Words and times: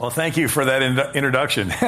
Well, 0.00 0.10
thank 0.10 0.36
you 0.36 0.48
for 0.48 0.64
that 0.64 0.82
in- 0.82 0.98
introduction. 1.14 1.70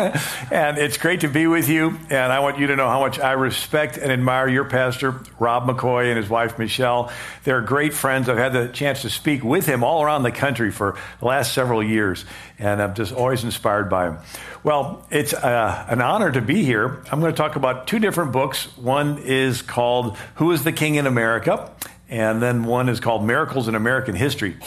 and 0.53 0.79
it's 0.79 0.97
great 0.97 1.23
to 1.23 1.29
be 1.29 1.49
with 1.49 1.69
you. 1.69 1.99
And 2.09 2.33
I 2.33 2.39
want 2.39 2.61
you 2.61 2.69
to 2.69 2.77
know 2.77 2.89
how 2.89 3.01
much 3.01 3.19
I 3.19 3.33
respect 3.33 3.99
and 3.99 4.13
admire 4.13 4.47
your 4.47 4.65
pastor, 4.65 5.21
Rob 5.41 5.67
McCoy, 5.67 6.07
and 6.07 6.17
his 6.17 6.29
wife, 6.29 6.57
Michelle. 6.57 7.11
They're 7.43 7.63
great 7.63 7.93
friends. 7.93 8.29
I've 8.29 8.39
had 8.39 8.53
the 8.53 8.69
chance 8.69 9.03
to 9.03 9.11
speak 9.11 9.43
with 9.43 9.67
him 9.67 9.83
all 9.83 10.05
around 10.05 10.23
the 10.23 10.31
country 10.31 10.71
for 10.71 10.97
the 11.19 11.25
last 11.25 11.53
several 11.53 11.83
years. 11.83 12.25
And 12.61 12.81
I'm 12.81 12.95
just 12.95 13.13
always 13.13 13.43
inspired 13.43 13.91
by 13.91 14.11
him. 14.11 14.19
Well, 14.63 15.05
it's 15.11 15.35
uh, 15.35 15.87
an 15.89 16.01
honor 16.01 16.31
to 16.31 16.41
be 16.41 16.63
here. 16.63 17.03
I'm 17.11 17.19
going 17.19 17.33
to 17.33 17.37
talk 17.37 17.57
about 17.57 17.89
two 17.89 17.99
different 17.99 18.31
books. 18.31 18.67
One 18.77 19.19
is 19.19 19.63
called 19.63 20.17
Who 20.37 20.53
is 20.53 20.63
the 20.63 20.73
King 20.73 20.95
in 20.95 21.09
America? 21.09 21.73
And 22.09 22.41
then 22.41 22.63
one 22.63 22.89
is 22.89 23.01
called 23.01 23.25
Miracles 23.25 23.67
in 23.67 23.75
American 23.75 24.15
History. 24.15 24.59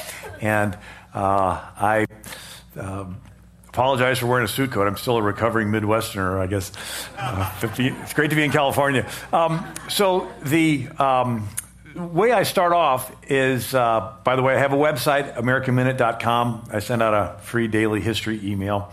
And 0.42 0.78
uh, 1.14 1.62
I. 1.78 2.06
Um, 2.76 3.22
apologize 3.70 4.20
for 4.20 4.28
wearing 4.28 4.46
a 4.46 4.48
suit 4.48 4.72
coat. 4.72 4.88
I'm 4.88 4.98
still 4.98 5.18
a 5.18 5.22
recovering 5.22 5.70
Midwesterner, 5.70 6.40
I 6.40 6.48
guess. 6.48 6.72
Uh, 7.18 7.50
50, 7.52 7.88
it's 7.88 8.14
great 8.14 8.32
to 8.32 8.36
be 8.36 8.44
in 8.44 8.52
California. 8.52 9.10
Um, 9.32 9.66
so 9.88 10.32
the 10.44 10.88
um, 10.98 11.48
way 11.96 12.32
I 12.32 12.44
start 12.44 12.74
off 12.74 13.16
is, 13.30 13.74
uh, 13.74 14.16
by 14.24 14.36
the 14.36 14.42
way, 14.42 14.56
I 14.56 14.60
have 14.60 14.74
a 14.74 14.78
website, 14.78 15.36
AmericanMinute.com. 15.36 16.70
I 16.72 16.80
send 16.80 17.04
out 17.04 17.14
a 17.14 17.40
free 17.42 17.68
daily 17.68 18.02
history 18.02 18.40
email. 18.44 18.92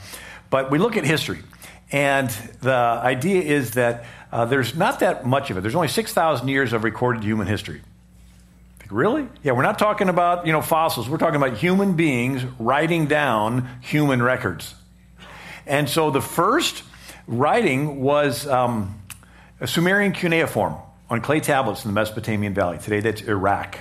But 0.50 0.70
we 0.70 0.78
look 0.78 0.96
at 0.96 1.04
history. 1.04 1.42
And 1.90 2.28
the 2.60 2.74
idea 2.74 3.42
is 3.42 3.72
that 3.72 4.04
uh, 4.30 4.44
there's 4.44 4.74
not 4.74 5.00
that 5.00 5.24
much 5.24 5.50
of 5.50 5.56
it. 5.56 5.62
There's 5.62 5.74
only 5.74 5.88
6,000 5.88 6.48
years 6.48 6.72
of 6.72 6.84
recorded 6.84 7.22
human 7.22 7.46
history. 7.46 7.80
Really? 8.90 9.26
Yeah, 9.42 9.52
we're 9.52 9.62
not 9.62 9.78
talking 9.78 10.08
about, 10.08 10.46
you 10.46 10.52
know, 10.52 10.62
fossils. 10.62 11.08
We're 11.08 11.18
talking 11.18 11.36
about 11.36 11.56
human 11.56 11.94
beings 11.94 12.44
writing 12.58 13.06
down 13.06 13.68
human 13.80 14.22
records. 14.22 14.74
And 15.66 15.88
so 15.88 16.10
the 16.10 16.20
first 16.20 16.84
writing 17.26 18.00
was 18.00 18.46
um, 18.46 19.00
a 19.60 19.66
Sumerian 19.66 20.12
cuneiform 20.12 20.76
on 21.10 21.20
clay 21.20 21.40
tablets 21.40 21.84
in 21.84 21.88
the 21.88 21.94
Mesopotamian 21.94 22.54
Valley. 22.54 22.78
Today 22.78 23.00
that's 23.00 23.22
Iraq. 23.22 23.78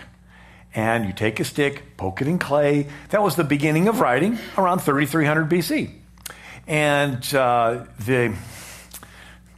And 0.73 1.05
you 1.05 1.13
take 1.13 1.39
a 1.39 1.45
stick, 1.45 1.95
poke 1.97 2.21
it 2.21 2.27
in 2.27 2.37
clay. 2.37 2.87
That 3.09 3.21
was 3.21 3.35
the 3.35 3.43
beginning 3.43 3.87
of 3.87 4.01
writing 4.01 4.37
around 4.57 4.79
3300 4.79 5.49
BC. 5.49 5.91
And 6.67 7.33
uh, 7.33 7.85
the 7.99 8.35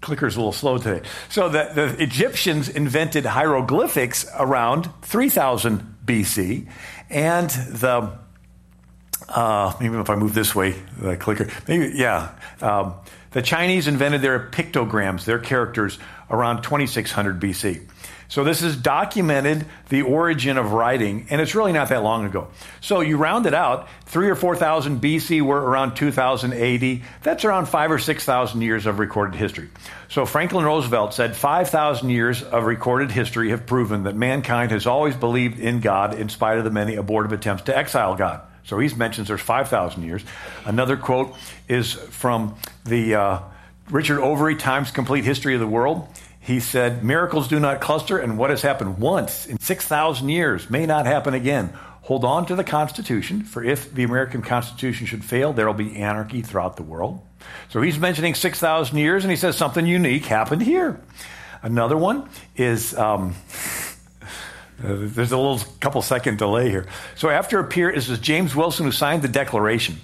clicker's 0.01 0.35
a 0.35 0.39
little 0.39 0.51
slow 0.51 0.77
today. 0.77 1.07
So 1.29 1.49
the, 1.49 1.69
the 1.73 2.03
Egyptians 2.03 2.69
invented 2.69 3.25
hieroglyphics 3.25 4.25
around 4.37 4.89
3000 5.03 5.95
BC, 6.05 6.67
and 7.09 7.49
the 7.49 8.17
uh, 9.29 9.73
maybe 9.79 9.97
if 9.97 10.09
I 10.09 10.15
move 10.15 10.33
this 10.33 10.55
way, 10.55 10.71
the 10.99 11.17
clicker, 11.17 11.49
maybe 11.67 11.91
yeah. 11.95 12.31
Um, 12.61 12.95
the 13.31 13.41
Chinese 13.41 13.87
invented 13.87 14.21
their 14.21 14.39
pictograms, 14.39 15.25
their 15.25 15.39
characters, 15.39 15.99
around 16.29 16.63
2600 16.63 17.39
BC. 17.39 17.87
So 18.30 18.44
this 18.44 18.61
has 18.61 18.75
documented 18.75 19.66
the 19.89 20.02
origin 20.02 20.58
of 20.58 20.73
writing, 20.73 21.28
and 21.30 21.39
it's 21.39 21.56
really 21.56 21.72
not 21.72 21.89
that 21.89 22.03
long 22.03 22.25
ago. 22.25 22.50
So 22.81 23.00
you 23.00 23.17
round 23.17 23.45
it 23.45 23.53
out, 23.53 23.88
three 24.06 24.30
or 24.30 24.36
four 24.36 24.56
thousand 24.56 25.02
BC, 25.02 25.42
we're 25.42 25.61
around 25.61 25.95
2080. 25.95 27.03
That's 27.23 27.45
around 27.45 27.67
five 27.67 27.92
or 27.92 28.00
six 28.00 28.25
thousand 28.25 28.61
years 28.61 28.86
of 28.86 29.00
recorded 29.00 29.38
history. 29.38 29.70
So 30.09 30.25
Franklin 30.25 30.64
Roosevelt 30.64 31.14
said 31.14 31.36
5,000 31.36 32.09
years 32.09 32.42
of 32.42 32.64
recorded 32.64 33.11
history 33.11 33.50
have 33.50 33.66
proven 33.66 34.03
that 34.03 34.16
mankind 34.16 34.72
has 34.72 34.88
always 34.88 35.16
believed 35.16 35.59
in 35.59 35.81
God 35.81 36.17
in 36.17 36.30
spite 36.30 36.58
of 36.58 36.64
the 36.64 36.72
many 36.72 36.95
abortive 36.95 37.33
attempts 37.33 37.64
to 37.64 37.78
exile 37.78 38.16
God. 38.16 38.42
So 38.64 38.80
he 38.80 38.94
mentions 38.95 39.28
there's 39.28 39.42
5,000 39.42 40.03
years. 40.03 40.23
Another 40.66 40.95
quote 40.98 41.36
is 41.67 41.94
from 41.94 42.55
the 42.86 43.16
uh, 43.16 43.39
Richard 43.89 44.20
Overy 44.20 44.58
Times 44.58 44.92
Complete 44.92 45.23
History 45.23 45.53
of 45.53 45.59
the 45.59 45.67
World. 45.67 46.08
He 46.47 46.61
said, 46.61 47.03
Miracles 47.03 47.49
do 47.49 47.59
not 47.59 47.81
cluster, 47.81 48.17
and 48.17 48.37
what 48.37 48.52
has 48.52 48.61
happened 48.61 48.99
once 48.99 49.45
in 49.45 49.59
6,000 49.59 50.30
years 50.30 50.69
may 50.69 50.85
not 50.85 51.05
happen 51.05 51.33
again. 51.33 51.73
Hold 52.03 52.23
on 52.23 52.45
to 52.45 52.55
the 52.55 52.63
Constitution, 52.63 53.43
for 53.43 53.61
if 53.61 53.93
the 53.93 54.03
American 54.03 54.41
Constitution 54.41 55.07
should 55.07 55.25
fail, 55.25 55.52
there 55.52 55.67
will 55.67 55.73
be 55.73 55.97
anarchy 55.97 56.41
throughout 56.41 56.77
the 56.77 56.83
world. 56.83 57.19
So 57.67 57.81
he's 57.81 57.99
mentioning 57.99 58.33
6,000 58.33 58.97
years, 58.97 59.25
and 59.25 59.31
he 59.31 59.36
says 59.36 59.57
something 59.57 59.86
unique 59.86 60.23
happened 60.23 60.61
here. 60.61 61.02
Another 61.61 61.97
one 61.97 62.30
is. 62.55 62.97
Um, 62.97 63.36
there's 64.80 65.33
a 65.33 65.37
little 65.37 65.59
couple 65.81 66.02
second 66.02 66.37
delay 66.37 66.69
here. 66.69 66.86
So 67.15 67.27
after 67.27 67.59
a 67.59 67.65
period, 67.65 67.97
this 67.97 68.07
is 68.07 68.19
James 68.19 68.55
Wilson 68.55 68.86
who 68.86 68.93
signed 68.93 69.21
the 69.21 69.27
Declaration. 69.27 69.97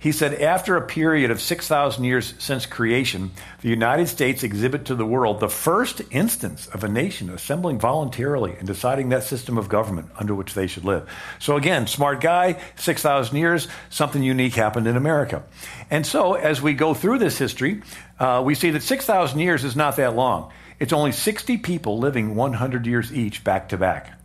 He 0.00 0.12
said, 0.12 0.40
after 0.40 0.76
a 0.76 0.86
period 0.86 1.30
of 1.30 1.42
6,000 1.42 2.04
years 2.04 2.32
since 2.38 2.64
creation, 2.64 3.32
the 3.60 3.68
United 3.68 4.08
States 4.08 4.42
exhibit 4.42 4.86
to 4.86 4.94
the 4.94 5.04
world 5.04 5.40
the 5.40 5.48
first 5.50 6.00
instance 6.10 6.66
of 6.68 6.82
a 6.82 6.88
nation 6.88 7.28
assembling 7.28 7.78
voluntarily 7.78 8.56
and 8.56 8.66
deciding 8.66 9.10
that 9.10 9.24
system 9.24 9.58
of 9.58 9.68
government 9.68 10.08
under 10.16 10.34
which 10.34 10.54
they 10.54 10.66
should 10.66 10.86
live. 10.86 11.06
So 11.38 11.58
again, 11.58 11.86
smart 11.86 12.22
guy, 12.22 12.58
6,000 12.76 13.36
years, 13.36 13.68
something 13.90 14.22
unique 14.22 14.54
happened 14.54 14.86
in 14.86 14.96
America. 14.96 15.42
And 15.90 16.06
so 16.06 16.32
as 16.32 16.62
we 16.62 16.72
go 16.72 16.94
through 16.94 17.18
this 17.18 17.36
history, 17.36 17.82
uh, 18.18 18.42
we 18.42 18.54
see 18.54 18.70
that 18.70 18.82
6,000 18.82 19.38
years 19.38 19.64
is 19.64 19.76
not 19.76 19.96
that 19.96 20.16
long. 20.16 20.50
It's 20.78 20.94
only 20.94 21.12
60 21.12 21.58
people 21.58 21.98
living 21.98 22.34
100 22.34 22.86
years 22.86 23.12
each 23.12 23.44
back 23.44 23.68
to 23.68 23.76
back. 23.76 24.18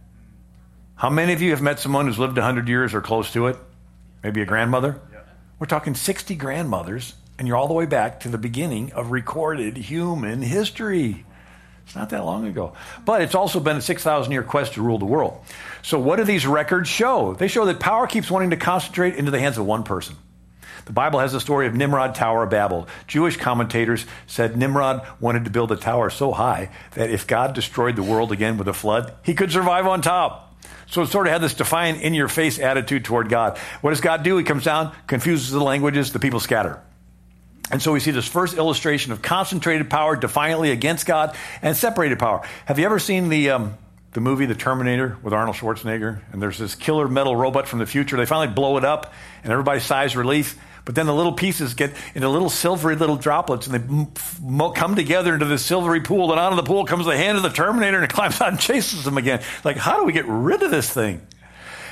How 0.96 1.10
many 1.10 1.34
of 1.34 1.42
you 1.42 1.52
have 1.52 1.62
met 1.62 1.82
someone 1.82 2.08
who's 2.08 2.18
lived 2.18 2.38
100 2.38 2.70
years 2.70 2.94
or 2.94 3.02
close 3.02 3.34
to 3.34 3.48
it? 3.48 3.58
Maybe 4.24 4.42
a 4.42 4.46
grandmother? 4.46 5.02
We're 5.58 5.68
talking 5.68 5.96
60 5.96 6.36
grandmothers, 6.36 7.14
and 7.40 7.48
you're 7.48 7.56
all 7.56 7.70
the 7.70 7.74
way 7.74 7.86
back 7.86 8.20
to 8.22 8.30
the 8.30 8.38
beginning 8.38 8.92
of 8.92 9.12
recorded 9.12 9.78
human 9.78 10.42
history. 10.42 11.26
It's 11.86 11.96
not 11.96 12.10
that 12.10 12.26
long 12.26 12.46
ago. 12.46 12.74
But 13.06 13.22
it's 13.22 13.36
also 13.36 13.62
been 13.62 13.78
a 13.78 13.82
6,000 13.82 14.34
year 14.34 14.44
quest 14.44 14.74
to 14.74 14.82
rule 14.82 14.98
the 14.98 15.06
world. 15.06 15.42
So, 15.82 15.98
what 15.98 16.18
do 16.18 16.26
these 16.26 16.46
records 16.46 16.90
show? 16.90 17.36
They 17.36 17.48
show 17.48 17.64
that 17.66 17.80
power 17.80 18.06
keeps 18.06 18.30
wanting 18.30 18.50
to 18.50 18.58
concentrate 18.58 19.16
into 19.16 19.32
the 19.32 19.40
hands 19.40 19.58
of 19.58 19.66
one 19.66 19.84
person. 19.84 20.18
The 20.86 20.94
Bible 20.94 21.20
has 21.20 21.32
the 21.32 21.40
story 21.40 21.68
of 21.68 21.74
Nimrod 21.74 22.16
Tower 22.16 22.44
of 22.44 22.50
Babel. 22.50 22.90
Jewish 23.08 23.38
commentators 23.38 24.06
said 24.28 24.58
Nimrod 24.58 25.08
wanted 25.22 25.46
to 25.46 25.52
build 25.52 25.72
a 25.72 25.78
tower 25.78 26.10
so 26.10 26.34
high 26.34 26.70
that 26.96 27.10
if 27.10 27.28
God 27.28 27.56
destroyed 27.56 27.96
the 27.96 28.04
world 28.04 28.34
again 28.34 28.58
with 28.58 28.68
a 28.68 28.74
flood, 28.74 29.14
he 29.24 29.34
could 29.34 29.54
survive 29.54 29.88
on 29.88 30.02
top. 30.02 30.45
So 30.88 31.02
it 31.02 31.08
sort 31.08 31.28
of 31.28 31.34
had 31.34 31.42
this 31.42 31.54
defiant, 31.54 32.02
in 32.02 32.14
your 32.14 32.28
face 32.28 32.60
attitude 32.60 33.06
toward 33.06 33.30
God. 33.30 33.58
What 33.82 33.90
does 33.92 34.02
God 34.02 34.24
do? 34.24 34.38
He 34.38 34.44
comes 34.44 34.64
down, 34.64 34.96
confuses 35.08 35.52
the 35.52 35.60
languages, 35.60 36.12
the 36.14 36.20
people 36.20 36.40
scatter. 36.40 36.82
And 37.72 37.82
so 37.82 37.92
we 37.92 38.00
see 38.00 38.12
this 38.12 38.28
first 38.28 38.58
illustration 38.58 39.12
of 39.12 39.22
concentrated 39.22 39.90
power 39.90 40.16
defiantly 40.16 40.72
against 40.72 41.08
God 41.08 41.36
and 41.62 41.76
separated 41.76 42.20
power. 42.20 42.48
Have 42.66 42.78
you 42.78 42.86
ever 42.86 43.00
seen 43.00 43.30
the, 43.30 43.50
um, 43.50 43.78
the 44.12 44.22
movie 44.22 44.46
The 44.46 44.54
Terminator 44.54 45.18
with 45.24 45.34
Arnold 45.34 45.56
Schwarzenegger? 45.56 46.22
And 46.32 46.42
there's 46.42 46.60
this 46.60 46.76
killer 46.76 47.08
metal 47.08 47.36
robot 47.36 47.68
from 47.68 47.80
the 47.80 47.88
future. 47.88 48.18
They 48.18 48.28
finally 48.28 48.54
blow 48.54 48.78
it 48.78 48.86
up, 48.86 49.14
and 49.44 49.52
everybody 49.52 49.80
sighs 49.80 50.16
relief. 50.16 50.60
But 50.86 50.94
then 50.94 51.08
the 51.08 51.14
little 51.14 51.34
pieces 51.34 51.74
get 51.74 51.94
into 52.14 52.30
little 52.30 52.50
silvery 52.50 52.96
little 52.96 53.18
droplets, 53.18 53.68
and 53.68 53.76
they 53.76 54.72
come 54.76 54.96
together 54.96 55.34
into 55.34 55.46
this 55.46 55.66
silvery 55.66 56.02
pool. 56.02 56.32
And 56.32 56.40
out 56.40 56.54
of 56.54 56.58
the 56.58 56.64
pool 56.64 56.86
comes 56.86 57.08
the 57.08 57.18
hand 57.18 57.38
of 57.38 57.44
the 57.44 57.50
Terminator, 57.50 57.98
and 57.98 58.06
it 58.06 58.10
climbs 58.14 58.40
out 58.40 58.50
and 58.50 58.60
chases 58.60 59.04
them 59.04 59.18
again. 59.18 59.42
Like, 59.64 59.78
how 59.78 59.98
do 59.98 60.06
we 60.06 60.14
get 60.14 60.26
rid 60.28 60.62
of 60.62 60.70
this 60.70 60.90
thing? 60.90 61.22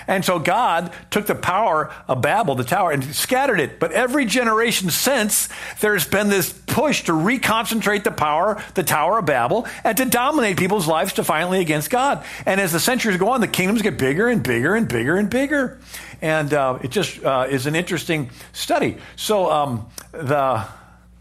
And 0.08 0.24
so 0.24 0.40
God 0.40 0.92
took 1.12 1.26
the 1.26 1.36
power 1.36 1.92
of 2.08 2.22
Babel, 2.22 2.56
the 2.56 2.64
tower, 2.64 2.92
and 2.92 3.04
scattered 3.04 3.60
it. 3.60 3.80
But 3.80 3.92
every 3.92 4.26
generation 4.26 4.90
since, 4.90 5.50
there's 5.80 6.08
been 6.08 6.30
this 6.30 6.52
push 6.52 7.04
to 7.04 7.12
reconcentrate 7.12 8.04
the 8.04 8.12
power, 8.12 8.62
the 8.74 8.84
Tower 8.84 9.20
of 9.20 9.26
Babel, 9.26 9.68
and 9.84 9.96
to 9.98 10.06
dominate 10.06 10.58
people's 10.58 10.88
lives 10.88 11.14
defiantly 11.14 11.60
against 11.62 11.90
God. 11.90 12.24
And 12.46 12.60
as 12.60 12.72
the 12.72 12.80
centuries 12.80 13.18
go 13.18 13.30
on, 13.30 13.42
the 13.42 13.48
kingdoms 13.48 13.82
get 13.82 13.98
bigger 13.98 14.28
and 14.28 14.44
bigger 14.44 14.76
and 14.76 14.88
bigger 14.88 15.16
and 15.16 15.30
bigger. 15.30 15.80
And 16.22 16.54
uh, 16.54 16.80
it 16.82 16.92
just 16.92 17.24
uh, 17.24 17.48
is 17.50 17.68
an 17.68 17.76
interesting 17.76 18.30
study. 18.54 18.98
So 19.16 19.52
um, 19.52 19.88
the. 20.12 20.66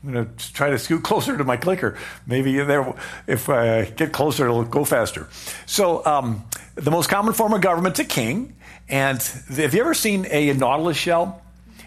I'm 0.04 0.12
going 0.12 0.34
to 0.36 0.52
try 0.52 0.70
to 0.70 0.80
scoot 0.80 1.02
closer 1.04 1.38
to 1.38 1.44
my 1.44 1.56
clicker. 1.56 1.96
Maybe 2.26 2.58
there, 2.58 2.92
if 3.28 3.48
I 3.48 3.84
get 3.84 4.12
closer, 4.12 4.46
it'll 4.46 4.64
go 4.64 4.84
faster. 4.84 5.28
So, 5.66 6.04
um, 6.04 6.44
the 6.74 6.90
most 6.90 7.08
common 7.08 7.34
form 7.34 7.52
of 7.52 7.60
government's 7.60 8.00
a 8.00 8.04
king. 8.04 8.56
And 8.92 9.22
have 9.22 9.72
you 9.72 9.80
ever 9.80 9.94
seen 9.94 10.26
a 10.30 10.52
nautilus 10.52 10.98
shell? 10.98 11.40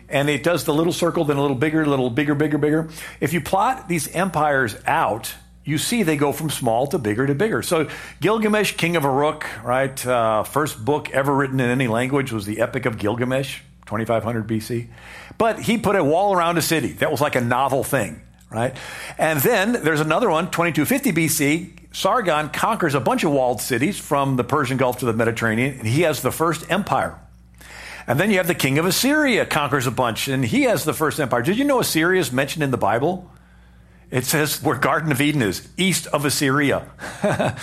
And 0.09 0.27
it 0.27 0.41
does 0.41 0.63
the 0.63 0.73
little 0.73 0.91
circle, 0.91 1.23
then 1.23 1.37
a 1.37 1.41
little 1.41 1.55
bigger, 1.55 1.83
a 1.83 1.85
little 1.85 2.09
bigger, 2.09 2.33
bigger, 2.33 2.57
bigger. 2.57 2.89
If 3.21 3.31
you 3.31 3.41
plot 3.41 3.87
these 3.87 4.07
empires 4.07 4.75
out, 4.87 5.31
you 5.63 5.77
see 5.77 6.01
they 6.01 6.17
go 6.17 6.31
from 6.31 6.49
small 6.49 6.87
to 6.87 6.97
bigger 6.97 7.27
to 7.27 7.35
bigger. 7.35 7.61
So 7.61 7.89
Gilgamesh, 8.21 8.73
king 8.73 8.95
of 8.95 9.03
Uruk, 9.03 9.45
right? 9.63 10.05
Uh, 10.05 10.43
first 10.43 10.83
book 10.83 11.11
ever 11.11 11.33
written 11.33 11.59
in 11.59 11.69
any 11.69 11.87
language 11.87 12.31
was 12.31 12.47
the 12.47 12.59
Epic 12.59 12.87
of 12.87 12.97
Gilgamesh, 12.97 13.61
2500 13.85 14.47
BC. 14.47 14.87
But 15.37 15.59
he 15.59 15.77
put 15.77 15.95
a 15.95 16.03
wall 16.03 16.33
around 16.33 16.57
a 16.57 16.61
city. 16.63 16.93
That 16.93 17.11
was 17.11 17.21
like 17.21 17.35
a 17.35 17.41
novel 17.41 17.83
thing, 17.83 18.19
right? 18.49 18.75
And 19.19 19.39
then 19.41 19.73
there's 19.73 20.01
another 20.01 20.31
one, 20.31 20.49
2250 20.49 21.11
BC. 21.11 21.84
Sargon 21.95 22.49
conquers 22.49 22.93
a 22.93 22.99
bunch 22.99 23.23
of 23.23 23.31
walled 23.31 23.61
cities 23.61 23.97
from 23.97 24.35
the 24.35 24.43
Persian 24.43 24.75
Gulf 24.75 24.97
to 24.99 25.05
the 25.05 25.13
Mediterranean, 25.13 25.79
and 25.79 25.87
he 25.87 26.01
has 26.01 26.21
the 26.21 26.31
first 26.31 26.69
empire. 26.69 27.17
And 28.05 28.19
then 28.19 28.31
you 28.31 28.35
have 28.37 28.47
the 28.47 28.53
king 28.53 28.77
of 28.77 28.85
Assyria 28.85 29.45
conquers 29.45 29.87
a 29.87 29.91
bunch, 29.91 30.27
and 30.27 30.43
he 30.43 30.63
has 30.63 30.83
the 30.83 30.93
first 30.93 31.21
empire. 31.21 31.41
Did 31.41 31.57
you 31.57 31.63
know 31.63 31.79
Assyria 31.79 32.19
is 32.19 32.33
mentioned 32.33 32.63
in 32.63 32.71
the 32.71 32.77
Bible? 32.77 33.31
It 34.11 34.25
says 34.25 34.61
where 34.61 34.77
Garden 34.77 35.09
of 35.13 35.21
Eden 35.21 35.41
is, 35.41 35.69
east 35.77 36.07
of 36.07 36.25
Assyria. 36.25 36.85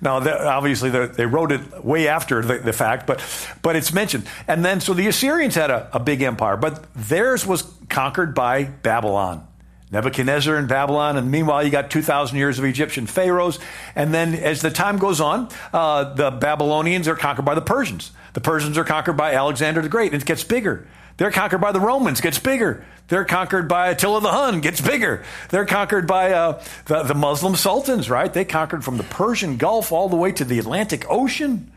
now, 0.00 0.26
obviously, 0.26 0.88
they 0.88 1.26
wrote 1.26 1.52
it 1.52 1.84
way 1.84 2.08
after 2.08 2.40
the, 2.40 2.56
the, 2.56 2.72
fact, 2.72 3.06
but, 3.06 3.22
but 3.60 3.76
it's 3.76 3.92
mentioned. 3.92 4.26
And 4.48 4.64
then, 4.64 4.80
so 4.80 4.94
the 4.94 5.06
Assyrians 5.06 5.54
had 5.54 5.70
a, 5.70 5.90
a 5.92 6.00
big 6.00 6.22
empire, 6.22 6.56
but 6.56 6.86
theirs 6.94 7.46
was 7.46 7.70
conquered 7.90 8.34
by 8.34 8.64
Babylon. 8.64 9.46
Nebuchadnezzar 9.92 10.56
in 10.56 10.66
Babylon, 10.66 11.16
and 11.16 11.30
meanwhile, 11.30 11.62
you 11.62 11.70
got 11.70 11.90
2,000 11.90 12.36
years 12.36 12.58
of 12.58 12.64
Egyptian 12.64 13.06
pharaohs. 13.06 13.60
And 13.94 14.12
then, 14.12 14.34
as 14.34 14.60
the 14.60 14.70
time 14.70 14.98
goes 14.98 15.20
on, 15.20 15.48
uh, 15.72 16.14
the 16.14 16.32
Babylonians 16.32 17.06
are 17.06 17.14
conquered 17.14 17.44
by 17.44 17.54
the 17.54 17.60
Persians. 17.60 18.10
The 18.32 18.40
Persians 18.40 18.76
are 18.78 18.84
conquered 18.84 19.16
by 19.16 19.34
Alexander 19.34 19.82
the 19.82 19.88
Great, 19.88 20.12
and 20.12 20.20
it 20.20 20.26
gets 20.26 20.42
bigger. 20.42 20.88
They're 21.18 21.30
conquered 21.30 21.60
by 21.60 21.72
the 21.72 21.80
Romans, 21.80 22.20
gets 22.20 22.38
bigger. 22.38 22.84
They're 23.08 23.24
conquered 23.24 23.68
by 23.68 23.88
Attila 23.88 24.20
the 24.20 24.32
Hun, 24.32 24.60
gets 24.60 24.80
bigger. 24.80 25.24
They're 25.50 25.64
conquered 25.64 26.06
by 26.06 26.32
uh, 26.32 26.62
the, 26.86 27.04
the 27.04 27.14
Muslim 27.14 27.54
sultans, 27.54 28.10
right? 28.10 28.32
They 28.32 28.44
conquered 28.44 28.84
from 28.84 28.96
the 28.96 29.04
Persian 29.04 29.56
Gulf 29.56 29.92
all 29.92 30.08
the 30.08 30.16
way 30.16 30.32
to 30.32 30.44
the 30.44 30.58
Atlantic 30.58 31.06
Ocean. 31.08 31.70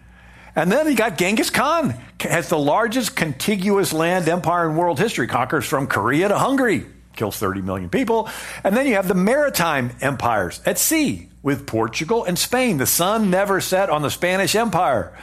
And 0.56 0.72
then 0.72 0.88
you 0.88 0.96
got 0.96 1.18
Genghis 1.18 1.52
Khan, 1.52 1.94
has 2.22 2.50
the 2.50 2.58
largest 2.58 3.16
contiguous 3.16 3.94
land 3.94 4.28
empire 4.28 4.70
in 4.70 4.76
world 4.76 5.00
history, 5.00 5.28
conquers 5.28 5.66
from 5.66 5.86
Korea 5.86 6.28
to 6.28 6.38
Hungary, 6.38 6.86
kills 7.20 7.38
30 7.38 7.62
million 7.62 7.90
people. 7.90 8.30
And 8.64 8.76
then 8.76 8.88
you 8.88 8.96
have 8.96 9.08
the 9.08 9.14
maritime 9.14 9.92
empires 10.02 10.62
at 10.66 10.80
sea 10.80 11.28
with 11.44 11.68
Portugal 11.68 12.24
and 12.24 12.40
Spain. 12.40 12.78
The 12.78 12.88
sun 12.88 13.30
never 13.30 13.62
set 13.62 13.90
on 13.90 14.02
the 14.02 14.10
Spanish 14.10 14.56
Empire. 14.56 15.14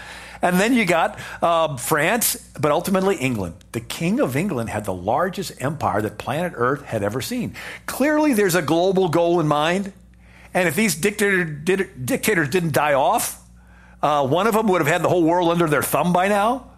And 0.42 0.60
then 0.60 0.74
you 0.74 0.84
got 0.84 1.18
uh, 1.40 1.76
France, 1.78 2.36
but 2.60 2.70
ultimately 2.70 3.16
England. 3.16 3.54
The 3.72 3.80
King 3.80 4.20
of 4.20 4.36
England 4.36 4.68
had 4.68 4.84
the 4.84 4.92
largest 4.92 5.60
empire 5.60 6.02
that 6.02 6.18
planet 6.18 6.52
Earth 6.54 6.82
had 6.82 7.02
ever 7.02 7.22
seen. 7.22 7.54
Clearly, 7.86 8.34
there's 8.34 8.54
a 8.54 8.62
global 8.62 9.08
goal 9.08 9.40
in 9.40 9.48
mind. 9.48 9.92
And 10.52 10.68
if 10.68 10.76
these 10.76 10.94
dictator, 10.94 11.44
did, 11.44 12.06
dictators 12.06 12.50
didn't 12.50 12.74
die 12.74 12.92
off, 12.92 13.42
uh, 14.02 14.26
one 14.26 14.46
of 14.46 14.54
them 14.54 14.68
would 14.68 14.82
have 14.82 14.88
had 14.88 15.02
the 15.02 15.08
whole 15.08 15.24
world 15.24 15.50
under 15.50 15.66
their 15.66 15.82
thumb 15.82 16.12
by 16.12 16.28
now. 16.28 16.70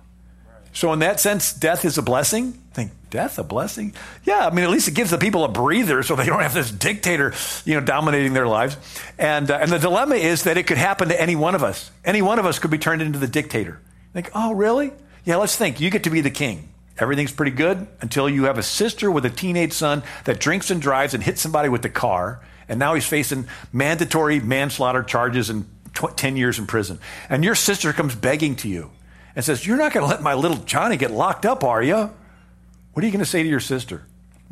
So, 0.73 0.93
in 0.93 1.00
that 1.00 1.19
sense, 1.19 1.53
death 1.53 1.85
is 1.85 1.99
a 1.99 2.03
blessing. 2.03 2.53
think 2.73 2.93
death 3.10 3.38
a 3.38 3.43
blessing? 3.43 3.94
Yeah, 4.25 4.46
I 4.46 4.50
mean, 4.50 4.64
at 4.64 4.70
least 4.70 4.88
it 4.88 4.94
gives 4.94 5.10
the 5.10 5.19
people 5.19 5.44
a 5.44 5.49
breather, 5.49 6.02
so 6.02 6.16
they 6.16 6.26
don't 6.26 6.43
have 6.43 6.55
this 6.55 6.70
dictator, 6.70 7.34
you 7.64 7.75
know, 7.75 7.81
dominating 7.81 8.32
their 8.32 8.46
lives. 8.46 8.76
And 9.19 9.50
uh, 9.50 9.58
and 9.60 9.70
the 9.70 9.78
dilemma 9.78 10.16
is 10.16 10.44
that 10.44 10.56
it 10.56 10.66
could 10.66 10.78
happen 10.78 11.08
to 11.08 11.20
any 11.20 11.37
one 11.37 11.55
of 11.55 11.62
us. 11.62 11.90
Any 12.05 12.22
one 12.22 12.38
of 12.38 12.46
us 12.46 12.58
could 12.58 12.70
be 12.70 12.78
turned 12.78 13.02
into 13.02 13.19
the 13.19 13.28
dictator. 13.28 13.81
Like, 14.14 14.31
oh, 14.34 14.52
really? 14.52 14.93
Yeah, 15.25 15.37
let's 15.37 15.56
think. 15.56 15.81
You 15.81 15.90
get 15.90 16.05
to 16.05 16.10
be 16.10 16.20
the 16.20 16.31
king. 16.31 16.69
Everything's 16.99 17.32
pretty 17.32 17.52
good 17.52 17.87
until 18.00 18.28
you 18.28 18.44
have 18.44 18.58
a 18.58 18.62
sister 18.62 19.10
with 19.10 19.25
a 19.25 19.31
teenage 19.31 19.72
son 19.72 20.02
that 20.25 20.40
drinks 20.40 20.70
and 20.70 20.82
drives 20.82 21.14
and 21.14 21.22
hits 21.22 21.40
somebody 21.40 21.69
with 21.69 21.82
the 21.82 21.88
car, 21.88 22.40
and 22.69 22.78
now 22.78 22.94
he's 22.94 23.06
facing 23.06 23.46
mandatory 23.72 24.40
manslaughter 24.40 25.02
charges 25.02 25.49
and 25.49 25.66
tw- 25.94 26.16
ten 26.16 26.37
years 26.37 26.58
in 26.58 26.66
prison. 26.66 26.99
And 27.28 27.44
your 27.44 27.55
sister 27.55 27.93
comes 27.93 28.14
begging 28.14 28.56
to 28.56 28.69
you 28.69 28.90
and 29.37 29.44
says, 29.44 29.64
You're 29.66 29.76
not 29.76 29.93
going 29.93 30.05
to 30.05 30.10
let 30.10 30.22
my 30.22 30.34
little 30.34 30.56
Johnny 30.58 30.96
get 30.96 31.12
locked 31.12 31.46
up, 31.46 31.62
are 31.62 31.82
you? 31.82 32.10
What 32.99 33.05
are 33.05 33.06
you 33.06 33.12
going 33.12 33.25
to 33.25 33.31
say 33.31 33.45
to 33.45 33.49
your 33.49 33.61
sister? 33.61 34.03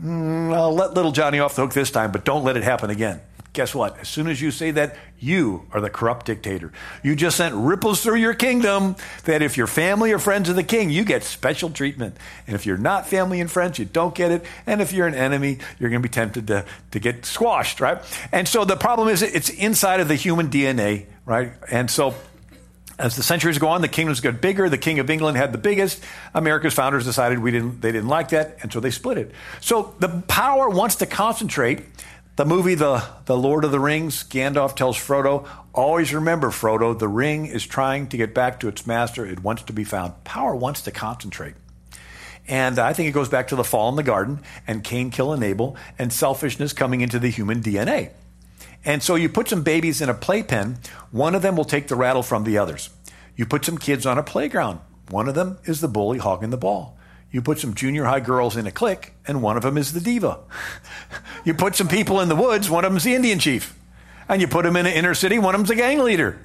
Mm, 0.00 0.54
I'll 0.54 0.72
let 0.72 0.94
little 0.94 1.10
Johnny 1.10 1.40
off 1.40 1.56
the 1.56 1.62
hook 1.62 1.74
this 1.74 1.90
time, 1.90 2.12
but 2.12 2.24
don't 2.24 2.44
let 2.44 2.56
it 2.56 2.62
happen 2.62 2.90
again. 2.90 3.20
Guess 3.54 3.74
what? 3.74 3.98
As 3.98 4.08
soon 4.08 4.28
as 4.28 4.40
you 4.40 4.52
say 4.52 4.70
that, 4.70 4.94
you 5.18 5.66
are 5.72 5.80
the 5.80 5.90
corrupt 5.90 6.26
dictator. 6.26 6.70
You 7.02 7.16
just 7.16 7.38
sent 7.38 7.56
ripples 7.56 8.04
through 8.04 8.18
your 8.18 8.34
kingdom 8.34 8.94
that 9.24 9.42
if 9.42 9.56
you're 9.56 9.66
family 9.66 10.12
or 10.12 10.20
friends 10.20 10.48
of 10.48 10.54
the 10.54 10.62
king, 10.62 10.90
you 10.90 11.04
get 11.04 11.24
special 11.24 11.70
treatment. 11.70 12.16
And 12.46 12.54
if 12.54 12.66
you're 12.66 12.76
not 12.76 13.08
family 13.08 13.40
and 13.40 13.50
friends, 13.50 13.80
you 13.80 13.84
don't 13.84 14.14
get 14.14 14.30
it. 14.30 14.44
And 14.64 14.80
if 14.80 14.92
you're 14.92 15.08
an 15.08 15.16
enemy, 15.16 15.58
you're 15.80 15.90
going 15.90 16.00
to 16.00 16.08
be 16.08 16.12
tempted 16.12 16.46
to, 16.46 16.64
to 16.92 17.00
get 17.00 17.26
squashed, 17.26 17.80
right? 17.80 17.98
And 18.30 18.46
so 18.46 18.64
the 18.64 18.76
problem 18.76 19.08
is 19.08 19.22
it's 19.22 19.48
inside 19.48 19.98
of 19.98 20.06
the 20.06 20.14
human 20.14 20.50
DNA, 20.50 21.06
right? 21.24 21.50
And 21.68 21.90
so 21.90 22.14
as 22.98 23.16
the 23.16 23.22
centuries 23.22 23.58
go 23.58 23.68
on, 23.68 23.82
the 23.82 23.88
kingdoms 23.88 24.20
got 24.20 24.40
bigger. 24.40 24.68
The 24.68 24.78
King 24.78 24.98
of 24.98 25.10
England 25.10 25.36
had 25.36 25.52
the 25.52 25.58
biggest. 25.58 26.02
America's 26.34 26.72
founders 26.72 27.04
decided 27.04 27.38
we 27.38 27.50
didn't, 27.50 27.82
they 27.82 27.92
didn't 27.92 28.08
like 28.08 28.30
that, 28.30 28.58
and 28.62 28.72
so 28.72 28.80
they 28.80 28.90
split 28.90 29.18
it. 29.18 29.32
So 29.60 29.94
the 29.98 30.08
power 30.28 30.68
wants 30.68 30.96
to 30.96 31.06
concentrate. 31.06 31.82
The 32.36 32.44
movie, 32.44 32.74
the, 32.74 33.02
the 33.24 33.36
Lord 33.36 33.64
of 33.64 33.70
the 33.70 33.80
Rings, 33.80 34.24
Gandalf 34.24 34.76
tells 34.76 34.96
Frodo, 34.98 35.48
always 35.74 36.12
remember, 36.12 36.48
Frodo, 36.48 36.98
the 36.98 37.08
ring 37.08 37.46
is 37.46 37.66
trying 37.66 38.08
to 38.08 38.16
get 38.16 38.34
back 38.34 38.60
to 38.60 38.68
its 38.68 38.86
master. 38.86 39.24
It 39.24 39.42
wants 39.42 39.62
to 39.64 39.72
be 39.72 39.84
found. 39.84 40.22
Power 40.24 40.54
wants 40.54 40.82
to 40.82 40.90
concentrate. 40.90 41.54
And 42.48 42.78
I 42.78 42.92
think 42.92 43.08
it 43.08 43.12
goes 43.12 43.28
back 43.28 43.48
to 43.48 43.56
the 43.56 43.64
fall 43.64 43.88
in 43.88 43.96
the 43.96 44.02
garden 44.02 44.40
and 44.66 44.84
Cain 44.84 45.10
killing 45.10 45.42
Abel 45.42 45.76
and 45.98 46.12
selfishness 46.12 46.72
coming 46.72 47.00
into 47.00 47.18
the 47.18 47.30
human 47.30 47.60
DNA. 47.62 48.10
And 48.86 49.02
so 49.02 49.16
you 49.16 49.28
put 49.28 49.48
some 49.48 49.64
babies 49.64 50.00
in 50.00 50.08
a 50.08 50.14
playpen, 50.14 50.78
one 51.10 51.34
of 51.34 51.42
them 51.42 51.56
will 51.56 51.64
take 51.64 51.88
the 51.88 51.96
rattle 51.96 52.22
from 52.22 52.44
the 52.44 52.56
others. 52.56 52.88
You 53.34 53.44
put 53.44 53.64
some 53.64 53.76
kids 53.76 54.06
on 54.06 54.16
a 54.16 54.22
playground, 54.22 54.78
one 55.10 55.28
of 55.28 55.34
them 55.34 55.58
is 55.64 55.80
the 55.80 55.88
bully 55.88 56.18
hogging 56.18 56.50
the 56.50 56.56
ball. 56.56 56.96
You 57.32 57.42
put 57.42 57.58
some 57.58 57.74
junior 57.74 58.04
high 58.04 58.20
girls 58.20 58.56
in 58.56 58.66
a 58.66 58.70
clique, 58.70 59.12
and 59.26 59.42
one 59.42 59.56
of 59.56 59.64
them 59.64 59.76
is 59.76 59.92
the 59.92 60.00
diva. 60.00 60.38
you 61.44 61.52
put 61.52 61.74
some 61.74 61.88
people 61.88 62.20
in 62.20 62.28
the 62.28 62.36
woods, 62.36 62.70
one 62.70 62.84
of 62.84 62.92
them's 62.92 63.04
the 63.04 63.16
Indian 63.16 63.40
chief. 63.40 63.76
And 64.28 64.40
you 64.40 64.46
put 64.48 64.62
them 64.62 64.76
in 64.76 64.86
an 64.86 64.92
inner 64.92 65.14
city, 65.14 65.38
one 65.38 65.54
of 65.54 65.60
them's 65.60 65.70
a 65.70 65.74
gang 65.74 65.98
leader. 65.98 66.38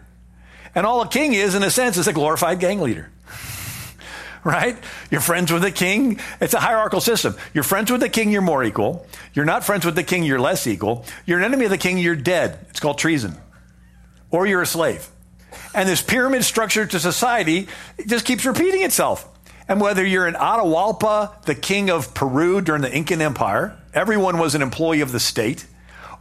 And 0.73 0.85
all 0.85 1.01
a 1.01 1.07
king 1.07 1.33
is, 1.33 1.53
in 1.53 1.63
a 1.63 1.69
sense, 1.69 1.97
is 1.97 2.07
a 2.07 2.13
glorified 2.13 2.59
gang 2.59 2.81
leader 2.81 3.11
right? 4.45 4.77
You're 5.09 5.21
friends 5.21 5.51
with 5.51 5.61
the 5.61 5.71
king. 5.71 6.19
It's 6.39 6.53
a 6.53 6.59
hierarchical 6.59 7.01
system. 7.01 7.35
You're 7.53 7.63
friends 7.63 7.91
with 7.91 8.01
the 8.01 8.09
king, 8.09 8.31
you're 8.31 8.41
more 8.41 8.63
equal. 8.63 9.05
You're 9.33 9.45
not 9.45 9.63
friends 9.63 9.85
with 9.85 9.95
the 9.95 10.03
king, 10.03 10.23
you're 10.23 10.39
less 10.39 10.65
equal. 10.65 11.05
You're 11.25 11.37
an 11.37 11.45
enemy 11.45 11.65
of 11.65 11.71
the 11.71 11.77
king, 11.77 11.97
you're 11.97 12.15
dead. 12.15 12.65
It's 12.69 12.79
called 12.79 12.97
treason. 12.97 13.37
Or 14.31 14.47
you're 14.47 14.61
a 14.61 14.67
slave. 14.67 15.07
And 15.75 15.87
this 15.87 16.01
pyramid 16.01 16.43
structure 16.43 16.85
to 16.85 16.99
society 16.99 17.67
just 18.07 18.25
keeps 18.25 18.45
repeating 18.45 18.81
itself. 18.81 19.27
And 19.67 19.79
whether 19.79 20.05
you're 20.05 20.27
in 20.27 20.33
Atahualpa, 20.33 21.43
the 21.43 21.55
king 21.55 21.89
of 21.89 22.13
Peru 22.13 22.61
during 22.61 22.81
the 22.81 22.93
Incan 22.93 23.21
Empire, 23.21 23.77
everyone 23.93 24.37
was 24.37 24.55
an 24.55 24.61
employee 24.61 25.01
of 25.01 25.11
the 25.11 25.19
state 25.19 25.65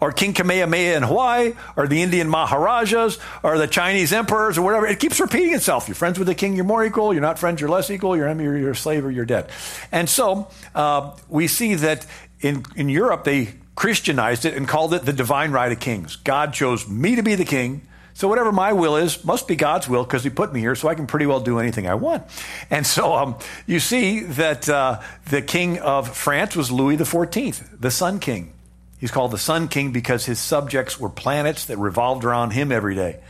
or 0.00 0.12
King 0.12 0.32
Kamehameha 0.32 0.96
in 0.96 1.02
Hawaii, 1.02 1.54
or 1.76 1.86
the 1.86 2.02
Indian 2.02 2.28
Maharajas, 2.28 3.18
or 3.42 3.58
the 3.58 3.66
Chinese 3.66 4.12
emperors, 4.12 4.58
or 4.58 4.62
whatever. 4.62 4.86
It 4.86 4.98
keeps 4.98 5.20
repeating 5.20 5.54
itself. 5.54 5.88
You're 5.88 5.94
friends 5.94 6.18
with 6.18 6.28
the 6.28 6.34
king, 6.34 6.56
you're 6.56 6.64
more 6.64 6.84
equal. 6.84 7.12
You're 7.12 7.22
not 7.22 7.38
friends, 7.38 7.60
you're 7.60 7.70
less 7.70 7.90
equal. 7.90 8.16
You're 8.16 8.28
enemy, 8.28 8.44
you're 8.44 8.70
a 8.70 8.76
slave, 8.76 9.04
or 9.04 9.10
you're 9.10 9.24
dead. 9.24 9.50
And 9.92 10.08
so 10.08 10.48
uh, 10.74 11.16
we 11.28 11.46
see 11.46 11.74
that 11.76 12.06
in, 12.40 12.64
in 12.76 12.88
Europe, 12.88 13.24
they 13.24 13.54
Christianized 13.74 14.44
it 14.44 14.54
and 14.54 14.68
called 14.68 14.92
it 14.92 15.06
the 15.06 15.12
divine 15.12 15.52
right 15.52 15.72
of 15.72 15.80
kings. 15.80 16.16
God 16.16 16.52
chose 16.52 16.86
me 16.86 17.16
to 17.16 17.22
be 17.22 17.34
the 17.34 17.46
king. 17.46 17.82
So 18.12 18.28
whatever 18.28 18.52
my 18.52 18.74
will 18.74 18.96
is 18.96 19.24
must 19.24 19.48
be 19.48 19.56
God's 19.56 19.88
will 19.88 20.04
because 20.04 20.22
He 20.22 20.28
put 20.28 20.52
me 20.52 20.60
here, 20.60 20.74
so 20.74 20.88
I 20.88 20.94
can 20.94 21.06
pretty 21.06 21.24
well 21.24 21.40
do 21.40 21.58
anything 21.58 21.86
I 21.86 21.94
want. 21.94 22.24
And 22.68 22.86
so 22.86 23.14
um, 23.14 23.36
you 23.66 23.80
see 23.80 24.20
that 24.20 24.68
uh, 24.68 25.00
the 25.30 25.40
king 25.40 25.78
of 25.78 26.14
France 26.14 26.54
was 26.54 26.70
Louis 26.70 26.98
XIV, 26.98 27.80
the 27.80 27.90
Sun 27.90 28.18
King. 28.18 28.52
He's 29.00 29.10
called 29.10 29.30
the 29.30 29.38
Sun 29.38 29.68
King 29.68 29.92
because 29.92 30.26
his 30.26 30.38
subjects 30.38 31.00
were 31.00 31.08
planets 31.08 31.64
that 31.66 31.78
revolved 31.78 32.24
around 32.24 32.50
him 32.50 32.70
every 32.70 32.94
day. 32.94 33.20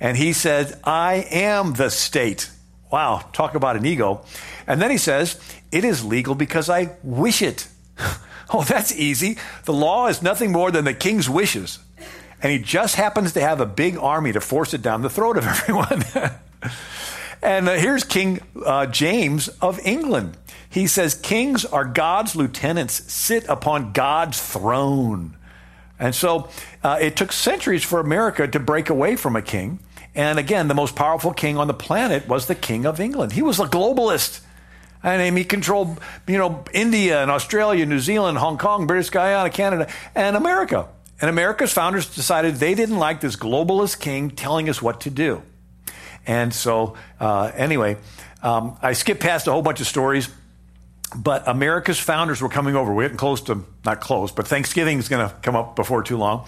And 0.00 0.16
he 0.16 0.32
said, 0.32 0.80
I 0.84 1.26
am 1.30 1.74
the 1.74 1.90
state. 1.90 2.50
Wow, 2.90 3.22
talk 3.34 3.54
about 3.54 3.76
an 3.76 3.84
ego. 3.84 4.24
And 4.66 4.80
then 4.80 4.90
he 4.90 4.96
says, 4.96 5.38
It 5.70 5.84
is 5.84 6.04
legal 6.04 6.34
because 6.34 6.70
I 6.70 6.96
wish 7.02 7.42
it. 7.42 7.68
oh, 8.50 8.64
that's 8.64 8.94
easy. 8.94 9.36
The 9.64 9.74
law 9.74 10.06
is 10.06 10.22
nothing 10.22 10.50
more 10.50 10.70
than 10.70 10.86
the 10.86 10.94
king's 10.94 11.28
wishes. 11.28 11.78
And 12.42 12.52
he 12.52 12.58
just 12.58 12.94
happens 12.94 13.32
to 13.32 13.40
have 13.40 13.60
a 13.60 13.66
big 13.66 13.98
army 13.98 14.32
to 14.32 14.40
force 14.40 14.72
it 14.72 14.80
down 14.80 15.02
the 15.02 15.10
throat 15.10 15.36
of 15.36 15.46
everyone. 15.46 16.04
And 17.42 17.68
uh, 17.68 17.72
here's 17.72 18.04
King 18.04 18.40
uh, 18.64 18.86
James 18.86 19.48
of 19.60 19.80
England. 19.84 20.36
He 20.68 20.86
says, 20.86 21.14
Kings 21.14 21.64
are 21.64 21.84
God's 21.84 22.36
lieutenants, 22.36 23.12
sit 23.12 23.48
upon 23.48 23.92
God's 23.92 24.40
throne. 24.40 25.36
And 25.98 26.14
so 26.14 26.48
uh, 26.82 26.98
it 27.00 27.16
took 27.16 27.32
centuries 27.32 27.82
for 27.82 28.00
America 28.00 28.46
to 28.46 28.60
break 28.60 28.90
away 28.90 29.16
from 29.16 29.34
a 29.34 29.42
king. 29.42 29.80
And 30.14 30.38
again, 30.38 30.68
the 30.68 30.74
most 30.74 30.96
powerful 30.96 31.32
king 31.32 31.56
on 31.56 31.66
the 31.66 31.74
planet 31.74 32.28
was 32.28 32.46
the 32.46 32.54
King 32.54 32.86
of 32.86 33.00
England. 33.00 33.32
He 33.32 33.42
was 33.42 33.60
a 33.60 33.64
globalist. 33.64 34.40
And 35.02 35.36
he 35.38 35.44
controlled, 35.44 36.00
you 36.26 36.38
know, 36.38 36.64
India 36.72 37.22
and 37.22 37.30
Australia, 37.30 37.86
New 37.86 38.00
Zealand, 38.00 38.38
Hong 38.38 38.58
Kong, 38.58 38.86
British 38.86 39.10
Guyana, 39.10 39.48
Canada, 39.48 39.86
and 40.14 40.36
America. 40.36 40.88
And 41.20 41.30
America's 41.30 41.72
founders 41.72 42.12
decided 42.12 42.56
they 42.56 42.74
didn't 42.74 42.98
like 42.98 43.20
this 43.20 43.36
globalist 43.36 44.00
king 44.00 44.30
telling 44.30 44.68
us 44.68 44.82
what 44.82 45.00
to 45.02 45.10
do. 45.10 45.42
And 46.28 46.54
so, 46.54 46.94
uh, 47.18 47.50
anyway, 47.56 47.96
um, 48.42 48.78
I 48.80 48.92
skipped 48.92 49.20
past 49.20 49.48
a 49.48 49.52
whole 49.52 49.62
bunch 49.62 49.80
of 49.80 49.86
stories 49.86 50.28
but 51.16 51.48
America's 51.48 51.98
founders 51.98 52.42
were 52.42 52.50
coming 52.50 52.76
over. 52.76 52.92
We're 52.92 53.04
getting 53.04 53.16
close 53.16 53.40
to, 53.44 53.64
not 53.82 54.02
close, 54.02 54.30
but 54.30 54.46
Thanksgiving 54.46 54.98
is 54.98 55.08
going 55.08 55.26
to 55.26 55.34
come 55.36 55.56
up 55.56 55.74
before 55.74 56.02
too 56.02 56.18
long. 56.18 56.46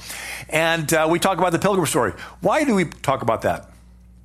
And 0.50 0.92
uh, 0.92 1.08
we 1.10 1.18
talk 1.18 1.38
about 1.38 1.52
the 1.52 1.58
Pilgrim 1.58 1.86
story. 1.86 2.12
Why 2.42 2.64
do 2.64 2.74
we 2.74 2.84
talk 2.84 3.22
about 3.22 3.40
that? 3.42 3.70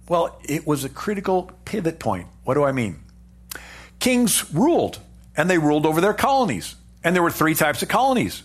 Well, 0.10 0.38
it 0.44 0.68
was 0.68 0.84
a 0.84 0.90
critical 0.90 1.52
pivot 1.64 2.00
point. 2.00 2.28
What 2.44 2.56
do 2.56 2.66
I 2.66 2.74
mean? 2.74 3.00
kings 4.00 4.54
ruled, 4.54 5.00
and 5.36 5.50
they 5.50 5.58
ruled 5.58 5.86
over 5.86 6.02
their 6.02 6.14
colonies. 6.14 6.76
And 7.04 7.16
there 7.16 7.24
were 7.24 7.32
three 7.32 7.56
types 7.56 7.82
of 7.82 7.90
colonies 7.90 8.44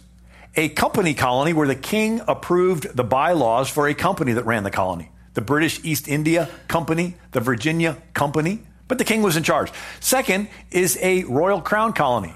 a 0.57 0.69
company 0.69 1.15
colony 1.15 1.53
where 1.53 1.69
the 1.69 1.77
king 1.77 2.21
approved 2.27 2.97
the 2.97 3.05
bylaws 3.05 3.69
for 3.69 3.87
a 3.87 3.95
company 3.95 4.33
that 4.33 4.45
ran 4.47 4.65
the 4.65 4.71
colony 4.71 5.11
the 5.35 5.41
British 5.41 5.83
East 5.85 6.09
India 6.09 6.49
Company, 6.69 7.17
the 7.33 7.41
Virginia 7.41 7.97
Company, 8.15 8.61
but 8.89 8.99
the 8.99 9.05
king 9.05 9.23
was 9.23 9.37
in 9.37 9.43
charge. 9.43 9.71
Second 10.01 10.49
is 10.71 10.99
a 11.01 11.25
royal 11.25 11.61
crown 11.61 11.93
colony. 11.93 12.35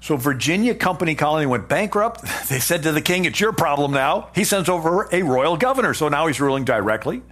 So 0.00 0.16
Virginia 0.16 0.74
Company 0.74 1.14
Colony 1.14 1.46
went 1.46 1.68
bankrupt. 1.68 2.22
They 2.48 2.58
said 2.58 2.82
to 2.84 2.92
the 2.92 3.02
king, 3.02 3.24
It's 3.24 3.38
your 3.38 3.52
problem 3.52 3.92
now. 3.92 4.30
He 4.34 4.44
sends 4.44 4.68
over 4.68 5.08
a 5.12 5.22
royal 5.22 5.56
governor. 5.56 5.94
So 5.94 6.08
now 6.08 6.26
he's 6.26 6.40
ruling 6.40 6.64
directly. 6.64 7.22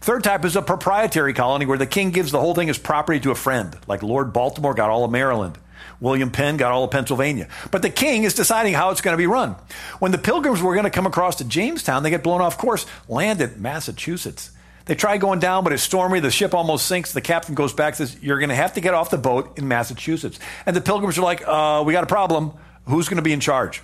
Third 0.00 0.24
type 0.24 0.44
is 0.44 0.56
a 0.56 0.62
proprietary 0.62 1.32
colony 1.32 1.66
where 1.66 1.78
the 1.78 1.86
king 1.86 2.10
gives 2.10 2.30
the 2.30 2.40
whole 2.40 2.54
thing 2.54 2.68
as 2.68 2.78
property 2.78 3.20
to 3.20 3.30
a 3.30 3.34
friend, 3.34 3.76
like 3.86 4.02
Lord 4.02 4.32
Baltimore 4.32 4.74
got 4.74 4.90
all 4.90 5.04
of 5.04 5.10
Maryland. 5.10 5.58
William 6.04 6.30
Penn 6.30 6.58
got 6.58 6.70
all 6.70 6.84
of 6.84 6.90
Pennsylvania. 6.90 7.48
But 7.70 7.80
the 7.80 7.88
king 7.88 8.24
is 8.24 8.34
deciding 8.34 8.74
how 8.74 8.90
it's 8.90 9.00
going 9.00 9.14
to 9.14 9.18
be 9.18 9.26
run. 9.26 9.56
When 10.00 10.12
the 10.12 10.18
pilgrims 10.18 10.60
were 10.60 10.74
going 10.74 10.84
to 10.84 10.90
come 10.90 11.06
across 11.06 11.36
to 11.36 11.44
Jamestown, 11.44 12.02
they 12.02 12.10
get 12.10 12.22
blown 12.22 12.42
off 12.42 12.58
course, 12.58 12.84
land 13.08 13.40
at 13.40 13.58
Massachusetts. 13.58 14.50
They 14.84 14.94
try 14.94 15.16
going 15.16 15.38
down, 15.38 15.64
but 15.64 15.72
it's 15.72 15.82
stormy. 15.82 16.20
The 16.20 16.30
ship 16.30 16.52
almost 16.52 16.86
sinks. 16.86 17.12
The 17.12 17.22
captain 17.22 17.54
goes 17.54 17.72
back 17.72 17.94
says, 17.94 18.18
You're 18.20 18.38
going 18.38 18.50
to 18.50 18.54
have 18.54 18.74
to 18.74 18.82
get 18.82 18.92
off 18.92 19.08
the 19.08 19.16
boat 19.16 19.56
in 19.56 19.66
Massachusetts. 19.66 20.38
And 20.66 20.76
the 20.76 20.82
pilgrims 20.82 21.16
are 21.16 21.22
like, 21.22 21.42
uh, 21.48 21.82
We 21.86 21.94
got 21.94 22.04
a 22.04 22.06
problem. 22.06 22.52
Who's 22.84 23.08
going 23.08 23.16
to 23.16 23.22
be 23.22 23.32
in 23.32 23.40
charge? 23.40 23.80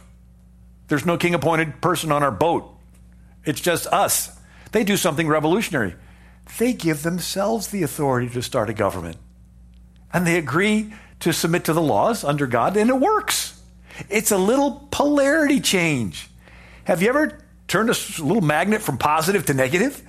There's 0.89 1.07
no 1.07 1.17
king 1.17 1.35
appointed 1.35 1.81
person 1.81 2.13
on 2.13 2.23
our 2.23 2.31
boat. 2.31 2.71
It's 3.47 3.63
just 3.63 3.87
us. 3.87 4.39
They 4.73 4.85
do 4.85 4.99
something 4.99 5.27
revolutionary. 5.27 5.95
They 6.59 6.75
give 6.75 7.03
themselves 7.03 7.69
the 7.69 7.83
authority 7.83 8.29
to 8.29 8.43
start 8.43 8.69
a 8.69 8.75
government. 8.75 9.17
And 10.13 10.27
they 10.27 10.37
agree 10.37 10.93
to 11.21 11.33
submit 11.33 11.65
to 11.65 11.73
the 11.73 11.83
laws 11.83 12.25
under 12.25 12.47
God, 12.47 12.77
and 12.77 12.91
it 12.91 12.99
works. 12.99 13.61
It's 14.09 14.31
a 14.31 14.39
little 14.39 14.87
polarity 14.91 15.61
change. 15.61 16.29
Have 16.85 17.03
you 17.03 17.09
ever 17.09 17.39
turned 17.69 17.91
a 17.91 18.23
little 18.23 18.41
magnet 18.41 18.83
from 18.83 18.99
positive 18.99 19.47
to 19.47 19.55
negative? 19.55 20.03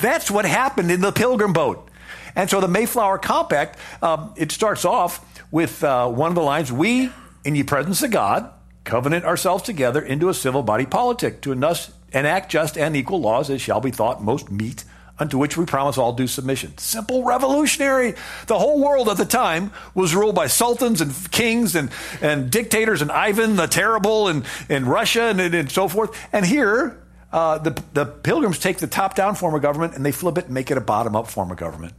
That's 0.00 0.30
what 0.30 0.44
happened 0.44 0.90
in 0.90 1.00
the 1.00 1.12
Pilgrim 1.12 1.52
boat. 1.52 1.90
And 2.36 2.48
so 2.48 2.60
the 2.60 2.68
Mayflower 2.68 3.18
Compact, 3.18 3.78
um, 4.02 4.32
it 4.36 4.52
starts 4.52 4.84
off 4.84 5.42
with 5.50 5.82
uh, 5.82 6.08
one 6.08 6.28
of 6.28 6.34
the 6.34 6.42
lines 6.42 6.70
We, 6.70 7.10
in 7.44 7.54
the 7.54 7.62
presence 7.64 8.02
of 8.02 8.10
God, 8.10 8.52
covenant 8.84 9.24
ourselves 9.24 9.64
together 9.64 10.00
into 10.00 10.28
a 10.28 10.34
civil 10.34 10.62
body 10.62 10.86
politic 10.86 11.40
to 11.42 11.52
enact 11.52 12.48
just 12.50 12.78
and 12.78 12.96
equal 12.96 13.20
laws 13.20 13.50
as 13.50 13.60
shall 13.60 13.80
be 13.80 13.90
thought 13.90 14.22
most 14.22 14.50
meet 14.50 14.84
unto 15.18 15.38
which 15.38 15.56
we 15.56 15.64
promise 15.64 15.98
all 15.98 16.12
due 16.12 16.26
submission. 16.26 16.76
Simple, 16.78 17.24
revolutionary. 17.24 18.14
The 18.46 18.58
whole 18.58 18.80
world 18.82 19.08
at 19.08 19.16
the 19.16 19.24
time 19.24 19.72
was 19.94 20.14
ruled 20.14 20.34
by 20.34 20.46
sultans 20.46 21.00
and 21.00 21.12
kings 21.30 21.74
and, 21.74 21.90
and 22.20 22.50
dictators 22.50 23.02
and 23.02 23.10
Ivan 23.10 23.56
the 23.56 23.66
Terrible 23.66 24.28
and, 24.28 24.44
and 24.68 24.86
Russia 24.86 25.24
and, 25.24 25.40
and 25.40 25.70
so 25.70 25.88
forth. 25.88 26.16
And 26.32 26.46
here, 26.46 27.02
uh, 27.32 27.58
the, 27.58 27.82
the 27.92 28.06
pilgrims 28.06 28.58
take 28.58 28.78
the 28.78 28.86
top 28.86 29.14
down 29.14 29.34
form 29.34 29.54
of 29.54 29.62
government 29.62 29.94
and 29.94 30.04
they 30.04 30.12
flip 30.12 30.38
it 30.38 30.46
and 30.46 30.54
make 30.54 30.70
it 30.70 30.78
a 30.78 30.82
bottom 30.82 31.16
up 31.16 31.26
form 31.28 31.50
of 31.50 31.56
government. 31.56 31.94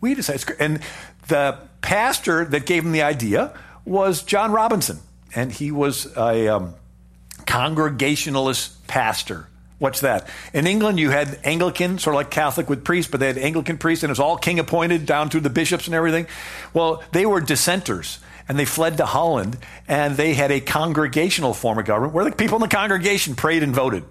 We 0.00 0.14
decide. 0.14 0.44
And 0.60 0.80
the 1.28 1.58
pastor 1.80 2.44
that 2.44 2.66
gave 2.66 2.84
them 2.84 2.92
the 2.92 3.02
idea 3.02 3.52
was 3.84 4.22
John 4.22 4.52
Robinson. 4.52 4.98
And 5.34 5.52
he 5.52 5.70
was 5.70 6.06
a 6.16 6.48
um, 6.48 6.74
congregationalist 7.46 8.86
pastor 8.86 9.48
What's 9.78 10.00
that? 10.00 10.28
In 10.52 10.66
England, 10.66 10.98
you 10.98 11.10
had 11.10 11.38
Anglican, 11.44 11.98
sort 11.98 12.14
of 12.14 12.18
like 12.18 12.30
Catholic 12.30 12.68
with 12.68 12.84
priests, 12.84 13.10
but 13.10 13.20
they 13.20 13.28
had 13.28 13.38
Anglican 13.38 13.78
priests, 13.78 14.02
and 14.02 14.10
it 14.10 14.12
was 14.12 14.20
all 14.20 14.36
king 14.36 14.58
appointed 14.58 15.06
down 15.06 15.30
to 15.30 15.40
the 15.40 15.50
bishops 15.50 15.86
and 15.86 15.94
everything. 15.94 16.26
Well, 16.74 17.04
they 17.12 17.24
were 17.24 17.40
dissenters, 17.40 18.18
and 18.48 18.58
they 18.58 18.64
fled 18.64 18.96
to 18.96 19.06
Holland, 19.06 19.56
and 19.86 20.16
they 20.16 20.34
had 20.34 20.50
a 20.50 20.60
congregational 20.60 21.54
form 21.54 21.78
of 21.78 21.84
government 21.84 22.12
where 22.12 22.24
the 22.24 22.32
people 22.32 22.56
in 22.56 22.62
the 22.62 22.74
congregation 22.74 23.36
prayed 23.36 23.62
and 23.62 23.72
voted. 23.72 24.02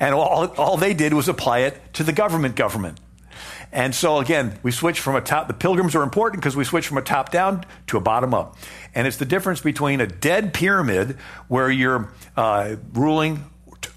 And 0.00 0.14
all, 0.14 0.48
all 0.56 0.76
they 0.78 0.94
did 0.94 1.12
was 1.12 1.28
apply 1.28 1.60
it 1.60 1.78
to 1.94 2.02
the 2.02 2.12
government 2.12 2.56
government. 2.56 2.98
And 3.72 3.94
so 3.94 4.18
again, 4.18 4.58
we 4.62 4.70
switch 4.70 5.00
from 5.00 5.16
a 5.16 5.20
top, 5.20 5.48
the 5.48 5.54
pilgrims 5.54 5.94
are 5.94 6.02
important 6.02 6.42
because 6.42 6.56
we 6.56 6.64
switch 6.64 6.86
from 6.86 6.98
a 6.98 7.02
top 7.02 7.30
down 7.30 7.64
to 7.86 7.96
a 7.96 8.00
bottom 8.00 8.34
up. 8.34 8.56
And 8.94 9.06
it's 9.06 9.16
the 9.16 9.24
difference 9.24 9.60
between 9.60 10.00
a 10.00 10.06
dead 10.06 10.52
pyramid 10.52 11.16
where 11.48 11.70
you're 11.70 12.10
uh, 12.36 12.76
ruling 12.92 13.44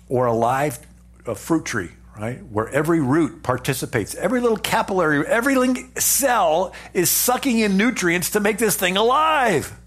or 0.09 0.25
a 0.25 0.33
live 0.33 0.79
a 1.25 1.35
fruit 1.35 1.65
tree, 1.65 1.89
right? 2.17 2.43
Where 2.45 2.67
every 2.69 2.99
root 2.99 3.43
participates, 3.43 4.15
every 4.15 4.41
little 4.41 4.57
capillary, 4.57 5.25
every 5.25 5.55
cell 5.97 6.73
is 6.93 7.09
sucking 7.09 7.59
in 7.59 7.77
nutrients 7.77 8.31
to 8.31 8.39
make 8.39 8.57
this 8.57 8.75
thing 8.75 8.97
alive. 8.97 9.77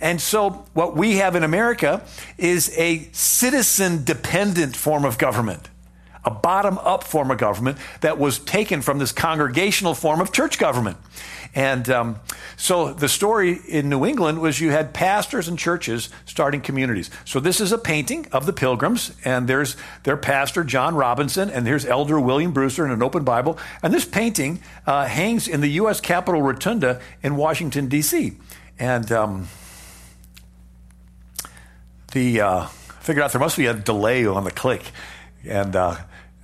And 0.00 0.20
so, 0.20 0.66
what 0.74 0.94
we 0.94 1.16
have 1.16 1.36
in 1.36 1.42
America 1.42 2.02
is 2.36 2.70
a 2.76 3.08
citizen 3.12 4.04
dependent 4.04 4.76
form 4.76 5.06
of 5.06 5.16
government, 5.16 5.70
a 6.26 6.30
bottom 6.30 6.76
up 6.78 7.04
form 7.04 7.30
of 7.30 7.38
government 7.38 7.78
that 8.00 8.18
was 8.18 8.38
taken 8.38 8.82
from 8.82 8.98
this 8.98 9.12
congregational 9.12 9.94
form 9.94 10.20
of 10.20 10.32
church 10.32 10.58
government. 10.58 10.98
And 11.54 11.88
um, 11.88 12.20
so 12.58 12.92
the 12.92 13.08
story 13.08 13.58
in 13.66 13.88
New 13.88 14.04
England 14.04 14.42
was 14.42 14.60
you 14.60 14.70
had 14.70 14.92
pastors 14.92 15.48
and 15.48 15.58
churches 15.58 16.10
starting 16.26 16.60
communities. 16.60 17.10
So 17.24 17.40
this 17.40 17.62
is 17.62 17.72
a 17.72 17.78
painting 17.78 18.26
of 18.30 18.44
the 18.44 18.52
pilgrims, 18.52 19.16
and 19.24 19.48
there's 19.48 19.74
their 20.02 20.18
pastor, 20.18 20.64
John 20.64 20.94
Robinson, 20.94 21.48
and 21.48 21.66
here's 21.66 21.86
Elder 21.86 22.20
William 22.20 22.52
Brewster 22.52 22.84
in 22.84 22.90
an 22.90 23.02
open 23.02 23.24
Bible. 23.24 23.58
And 23.82 23.94
this 23.94 24.04
painting 24.04 24.60
uh, 24.86 25.06
hangs 25.06 25.48
in 25.48 25.62
the 25.62 25.68
U.S. 25.68 25.98
Capitol 25.98 26.42
Rotunda 26.42 27.00
in 27.22 27.36
Washington, 27.36 27.88
D.C. 27.88 28.36
And 28.78 29.10
um, 29.10 29.48
the 32.12 32.40
uh, 32.42 32.66
figured 33.00 33.24
out 33.24 33.32
there 33.32 33.40
must 33.40 33.56
be 33.56 33.66
a 33.66 33.72
delay 33.72 34.26
on 34.26 34.44
the 34.44 34.50
click. 34.50 34.82
And 35.48 35.74
uh, 35.74 35.96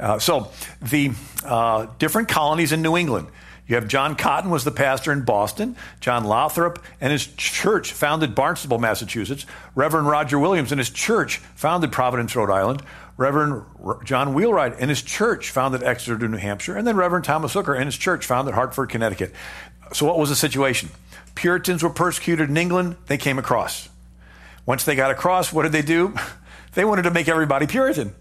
uh 0.02 0.18
so 0.18 0.50
the 0.82 1.12
uh, 1.44 1.86
different 1.98 2.28
colonies 2.28 2.72
in 2.72 2.82
New 2.82 2.96
England. 2.96 3.28
You 3.66 3.76
have 3.76 3.88
John 3.88 4.16
Cotton 4.16 4.50
was 4.50 4.64
the 4.64 4.70
pastor 4.70 5.12
in 5.12 5.24
Boston. 5.24 5.76
John 6.00 6.24
Lothrop 6.24 6.84
and 7.00 7.12
his 7.12 7.26
church 7.26 7.92
founded 7.92 8.34
Barnstable, 8.34 8.78
Massachusetts. 8.78 9.46
Reverend 9.74 10.08
Roger 10.08 10.38
Williams 10.38 10.72
and 10.72 10.78
his 10.78 10.90
church 10.90 11.38
founded 11.54 11.92
Providence, 11.92 12.34
Rhode 12.36 12.50
Island. 12.50 12.82
Reverend 13.16 13.64
John 14.04 14.34
Wheelwright 14.34 14.74
and 14.78 14.90
his 14.90 15.00
church 15.00 15.50
founded 15.50 15.82
Exeter, 15.82 16.28
New 16.28 16.36
Hampshire. 16.36 16.76
And 16.76 16.86
then 16.86 16.96
Reverend 16.96 17.24
Thomas 17.24 17.52
Hooker 17.52 17.74
and 17.74 17.86
his 17.86 17.96
church 17.96 18.26
founded 18.26 18.54
Hartford, 18.54 18.90
Connecticut. 18.90 19.32
So 19.92 20.06
what 20.06 20.18
was 20.18 20.28
the 20.28 20.36
situation? 20.36 20.90
Puritans 21.34 21.82
were 21.82 21.90
persecuted 21.90 22.50
in 22.50 22.56
England. 22.56 22.96
They 23.06 23.16
came 23.16 23.38
across. 23.38 23.88
Once 24.66 24.84
they 24.84 24.96
got 24.96 25.10
across, 25.10 25.52
what 25.52 25.62
did 25.62 25.72
they 25.72 25.82
do? 25.82 26.14
They 26.74 26.86
wanted 26.86 27.02
to 27.02 27.10
make 27.10 27.28
everybody 27.28 27.66
Puritan. 27.66 28.14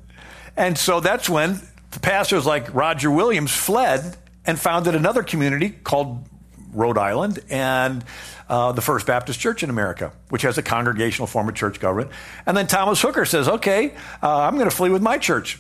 And 0.57 0.77
so 0.77 1.00
that's 1.00 1.29
when 1.29 1.61
pastors 2.00 2.45
like 2.45 2.74
Roger 2.74 3.12
Williams 3.12 3.51
fled 3.51 4.15
and 4.45 4.60
founded 4.60 4.95
another 4.95 5.24
community 5.24 5.69
called 5.69 6.27
Rhode 6.74 6.98
Island 6.98 7.39
and 7.50 8.03
uh, 8.50 8.71
the 8.71 8.81
First 8.81 9.05
Baptist 9.05 9.39
Church 9.39 9.63
in 9.63 9.69
America, 9.69 10.12
which 10.29 10.41
has 10.43 10.57
a 10.57 10.62
congregational 10.62 11.27
form 11.27 11.48
of 11.50 11.55
church 11.55 11.79
government. 11.79 12.12
And 12.45 12.55
then 12.55 12.67
Thomas 12.67 13.01
Hooker 13.01 13.25
says, 13.25 13.48
okay, 13.48 13.93
uh, 14.21 14.41
I'm 14.41 14.55
going 14.55 14.69
to 14.69 14.75
flee 14.75 14.89
with 14.89 15.01
my 15.01 15.17
church. 15.17 15.60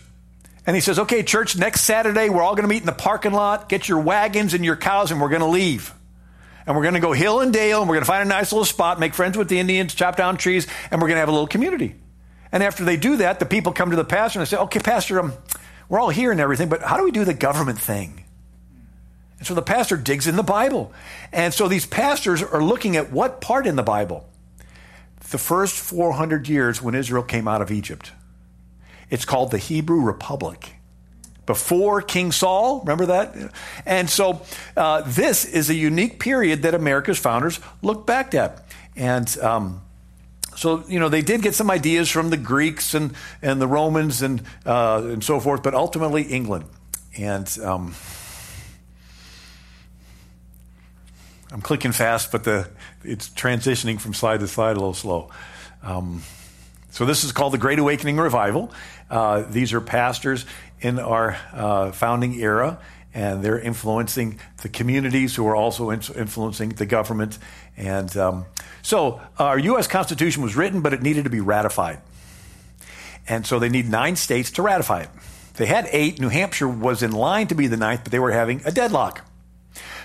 And 0.65 0.75
he 0.75 0.81
says, 0.81 0.99
okay, 0.99 1.23
church, 1.23 1.57
next 1.57 1.81
Saturday, 1.81 2.29
we're 2.29 2.43
all 2.43 2.53
going 2.53 2.67
to 2.67 2.69
meet 2.69 2.81
in 2.81 2.85
the 2.85 2.91
parking 2.91 3.33
lot, 3.33 3.67
get 3.67 3.89
your 3.89 3.99
wagons 3.99 4.53
and 4.53 4.63
your 4.63 4.75
cows, 4.75 5.11
and 5.11 5.19
we're 5.19 5.29
going 5.29 5.41
to 5.41 5.47
leave. 5.47 5.93
And 6.67 6.75
we're 6.75 6.83
going 6.83 6.93
to 6.93 6.99
go 6.99 7.13
hill 7.13 7.39
and 7.39 7.51
dale, 7.51 7.81
and 7.81 7.89
we're 7.89 7.95
going 7.95 8.03
to 8.03 8.07
find 8.11 8.23
a 8.23 8.29
nice 8.29 8.51
little 8.51 8.65
spot, 8.65 8.99
make 8.99 9.15
friends 9.15 9.37
with 9.37 9.49
the 9.49 9.57
Indians, 9.57 9.95
chop 9.95 10.15
down 10.15 10.37
trees, 10.37 10.67
and 10.91 11.01
we're 11.01 11.07
going 11.07 11.15
to 11.15 11.21
have 11.21 11.29
a 11.29 11.31
little 11.31 11.47
community. 11.47 11.95
And 12.51 12.61
after 12.61 12.83
they 12.83 12.97
do 12.97 13.17
that, 13.17 13.39
the 13.39 13.45
people 13.45 13.71
come 13.71 13.89
to 13.89 13.95
the 13.95 14.03
pastor 14.03 14.39
and 14.39 14.45
they 14.45 14.49
say, 14.49 14.57
okay, 14.57 14.79
Pastor, 14.79 15.19
um, 15.19 15.33
we're 15.91 15.99
all 15.99 16.09
here 16.09 16.31
and 16.31 16.39
everything, 16.39 16.69
but 16.69 16.81
how 16.81 16.95
do 16.95 17.03
we 17.03 17.11
do 17.11 17.25
the 17.25 17.33
government 17.33 17.77
thing? 17.77 18.23
And 19.39 19.45
so 19.45 19.53
the 19.53 19.61
pastor 19.61 19.97
digs 19.97 20.25
in 20.25 20.37
the 20.37 20.41
Bible. 20.41 20.93
And 21.33 21.53
so 21.53 21.67
these 21.67 21.85
pastors 21.85 22.41
are 22.41 22.63
looking 22.63 22.95
at 22.95 23.11
what 23.11 23.41
part 23.41 23.67
in 23.67 23.75
the 23.75 23.83
Bible? 23.83 24.25
The 25.31 25.37
first 25.37 25.75
400 25.75 26.47
years 26.47 26.81
when 26.81 26.95
Israel 26.95 27.23
came 27.23 27.45
out 27.45 27.61
of 27.61 27.71
Egypt. 27.71 28.13
It's 29.09 29.25
called 29.25 29.51
the 29.51 29.57
Hebrew 29.57 29.99
Republic. 29.99 30.75
Before 31.45 32.01
King 32.01 32.31
Saul, 32.31 32.79
remember 32.79 33.07
that? 33.07 33.35
And 33.85 34.09
so 34.09 34.43
uh, 34.77 35.01
this 35.05 35.43
is 35.43 35.69
a 35.69 35.75
unique 35.75 36.21
period 36.21 36.61
that 36.61 36.73
America's 36.73 37.19
founders 37.19 37.59
looked 37.81 38.07
back 38.07 38.33
at. 38.33 38.63
And 38.95 39.37
um, 39.39 39.81
so, 40.55 40.83
you 40.87 40.99
know, 40.99 41.09
they 41.09 41.21
did 41.21 41.41
get 41.41 41.55
some 41.55 41.71
ideas 41.71 42.09
from 42.09 42.29
the 42.29 42.37
Greeks 42.37 42.93
and, 42.93 43.13
and 43.41 43.61
the 43.61 43.67
Romans 43.67 44.21
and, 44.21 44.43
uh, 44.65 45.01
and 45.05 45.23
so 45.23 45.39
forth, 45.39 45.63
but 45.63 45.73
ultimately 45.73 46.23
England. 46.23 46.65
And. 47.17 47.47
Um, 47.63 47.95
I'm 51.53 51.61
clicking 51.61 51.91
fast, 51.91 52.31
but 52.31 52.45
the, 52.45 52.69
it's 53.03 53.27
transitioning 53.27 53.99
from 53.99 54.13
slide 54.13 54.39
to 54.39 54.47
slide 54.47 54.77
a 54.77 54.79
little 54.79 54.93
slow. 54.93 55.29
Um, 55.83 56.23
so 56.91 57.05
this 57.05 57.25
is 57.25 57.33
called 57.33 57.51
the 57.51 57.57
Great 57.57 57.77
Awakening 57.77 58.15
Revival. 58.17 58.71
Uh, 59.09 59.41
these 59.41 59.73
are 59.73 59.81
pastors 59.81 60.45
in 60.79 60.97
our 60.97 61.37
uh, 61.51 61.91
founding 61.91 62.35
era, 62.35 62.79
and 63.13 63.43
they're 63.43 63.59
influencing 63.59 64.39
the 64.61 64.69
communities 64.69 65.35
who 65.35 65.45
are 65.45 65.55
also 65.55 65.91
influencing 65.91 66.69
the 66.69 66.85
government. 66.85 67.37
And 67.77 68.15
um, 68.17 68.45
so 68.81 69.21
our 69.37 69.57
U.S. 69.57 69.87
Constitution 69.87 70.43
was 70.43 70.55
written, 70.55 70.81
but 70.81 70.93
it 70.93 71.01
needed 71.01 71.23
to 71.23 71.29
be 71.29 71.41
ratified. 71.41 71.99
And 73.27 73.45
so 73.45 73.59
they 73.59 73.69
need 73.69 73.89
nine 73.89 74.15
states 74.15 74.51
to 74.51 74.61
ratify 74.61 75.01
it. 75.01 75.09
They 75.55 75.65
had 75.65 75.87
eight. 75.91 76.19
New 76.19 76.29
Hampshire 76.29 76.67
was 76.67 77.03
in 77.03 77.11
line 77.11 77.47
to 77.47 77.55
be 77.55 77.67
the 77.67 77.77
ninth, 77.77 78.01
but 78.03 78.11
they 78.11 78.19
were 78.19 78.31
having 78.31 78.61
a 78.65 78.71
deadlock. 78.71 79.25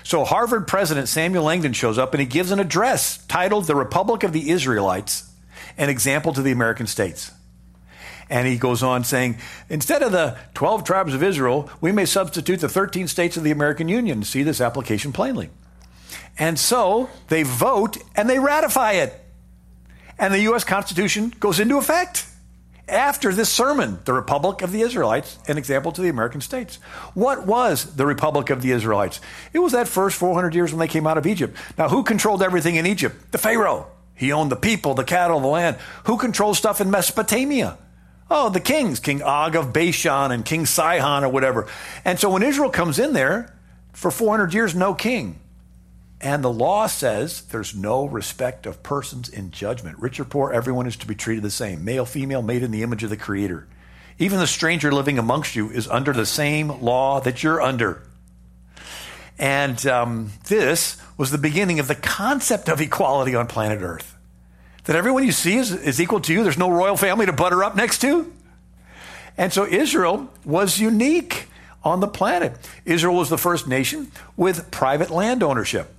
So 0.03 0.23
Harvard 0.23 0.67
President 0.67 1.09
Samuel 1.09 1.43
Langdon 1.43 1.73
shows 1.73 1.97
up 1.97 2.13
and 2.13 2.21
he 2.21 2.27
gives 2.27 2.51
an 2.51 2.59
address 2.59 3.17
titled 3.25 3.65
The 3.65 3.75
Republic 3.75 4.23
of 4.23 4.31
the 4.31 4.51
Israelites, 4.51 5.29
an 5.77 5.89
example 5.89 6.31
to 6.33 6.41
the 6.41 6.51
American 6.51 6.87
states. 6.87 7.31
And 8.29 8.47
he 8.47 8.57
goes 8.57 8.83
on 8.83 9.03
saying, 9.03 9.37
instead 9.69 10.03
of 10.03 10.11
the 10.11 10.37
12 10.53 10.83
tribes 10.83 11.13
of 11.13 11.23
Israel, 11.23 11.69
we 11.81 11.91
may 11.91 12.05
substitute 12.05 12.59
the 12.59 12.69
13 12.69 13.07
states 13.07 13.37
of 13.37 13.43
the 13.43 13.51
American 13.51 13.87
Union. 13.87 14.23
See 14.23 14.43
this 14.43 14.61
application 14.61 15.11
plainly. 15.11 15.49
And 16.37 16.59
so 16.59 17.09
they 17.27 17.43
vote 17.43 17.97
and 18.15 18.29
they 18.29 18.39
ratify 18.39 18.93
it. 18.93 19.13
And 20.19 20.33
the 20.33 20.41
U.S. 20.41 20.63
Constitution 20.63 21.33
goes 21.39 21.59
into 21.59 21.77
effect 21.77 22.25
after 22.87 23.33
this 23.33 23.49
sermon, 23.49 23.99
the 24.05 24.13
Republic 24.13 24.61
of 24.61 24.71
the 24.71 24.81
Israelites, 24.81 25.37
an 25.47 25.57
example 25.57 25.91
to 25.91 26.01
the 26.01 26.09
American 26.09 26.41
states. 26.41 26.77
What 27.13 27.45
was 27.45 27.95
the 27.95 28.05
Republic 28.05 28.49
of 28.49 28.61
the 28.61 28.71
Israelites? 28.71 29.19
It 29.51 29.59
was 29.59 29.73
that 29.73 29.87
first 29.87 30.17
400 30.17 30.55
years 30.55 30.71
when 30.71 30.79
they 30.79 30.87
came 30.87 31.05
out 31.05 31.17
of 31.17 31.27
Egypt. 31.27 31.57
Now, 31.77 31.89
who 31.89 32.03
controlled 32.03 32.41
everything 32.41 32.75
in 32.75 32.85
Egypt? 32.85 33.31
The 33.31 33.37
Pharaoh. 33.37 33.87
He 34.15 34.31
owned 34.31 34.51
the 34.51 34.55
people, 34.55 34.93
the 34.93 35.03
cattle, 35.03 35.39
the 35.39 35.47
land. 35.47 35.77
Who 36.05 36.17
controlled 36.17 36.57
stuff 36.57 36.81
in 36.81 36.89
Mesopotamia? 36.89 37.77
Oh, 38.31 38.49
the 38.49 38.59
kings, 38.59 38.99
King 38.99 39.21
Og 39.21 39.55
of 39.55 39.73
Bashan 39.73 40.31
and 40.31 40.43
King 40.43 40.65
Sihon 40.65 41.23
or 41.23 41.29
whatever. 41.29 41.67
And 42.03 42.19
so 42.19 42.29
when 42.29 42.43
Israel 42.43 42.69
comes 42.69 42.99
in 42.99 43.13
there, 43.13 43.53
for 43.93 44.11
400 44.11 44.53
years, 44.53 44.75
no 44.75 44.93
king. 44.93 45.39
And 46.19 46.43
the 46.43 46.51
law 46.51 46.87
says 46.87 47.41
there's 47.43 47.75
no 47.75 48.05
respect 48.05 48.65
of 48.65 48.81
persons 48.81 49.29
in 49.29 49.51
judgment. 49.51 49.99
Rich 49.99 50.19
or 50.19 50.25
poor, 50.25 50.51
everyone 50.51 50.87
is 50.87 50.95
to 50.97 51.07
be 51.07 51.13
treated 51.13 51.43
the 51.43 51.51
same. 51.51 51.85
Male, 51.85 52.05
female, 52.05 52.41
made 52.41 52.63
in 52.63 52.71
the 52.71 52.81
image 52.81 53.03
of 53.03 53.09
the 53.09 53.17
Creator. 53.17 53.67
Even 54.17 54.39
the 54.39 54.47
stranger 54.47 54.91
living 54.91 55.19
amongst 55.19 55.55
you 55.55 55.69
is 55.69 55.87
under 55.87 56.11
the 56.13 56.25
same 56.25 56.81
law 56.81 57.19
that 57.19 57.43
you're 57.43 57.61
under. 57.61 58.01
And 59.37 59.85
um, 59.85 60.31
this 60.47 60.99
was 61.17 61.29
the 61.29 61.37
beginning 61.37 61.79
of 61.79 61.87
the 61.87 61.93
concept 61.93 62.67
of 62.67 62.81
equality 62.81 63.35
on 63.35 63.45
planet 63.45 63.81
Earth. 63.81 64.15
That 64.85 64.95
everyone 64.95 65.23
you 65.23 65.31
see 65.31 65.57
is, 65.57 65.71
is 65.71 66.01
equal 66.01 66.21
to 66.21 66.33
you. 66.33 66.43
There's 66.43 66.57
no 66.57 66.71
royal 66.71 66.97
family 66.97 67.27
to 67.27 67.33
butter 67.33 67.63
up 67.63 67.75
next 67.75 67.99
to. 67.99 68.33
And 69.37 69.53
so 69.53 69.65
Israel 69.65 70.31
was 70.43 70.79
unique 70.79 71.47
on 71.83 71.99
the 71.99 72.07
planet. 72.07 72.57
Israel 72.85 73.15
was 73.15 73.29
the 73.29 73.37
first 73.37 73.67
nation 73.67 74.11
with 74.35 74.71
private 74.71 75.11
land 75.11 75.43
ownership. 75.43 75.93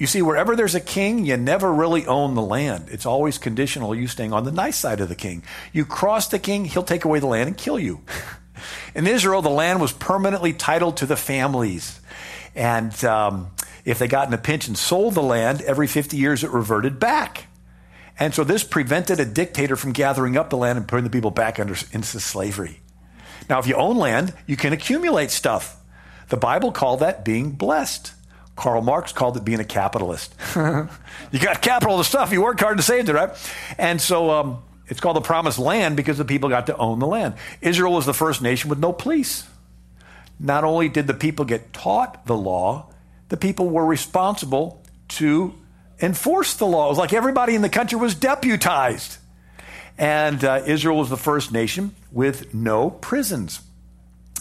You 0.00 0.06
see, 0.06 0.22
wherever 0.22 0.56
there's 0.56 0.74
a 0.74 0.80
king, 0.80 1.26
you 1.26 1.36
never 1.36 1.70
really 1.70 2.06
own 2.06 2.34
the 2.34 2.40
land. 2.40 2.86
It's 2.90 3.04
always 3.04 3.36
conditional 3.36 3.94
you 3.94 4.08
staying 4.08 4.32
on 4.32 4.44
the 4.44 4.50
nice 4.50 4.78
side 4.78 4.98
of 5.00 5.10
the 5.10 5.14
king. 5.14 5.42
You 5.74 5.84
cross 5.84 6.26
the 6.26 6.38
king, 6.38 6.64
he'll 6.64 6.82
take 6.82 7.04
away 7.04 7.18
the 7.18 7.26
land 7.26 7.48
and 7.48 7.56
kill 7.56 7.78
you. 7.78 8.00
In 8.94 9.06
Israel, 9.06 9.42
the 9.42 9.50
land 9.50 9.78
was 9.78 9.92
permanently 9.92 10.54
titled 10.54 10.96
to 10.96 11.06
the 11.06 11.16
families. 11.16 12.00
And 12.54 13.04
um, 13.04 13.50
if 13.84 13.98
they 13.98 14.08
got 14.08 14.26
in 14.26 14.32
a 14.32 14.38
pinch 14.38 14.68
and 14.68 14.76
sold 14.76 15.14
the 15.14 15.22
land, 15.22 15.60
every 15.62 15.86
50 15.86 16.16
years 16.16 16.42
it 16.44 16.50
reverted 16.50 16.98
back. 16.98 17.46
And 18.18 18.34
so 18.34 18.42
this 18.42 18.64
prevented 18.64 19.20
a 19.20 19.26
dictator 19.26 19.76
from 19.76 19.92
gathering 19.92 20.34
up 20.34 20.48
the 20.48 20.56
land 20.56 20.78
and 20.78 20.88
putting 20.88 21.04
the 21.04 21.10
people 21.10 21.30
back 21.30 21.60
under, 21.60 21.74
into 21.92 22.20
slavery. 22.20 22.80
Now, 23.50 23.58
if 23.58 23.66
you 23.66 23.74
own 23.74 23.96
land, 23.96 24.32
you 24.46 24.56
can 24.56 24.72
accumulate 24.72 25.30
stuff. 25.30 25.76
The 26.30 26.38
Bible 26.38 26.72
called 26.72 27.00
that 27.00 27.22
being 27.22 27.50
blessed. 27.50 28.14
Karl 28.56 28.82
Marx 28.82 29.12
called 29.12 29.36
it 29.36 29.44
being 29.44 29.60
a 29.60 29.64
capitalist. 29.64 30.34
you 30.56 31.38
got 31.40 31.62
capital 31.62 31.96
the 31.96 32.04
stuff, 32.04 32.32
you 32.32 32.42
worked 32.42 32.60
hard 32.60 32.76
to 32.76 32.82
save 32.82 33.08
it, 33.08 33.12
right? 33.12 33.30
And 33.78 34.00
so 34.00 34.30
um, 34.30 34.62
it's 34.86 35.00
called 35.00 35.16
the 35.16 35.22
promised 35.22 35.58
land 35.58 35.96
because 35.96 36.18
the 36.18 36.24
people 36.24 36.48
got 36.48 36.66
to 36.66 36.76
own 36.76 36.98
the 36.98 37.06
land. 37.06 37.34
Israel 37.60 37.92
was 37.92 38.06
the 38.06 38.14
first 38.14 38.42
nation 38.42 38.68
with 38.68 38.78
no 38.78 38.92
police. 38.92 39.48
Not 40.38 40.64
only 40.64 40.88
did 40.88 41.06
the 41.06 41.14
people 41.14 41.44
get 41.44 41.72
taught 41.72 42.26
the 42.26 42.36
law, 42.36 42.90
the 43.28 43.36
people 43.36 43.68
were 43.68 43.86
responsible 43.86 44.82
to 45.08 45.54
enforce 46.00 46.54
the 46.54 46.66
law. 46.66 46.86
It 46.86 46.90
was 46.90 46.98
like 46.98 47.12
everybody 47.12 47.54
in 47.54 47.62
the 47.62 47.68
country 47.68 47.98
was 47.98 48.14
deputized. 48.14 49.18
And 49.96 50.42
uh, 50.44 50.62
Israel 50.66 50.96
was 50.96 51.10
the 51.10 51.16
first 51.16 51.52
nation 51.52 51.94
with 52.10 52.54
no 52.54 52.90
prisons. 52.90 53.60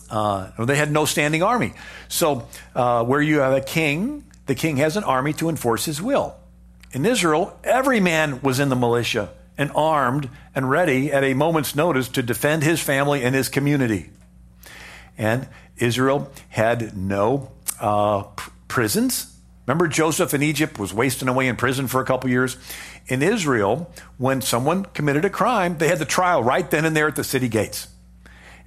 Uh, 0.10 0.66
they 0.66 0.76
had 0.76 0.92
no 0.92 1.06
standing 1.06 1.44
army. 1.44 1.74
So, 2.08 2.48
uh, 2.76 3.04
where 3.04 3.22
you 3.22 3.40
have 3.40 3.54
a 3.54 3.62
king, 3.62 4.26
the 4.48 4.56
king 4.56 4.78
has 4.78 4.98
an 4.98 5.04
army 5.04 5.34
to 5.34 5.50
enforce 5.50 5.86
his 5.86 6.02
will. 6.02 6.36
In 6.92 7.06
Israel, 7.06 7.58
every 7.64 8.00
man 8.00 8.42
was 8.42 8.60
in 8.60 8.70
the 8.70 8.76
militia 8.76 9.30
and 9.58 9.72
armed 9.76 10.30
and 10.56 10.70
ready 10.70 11.12
at 11.12 11.24
a 11.24 11.34
moment's 11.34 11.76
notice 11.76 12.08
to 12.10 12.24
defend 12.24 12.64
his 12.64 12.82
family 12.82 13.24
and 13.24 13.36
his 13.36 13.50
community. 13.50 14.10
And 15.18 15.48
Israel 15.78 16.32
had 16.50 16.98
no 16.98 17.52
uh, 17.80 18.24
prisons. 18.68 19.36
Remember, 19.68 19.88
Joseph 19.88 20.34
in 20.34 20.42
Egypt 20.42 20.80
was 20.80 20.94
wasting 20.94 21.28
away 21.28 21.48
in 21.48 21.56
prison 21.56 21.88
for 21.88 22.02
a 22.02 22.06
couple 22.06 22.30
years. 22.30 22.58
In 23.08 23.22
Israel, 23.22 23.94
when 24.18 24.42
someone 24.42 24.86
committed 24.86 25.26
a 25.26 25.30
crime, 25.30 25.78
they 25.78 25.90
had 25.90 26.00
the 26.00 26.06
trial 26.06 26.44
right 26.44 26.70
then 26.72 26.86
and 26.86 26.96
there 26.96 27.08
at 27.08 27.16
the 27.16 27.24
city 27.24 27.48
gates 27.48 27.88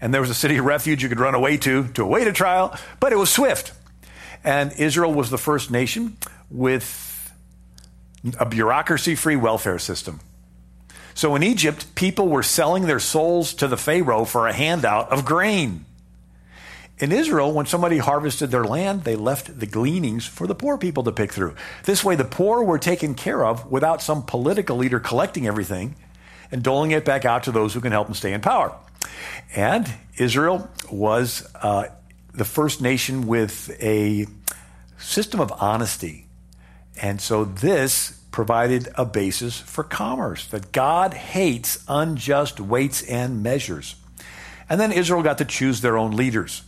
and 0.03 0.13
there 0.13 0.21
was 0.21 0.31
a 0.31 0.35
city 0.35 0.59
of 0.59 0.67
refuge 0.67 1.03
you 1.03 1.09
could 1.09 1.21
run 1.21 1.35
away 1.35 1.57
to 1.59 1.87
to 1.95 2.03
await 2.03 2.27
a 2.27 2.33
trial, 2.33 2.77
but 3.01 3.13
it 3.13 3.17
was 3.17 3.31
swift. 3.31 3.73
And 4.45 4.73
Israel 4.73 5.15
was 5.15 5.31
the 5.31 5.39
first 5.39 5.71
nation 5.71 6.17
with 6.51 7.33
a 8.39 8.45
bureaucracy 8.45 9.15
free 9.15 9.37
welfare 9.37 9.79
system. 9.79 10.21
So 11.15 11.37
in 11.37 11.43
Egypt, 11.43 11.95
people 11.95 12.29
were 12.29 12.43
selling 12.43 12.87
their 12.87 12.99
souls 12.99 13.55
to 13.55 13.69
the 13.69 13.77
Pharaoh 13.77 14.25
for 14.25 14.49
a 14.49 14.53
handout 14.53 15.11
of 15.11 15.25
grain. 15.25 15.85
In 16.99 17.13
Israel, 17.13 17.53
when 17.53 17.67
somebody 17.67 17.99
harvested 17.99 18.51
their 18.51 18.65
land, 18.65 19.05
they 19.05 19.17
left 19.17 19.59
the 19.59 19.67
gleanings 19.67 20.27
for 20.27 20.47
the 20.47 20.55
poor 20.55 20.79
people 20.79 21.05
to 21.05 21.13
pick 21.13 21.33
through. 21.33 21.55
This 21.85 22.03
way, 22.03 22.17
the 22.17 22.25
poor 22.25 22.63
were 22.63 22.79
taken 22.79 23.15
care 23.15 23.45
of 23.45 23.71
without 23.71 24.03
some 24.03 24.23
political 24.23 24.77
leader 24.77 25.01
collecting 25.01 25.47
everything 25.47 25.95
and 26.51 26.63
doling 26.63 26.91
it 26.91 27.05
back 27.05 27.25
out 27.25 27.45
to 27.45 27.53
those 27.53 27.75
who 27.75 27.81
can 27.81 27.93
help 27.93 28.07
them 28.09 28.15
stay 28.15 28.33
in 28.33 28.41
power. 28.41 28.75
And 29.55 29.93
Israel 30.17 30.71
was 30.91 31.49
uh, 31.55 31.87
the 32.33 32.45
first 32.45 32.81
nation 32.81 33.27
with 33.27 33.71
a 33.83 34.27
system 34.99 35.41
of 35.41 35.53
honesty. 35.61 36.27
And 37.01 37.21
so 37.21 37.45
this 37.45 38.19
provided 38.31 38.89
a 38.95 39.05
basis 39.05 39.61
for 39.61 39.85
commerce 39.85 40.47
that 40.47 40.73
God 40.73 41.15
hates 41.15 41.85
unjust 41.89 42.61
weights 42.61 43.03
and 43.03 43.43
measures. 43.43 43.95
And 44.69 44.81
then 44.81 44.91
Israel 44.91 45.23
got 45.23 45.39
to 45.39 45.45
choose 45.45 45.83
their 45.83 45.99
own 45.99 46.13
leaders. 46.13 46.63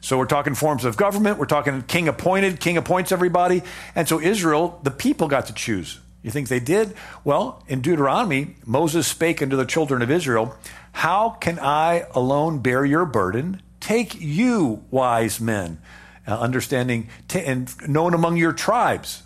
So 0.00 0.16
we're 0.16 0.26
talking 0.26 0.54
forms 0.54 0.84
of 0.84 0.96
government, 0.96 1.38
we're 1.38 1.46
talking 1.46 1.82
king 1.82 2.06
appointed, 2.06 2.60
king 2.60 2.76
appoints 2.76 3.10
everybody. 3.10 3.62
And 3.96 4.08
so 4.08 4.20
Israel, 4.20 4.78
the 4.84 4.92
people 4.92 5.26
got 5.26 5.46
to 5.46 5.52
choose. 5.52 5.98
You 6.22 6.30
think 6.30 6.48
they 6.48 6.60
did? 6.60 6.94
Well, 7.24 7.62
in 7.68 7.80
Deuteronomy, 7.80 8.56
Moses 8.64 9.06
spake 9.06 9.42
unto 9.42 9.56
the 9.56 9.64
children 9.64 10.02
of 10.02 10.10
Israel, 10.10 10.56
How 10.98 11.30
can 11.30 11.60
I 11.60 12.06
alone 12.12 12.58
bear 12.58 12.84
your 12.84 13.04
burden? 13.04 13.62
Take 13.78 14.20
you, 14.20 14.82
wise 14.90 15.40
men, 15.40 15.80
uh, 16.26 16.36
understanding 16.36 17.08
t- 17.28 17.38
and 17.38 17.72
known 17.88 18.14
among 18.14 18.36
your 18.36 18.52
tribes, 18.52 19.22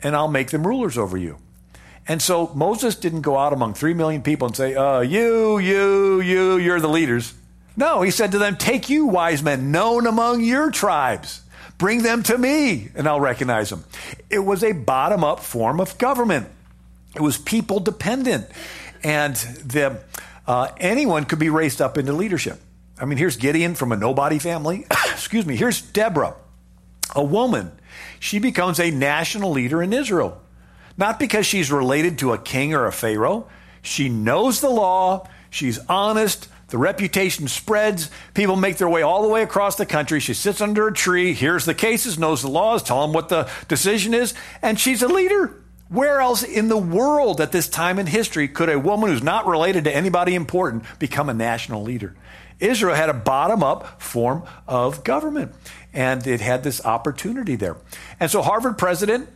and 0.00 0.16
I'll 0.16 0.26
make 0.26 0.52
them 0.52 0.66
rulers 0.66 0.96
over 0.96 1.18
you. 1.18 1.36
And 2.08 2.22
so 2.22 2.50
Moses 2.54 2.96
didn't 2.96 3.20
go 3.20 3.36
out 3.36 3.52
among 3.52 3.74
three 3.74 3.92
million 3.92 4.22
people 4.22 4.46
and 4.46 4.56
say, 4.56 4.74
uh, 4.74 5.00
You, 5.00 5.58
you, 5.58 6.22
you, 6.22 6.56
you're 6.56 6.80
the 6.80 6.88
leaders. 6.88 7.34
No, 7.76 8.00
he 8.00 8.10
said 8.10 8.32
to 8.32 8.38
them, 8.38 8.56
Take 8.56 8.88
you, 8.88 9.04
wise 9.04 9.42
men, 9.42 9.70
known 9.70 10.06
among 10.06 10.42
your 10.42 10.70
tribes. 10.70 11.42
Bring 11.76 12.02
them 12.02 12.22
to 12.22 12.38
me, 12.38 12.88
and 12.94 13.06
I'll 13.06 13.20
recognize 13.20 13.68
them. 13.68 13.84
It 14.30 14.38
was 14.38 14.64
a 14.64 14.72
bottom 14.72 15.24
up 15.24 15.40
form 15.40 15.78
of 15.78 15.98
government, 15.98 16.48
it 17.14 17.20
was 17.20 17.36
people 17.36 17.80
dependent. 17.80 18.46
And 19.04 19.34
the, 19.34 20.00
uh, 20.46 20.68
anyone 20.78 21.24
could 21.24 21.38
be 21.38 21.50
raised 21.50 21.80
up 21.80 21.98
into 21.98 22.12
leadership. 22.12 22.60
I 23.00 23.04
mean, 23.04 23.18
here's 23.18 23.36
Gideon 23.36 23.74
from 23.74 23.92
a 23.92 23.96
nobody 23.96 24.38
family. 24.38 24.86
Excuse 25.12 25.46
me. 25.46 25.56
Here's 25.56 25.80
Deborah, 25.80 26.36
a 27.14 27.22
woman. 27.22 27.72
She 28.20 28.38
becomes 28.38 28.78
a 28.78 28.90
national 28.90 29.50
leader 29.50 29.82
in 29.82 29.92
Israel. 29.92 30.40
Not 30.96 31.18
because 31.18 31.46
she's 31.46 31.72
related 31.72 32.18
to 32.18 32.32
a 32.32 32.38
king 32.38 32.74
or 32.74 32.86
a 32.86 32.92
pharaoh. 32.92 33.48
She 33.80 34.08
knows 34.08 34.60
the 34.60 34.68
law. 34.68 35.26
She's 35.50 35.78
honest. 35.88 36.48
The 36.68 36.78
reputation 36.78 37.48
spreads. 37.48 38.10
People 38.34 38.56
make 38.56 38.78
their 38.78 38.88
way 38.88 39.02
all 39.02 39.22
the 39.22 39.28
way 39.28 39.42
across 39.42 39.76
the 39.76 39.84
country. 39.84 40.20
She 40.20 40.32
sits 40.32 40.60
under 40.60 40.88
a 40.88 40.92
tree, 40.92 41.34
hears 41.34 41.64
the 41.64 41.74
cases, 41.74 42.18
knows 42.18 42.42
the 42.42 42.48
laws, 42.48 42.82
tell 42.82 43.02
them 43.02 43.12
what 43.12 43.28
the 43.28 43.50
decision 43.68 44.14
is, 44.14 44.32
and 44.62 44.80
she's 44.80 45.02
a 45.02 45.08
leader. 45.08 45.61
Where 45.92 46.22
else 46.22 46.42
in 46.42 46.68
the 46.68 46.78
world 46.78 47.38
at 47.38 47.52
this 47.52 47.68
time 47.68 47.98
in 47.98 48.06
history 48.06 48.48
could 48.48 48.70
a 48.70 48.78
woman 48.78 49.10
who's 49.10 49.22
not 49.22 49.46
related 49.46 49.84
to 49.84 49.94
anybody 49.94 50.34
important 50.34 50.84
become 50.98 51.28
a 51.28 51.34
national 51.34 51.82
leader? 51.82 52.16
Israel 52.60 52.94
had 52.94 53.10
a 53.10 53.14
bottom 53.14 53.62
up 53.62 54.00
form 54.00 54.44
of 54.66 55.04
government, 55.04 55.52
and 55.92 56.26
it 56.26 56.40
had 56.40 56.62
this 56.62 56.82
opportunity 56.86 57.56
there. 57.56 57.76
And 58.18 58.30
so 58.30 58.40
Harvard 58.40 58.78
president 58.78 59.28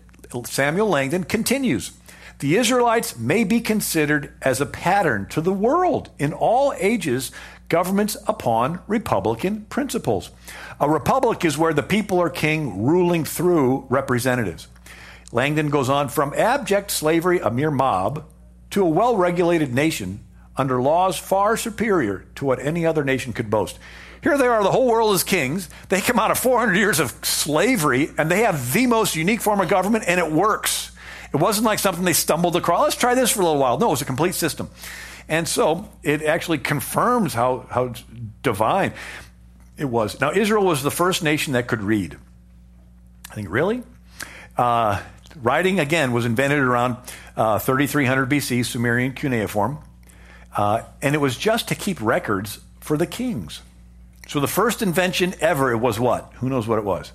Samuel 0.47 0.89
Langdon 0.89 1.25
continues. 1.25 1.93
The 2.39 2.57
Israelites 2.57 3.19
may 3.19 3.45
be 3.45 3.61
considered 3.61 4.33
as 4.41 4.59
a 4.59 4.67
pattern 4.67 5.27
to 5.27 5.43
the 5.43 5.53
world 5.53 6.09
in 6.19 6.33
all 6.33 6.73
ages 6.79 7.33
governments 7.69 8.17
upon 8.27 8.81
republican 8.87 9.67
principles. 9.67 10.31
A 10.81 10.89
republic 10.89 11.45
is 11.45 11.59
where 11.59 11.75
the 11.75 11.83
people 11.83 12.19
are 12.19 12.31
king 12.31 12.83
ruling 12.83 13.27
through 13.27 13.85
representatives. 13.91 14.69
Langdon 15.33 15.71
goes 15.71 15.89
on 15.89 16.09
from 16.09 16.33
abject 16.35 16.91
slavery, 16.91 17.41
a 17.41 17.51
mere 17.51 17.71
mob, 17.71 18.25
to 18.71 18.83
a 18.83 18.89
well 18.89 19.17
regulated 19.17 19.75
nation 19.75 20.25
under 20.57 20.81
laws 20.81 21.19
far 21.19 21.57
superior 21.57 22.27
to 22.37 22.45
what 22.45 22.59
any 22.61 22.87
other 22.87 23.05
nation 23.05 23.33
could 23.33 23.51
boast. 23.51 23.79
Here 24.23 24.39
they 24.39 24.47
are, 24.47 24.63
the 24.63 24.73
whole 24.73 24.89
world 24.89 25.15
is 25.15 25.23
kings. 25.23 25.69
They 25.89 26.01
come 26.01 26.19
out 26.19 26.31
of 26.31 26.39
400 26.39 26.75
years 26.75 26.99
of 26.99 27.13
slavery, 27.25 28.11
and 28.19 28.31
they 28.31 28.41
have 28.41 28.73
the 28.73 28.87
most 28.87 29.15
unique 29.15 29.41
form 29.41 29.61
of 29.61 29.69
government, 29.69 30.05
and 30.09 30.19
it 30.19 30.33
works. 30.33 30.91
It 31.33 31.37
wasn't 31.37 31.67
like 31.67 31.79
something 31.79 32.05
they 32.05 32.13
stumbled 32.13 32.57
across. 32.57 32.83
Let's 32.83 32.97
try 32.97 33.15
this 33.15 33.31
for 33.31 33.43
a 33.43 33.45
little 33.45 33.61
while. 33.61 33.79
No, 33.79 33.89
it 33.89 33.91
was 33.91 34.03
a 34.03 34.07
complete 34.07 34.35
system. 34.35 34.71
And 35.29 35.47
so 35.47 35.89
it 36.03 36.23
actually 36.23 36.59
confirms 36.59 37.35
how, 37.35 37.67
how 37.69 37.95
divine 38.43 38.95
it 39.77 39.85
was. 39.85 40.21
Now, 40.21 40.33
Israel 40.33 40.65
was 40.65 40.83
the 40.83 40.91
first 40.91 41.23
nation 41.23 41.53
that 41.53 41.67
could 41.67 41.83
read. 41.83 42.17
I 43.31 43.35
think, 43.35 43.51
really? 43.51 43.83
Uh, 44.57 45.03
writing, 45.43 45.81
again, 45.81 46.13
was 46.13 46.25
invented 46.25 46.59
around 46.59 46.97
uh, 47.37 47.59
3300 47.59 48.29
BC, 48.29 48.65
Sumerian 48.65 49.13
cuneiform. 49.13 49.79
Uh, 50.57 50.83
and 51.03 51.15
it 51.15 51.19
was 51.19 51.37
just 51.37 51.69
to 51.69 51.75
keep 51.75 52.01
records 52.01 52.61
for 52.81 52.97
the 52.97 53.07
kings. 53.07 53.63
So 54.29 54.41
the 54.41 54.49
first 54.49 54.83
invention 54.83 55.35
ever 55.41 55.71
it 55.71 55.77
was 55.77 56.01
what? 56.01 56.33
Who 56.37 56.49
knows 56.49 56.67
what 56.67 56.79
it 56.79 56.85
was? 56.85 57.13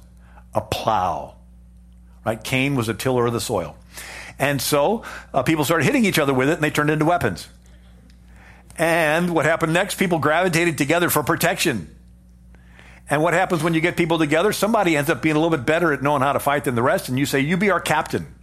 A 0.53 0.61
plow. 0.61 1.35
Right? 2.25 2.41
Cain 2.41 2.75
was 2.75 2.87
a 2.87 2.93
tiller 2.93 3.25
of 3.25 3.33
the 3.33 3.41
soil. 3.41 3.75
And 4.37 4.61
so 4.61 5.03
uh, 5.33 5.43
people 5.43 5.65
started 5.65 5.85
hitting 5.85 6.05
each 6.05 6.19
other 6.19 6.33
with 6.33 6.49
it 6.49 6.53
and 6.53 6.63
they 6.63 6.69
turned 6.69 6.89
into 6.89 7.05
weapons. 7.05 7.47
And 8.77 9.35
what 9.35 9.45
happened 9.45 9.73
next? 9.73 9.95
People 9.95 10.19
gravitated 10.19 10.77
together 10.77 11.09
for 11.09 11.23
protection. 11.23 11.93
And 13.09 13.21
what 13.21 13.33
happens 13.33 13.61
when 13.63 13.73
you 13.73 13.81
get 13.81 13.97
people 13.97 14.17
together? 14.17 14.53
Somebody 14.53 14.95
ends 14.95 15.09
up 15.09 15.21
being 15.21 15.35
a 15.35 15.39
little 15.39 15.55
bit 15.55 15.65
better 15.65 15.91
at 15.91 16.01
knowing 16.01 16.21
how 16.21 16.33
to 16.33 16.39
fight 16.39 16.63
than 16.63 16.75
the 16.75 16.81
rest, 16.81 17.09
and 17.09 17.19
you 17.19 17.25
say, 17.25 17.39
You 17.39 17.57
be 17.57 17.69
our 17.69 17.81
captain. 17.81 18.33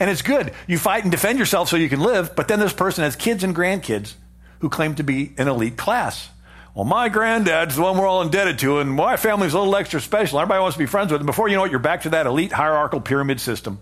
And 0.00 0.08
it's 0.08 0.22
good. 0.22 0.52
You 0.66 0.78
fight 0.78 1.02
and 1.02 1.10
defend 1.10 1.38
yourself 1.38 1.68
so 1.68 1.76
you 1.76 1.88
can 1.88 2.00
live, 2.00 2.36
but 2.36 2.48
then 2.48 2.60
this 2.60 2.72
person 2.72 3.04
has 3.04 3.16
kids 3.16 3.42
and 3.42 3.54
grandkids 3.54 4.14
who 4.60 4.68
claim 4.68 4.94
to 4.94 5.02
be 5.02 5.34
an 5.36 5.48
elite 5.48 5.76
class. 5.76 6.30
Well, 6.74 6.84
my 6.84 7.08
granddad's 7.08 7.74
the 7.74 7.82
one 7.82 7.98
we're 7.98 8.06
all 8.06 8.22
indebted 8.22 8.60
to, 8.60 8.78
and 8.78 8.90
my 8.92 9.16
family's 9.16 9.52
a 9.52 9.58
little 9.58 9.74
extra 9.74 10.00
special. 10.00 10.38
Everybody 10.38 10.60
wants 10.60 10.76
to 10.76 10.78
be 10.78 10.86
friends 10.86 11.10
with 11.10 11.20
him. 11.20 11.26
Before 11.26 11.48
you 11.48 11.56
know 11.56 11.64
it, 11.64 11.70
you're 11.70 11.80
back 11.80 12.02
to 12.02 12.10
that 12.10 12.26
elite 12.26 12.52
hierarchical 12.52 13.00
pyramid 13.00 13.40
system. 13.40 13.80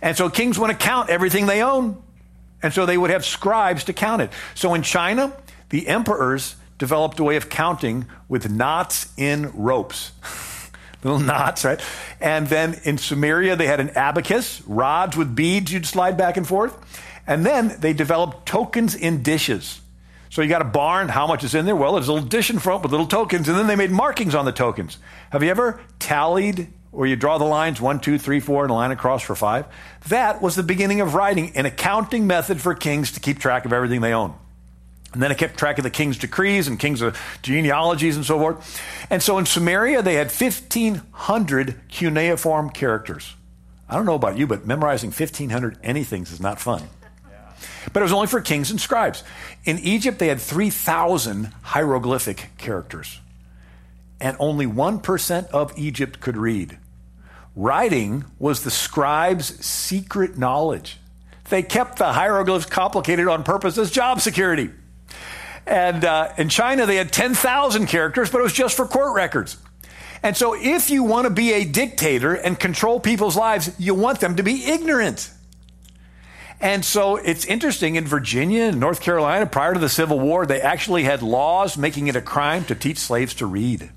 And 0.00 0.16
so 0.16 0.30
kings 0.30 0.58
want 0.58 0.72
to 0.72 0.78
count 0.78 1.10
everything 1.10 1.46
they 1.46 1.62
own. 1.62 2.02
And 2.62 2.72
so 2.72 2.86
they 2.86 2.96
would 2.96 3.10
have 3.10 3.24
scribes 3.24 3.84
to 3.84 3.92
count 3.92 4.22
it. 4.22 4.30
So 4.54 4.74
in 4.74 4.82
China, 4.82 5.32
the 5.68 5.86
emperors 5.86 6.56
developed 6.78 7.18
a 7.18 7.24
way 7.24 7.36
of 7.36 7.50
counting 7.50 8.06
with 8.28 8.50
knots 8.50 9.12
in 9.16 9.50
ropes. 9.52 10.12
Little 11.04 11.20
knots, 11.20 11.64
right? 11.64 11.80
And 12.20 12.48
then 12.48 12.80
in 12.84 12.96
Sumeria, 12.96 13.56
they 13.56 13.66
had 13.66 13.80
an 13.80 13.90
abacus, 13.90 14.62
rods 14.66 15.16
with 15.16 15.34
beads 15.34 15.72
you'd 15.72 15.86
slide 15.86 16.16
back 16.16 16.36
and 16.36 16.46
forth. 16.46 16.76
And 17.26 17.44
then 17.44 17.76
they 17.80 17.92
developed 17.92 18.46
tokens 18.46 18.94
in 18.94 19.22
dishes. 19.22 19.80
So 20.30 20.42
you 20.42 20.48
got 20.48 20.62
a 20.62 20.66
barn, 20.66 21.08
how 21.08 21.26
much 21.26 21.44
is 21.44 21.54
in 21.54 21.66
there? 21.66 21.76
Well, 21.76 21.94
there's 21.94 22.08
a 22.08 22.12
little 22.12 22.28
dish 22.28 22.50
in 22.50 22.58
front 22.58 22.82
with 22.82 22.90
little 22.90 23.06
tokens, 23.06 23.48
and 23.48 23.58
then 23.58 23.66
they 23.66 23.76
made 23.76 23.90
markings 23.90 24.34
on 24.34 24.44
the 24.44 24.52
tokens. 24.52 24.98
Have 25.30 25.42
you 25.42 25.50
ever 25.50 25.80
tallied 25.98 26.68
where 26.90 27.06
you 27.06 27.16
draw 27.16 27.38
the 27.38 27.44
lines 27.44 27.80
one, 27.80 28.00
two, 28.00 28.18
three, 28.18 28.40
four, 28.40 28.64
and 28.64 28.70
a 28.70 28.74
line 28.74 28.90
across 28.90 29.22
for 29.22 29.34
five? 29.34 29.66
That 30.08 30.42
was 30.42 30.54
the 30.54 30.62
beginning 30.62 31.00
of 31.00 31.14
writing, 31.14 31.52
an 31.56 31.64
accounting 31.64 32.26
method 32.26 32.60
for 32.60 32.74
kings 32.74 33.12
to 33.12 33.20
keep 33.20 33.38
track 33.38 33.64
of 33.64 33.72
everything 33.72 34.00
they 34.00 34.12
own. 34.12 34.34
And 35.12 35.22
then 35.22 35.32
it 35.32 35.38
kept 35.38 35.56
track 35.56 35.78
of 35.78 35.84
the 35.84 35.90
king's 35.90 36.18
decrees 36.18 36.68
and 36.68 36.78
king's 36.78 37.02
uh, 37.02 37.14
genealogies 37.42 38.16
and 38.16 38.26
so 38.26 38.38
forth. 38.38 38.82
And 39.08 39.22
so 39.22 39.38
in 39.38 39.46
Sumeria, 39.46 40.04
they 40.04 40.14
had 40.14 40.26
1,500 40.26 41.88
cuneiform 41.88 42.70
characters. 42.70 43.34
I 43.88 43.94
don't 43.94 44.04
know 44.04 44.14
about 44.14 44.36
you, 44.36 44.46
but 44.46 44.66
memorizing 44.66 45.10
1,500 45.10 45.82
anythings 45.82 46.30
is 46.30 46.40
not 46.40 46.60
fun. 46.60 46.82
But 47.92 48.00
it 48.00 48.04
was 48.04 48.12
only 48.12 48.26
for 48.26 48.40
kings 48.40 48.70
and 48.70 48.80
scribes. 48.80 49.24
In 49.64 49.78
Egypt, 49.78 50.18
they 50.18 50.28
had 50.28 50.40
3,000 50.40 51.46
hieroglyphic 51.62 52.50
characters, 52.58 53.18
and 54.20 54.36
only 54.38 54.66
1% 54.66 55.46
of 55.48 55.72
Egypt 55.78 56.20
could 56.20 56.36
read. 56.36 56.78
Writing 57.56 58.24
was 58.38 58.62
the 58.62 58.70
scribes' 58.70 59.64
secret 59.64 60.36
knowledge. 60.36 60.98
They 61.48 61.62
kept 61.62 61.98
the 61.98 62.12
hieroglyphs 62.12 62.66
complicated 62.66 63.26
on 63.26 63.42
purpose 63.42 63.78
as 63.78 63.90
job 63.90 64.20
security. 64.20 64.70
And 65.68 66.04
uh, 66.04 66.32
in 66.38 66.48
China, 66.48 66.86
they 66.86 66.96
had 66.96 67.12
10,000 67.12 67.86
characters, 67.86 68.30
but 68.30 68.38
it 68.38 68.42
was 68.42 68.54
just 68.54 68.74
for 68.74 68.86
court 68.86 69.14
records. 69.14 69.58
And 70.22 70.36
so, 70.36 70.54
if 70.56 70.90
you 70.90 71.04
want 71.04 71.26
to 71.26 71.30
be 71.30 71.52
a 71.52 71.64
dictator 71.64 72.34
and 72.34 72.58
control 72.58 72.98
people's 72.98 73.36
lives, 73.36 73.70
you 73.78 73.94
want 73.94 74.20
them 74.20 74.36
to 74.36 74.42
be 74.42 74.64
ignorant. 74.64 75.30
And 76.60 76.84
so 76.84 77.16
it's 77.16 77.44
interesting 77.44 77.94
in 77.94 78.04
Virginia 78.04 78.64
and 78.64 78.80
North 78.80 79.00
Carolina, 79.00 79.46
prior 79.46 79.74
to 79.74 79.80
the 79.80 79.88
Civil 79.88 80.18
War, 80.18 80.44
they 80.44 80.60
actually 80.60 81.04
had 81.04 81.22
laws 81.22 81.78
making 81.78 82.08
it 82.08 82.16
a 82.16 82.20
crime 82.20 82.64
to 82.64 82.74
teach 82.74 82.98
slaves 82.98 83.34
to 83.34 83.46
read. 83.46 83.90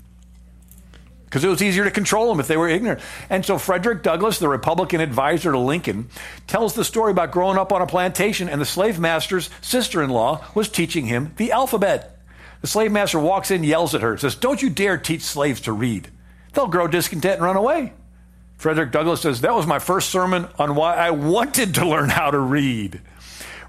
Because 1.32 1.44
it 1.44 1.48
was 1.48 1.62
easier 1.62 1.84
to 1.84 1.90
control 1.90 2.28
them 2.28 2.40
if 2.40 2.46
they 2.46 2.58
were 2.58 2.68
ignorant. 2.68 3.00
And 3.30 3.42
so 3.42 3.56
Frederick 3.56 4.02
Douglass, 4.02 4.38
the 4.38 4.50
Republican 4.50 5.00
advisor 5.00 5.50
to 5.52 5.58
Lincoln, 5.58 6.10
tells 6.46 6.74
the 6.74 6.84
story 6.84 7.10
about 7.10 7.30
growing 7.30 7.56
up 7.56 7.72
on 7.72 7.80
a 7.80 7.86
plantation 7.86 8.50
and 8.50 8.60
the 8.60 8.66
slave 8.66 8.98
master's 8.98 9.48
sister 9.62 10.02
in 10.02 10.10
law 10.10 10.44
was 10.54 10.68
teaching 10.68 11.06
him 11.06 11.32
the 11.38 11.50
alphabet. 11.50 12.18
The 12.60 12.66
slave 12.66 12.92
master 12.92 13.18
walks 13.18 13.50
in, 13.50 13.64
yells 13.64 13.94
at 13.94 14.02
her, 14.02 14.18
says, 14.18 14.34
Don't 14.34 14.60
you 14.60 14.68
dare 14.68 14.98
teach 14.98 15.22
slaves 15.22 15.62
to 15.62 15.72
read. 15.72 16.10
They'll 16.52 16.66
grow 16.66 16.86
discontent 16.86 17.36
and 17.36 17.44
run 17.44 17.56
away. 17.56 17.94
Frederick 18.58 18.92
Douglass 18.92 19.22
says, 19.22 19.40
That 19.40 19.54
was 19.54 19.66
my 19.66 19.78
first 19.78 20.10
sermon 20.10 20.48
on 20.58 20.74
why 20.74 20.96
I 20.96 21.12
wanted 21.12 21.76
to 21.76 21.88
learn 21.88 22.10
how 22.10 22.30
to 22.30 22.38
read. 22.38 23.00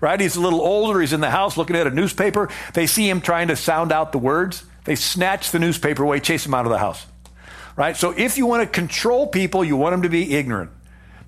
Right? 0.02 0.20
He's 0.20 0.36
a 0.36 0.42
little 0.42 0.60
older. 0.60 1.00
He's 1.00 1.14
in 1.14 1.22
the 1.22 1.32
house 1.32 1.56
looking 1.56 1.78
at 1.78 1.88
a 1.88 1.92
newspaper. 1.92 2.50
They 2.74 2.88
see 2.88 3.10
him 3.10 3.22
trying 3.22 3.48
to 3.48 3.56
sound 3.56 3.94
out 3.94 4.12
the 4.12 4.18
words. 4.18 4.66
They 4.84 4.96
snatch 4.96 5.52
the 5.52 5.60
newspaper 5.60 6.04
away, 6.04 6.20
chase 6.20 6.46
him 6.46 6.54
out 6.54 6.66
of 6.66 6.72
the 6.74 6.78
house. 6.78 7.06
Right? 7.76 7.98
So 7.98 8.12
if 8.16 8.38
you 8.38 8.46
want 8.46 8.64
to 8.64 8.68
control 8.68 9.28
people, 9.28 9.64
you 9.64 9.76
want 9.76 9.94
them 9.94 10.04
to 10.04 10.10
be 10.10 10.36
ignorant. 10.36 10.72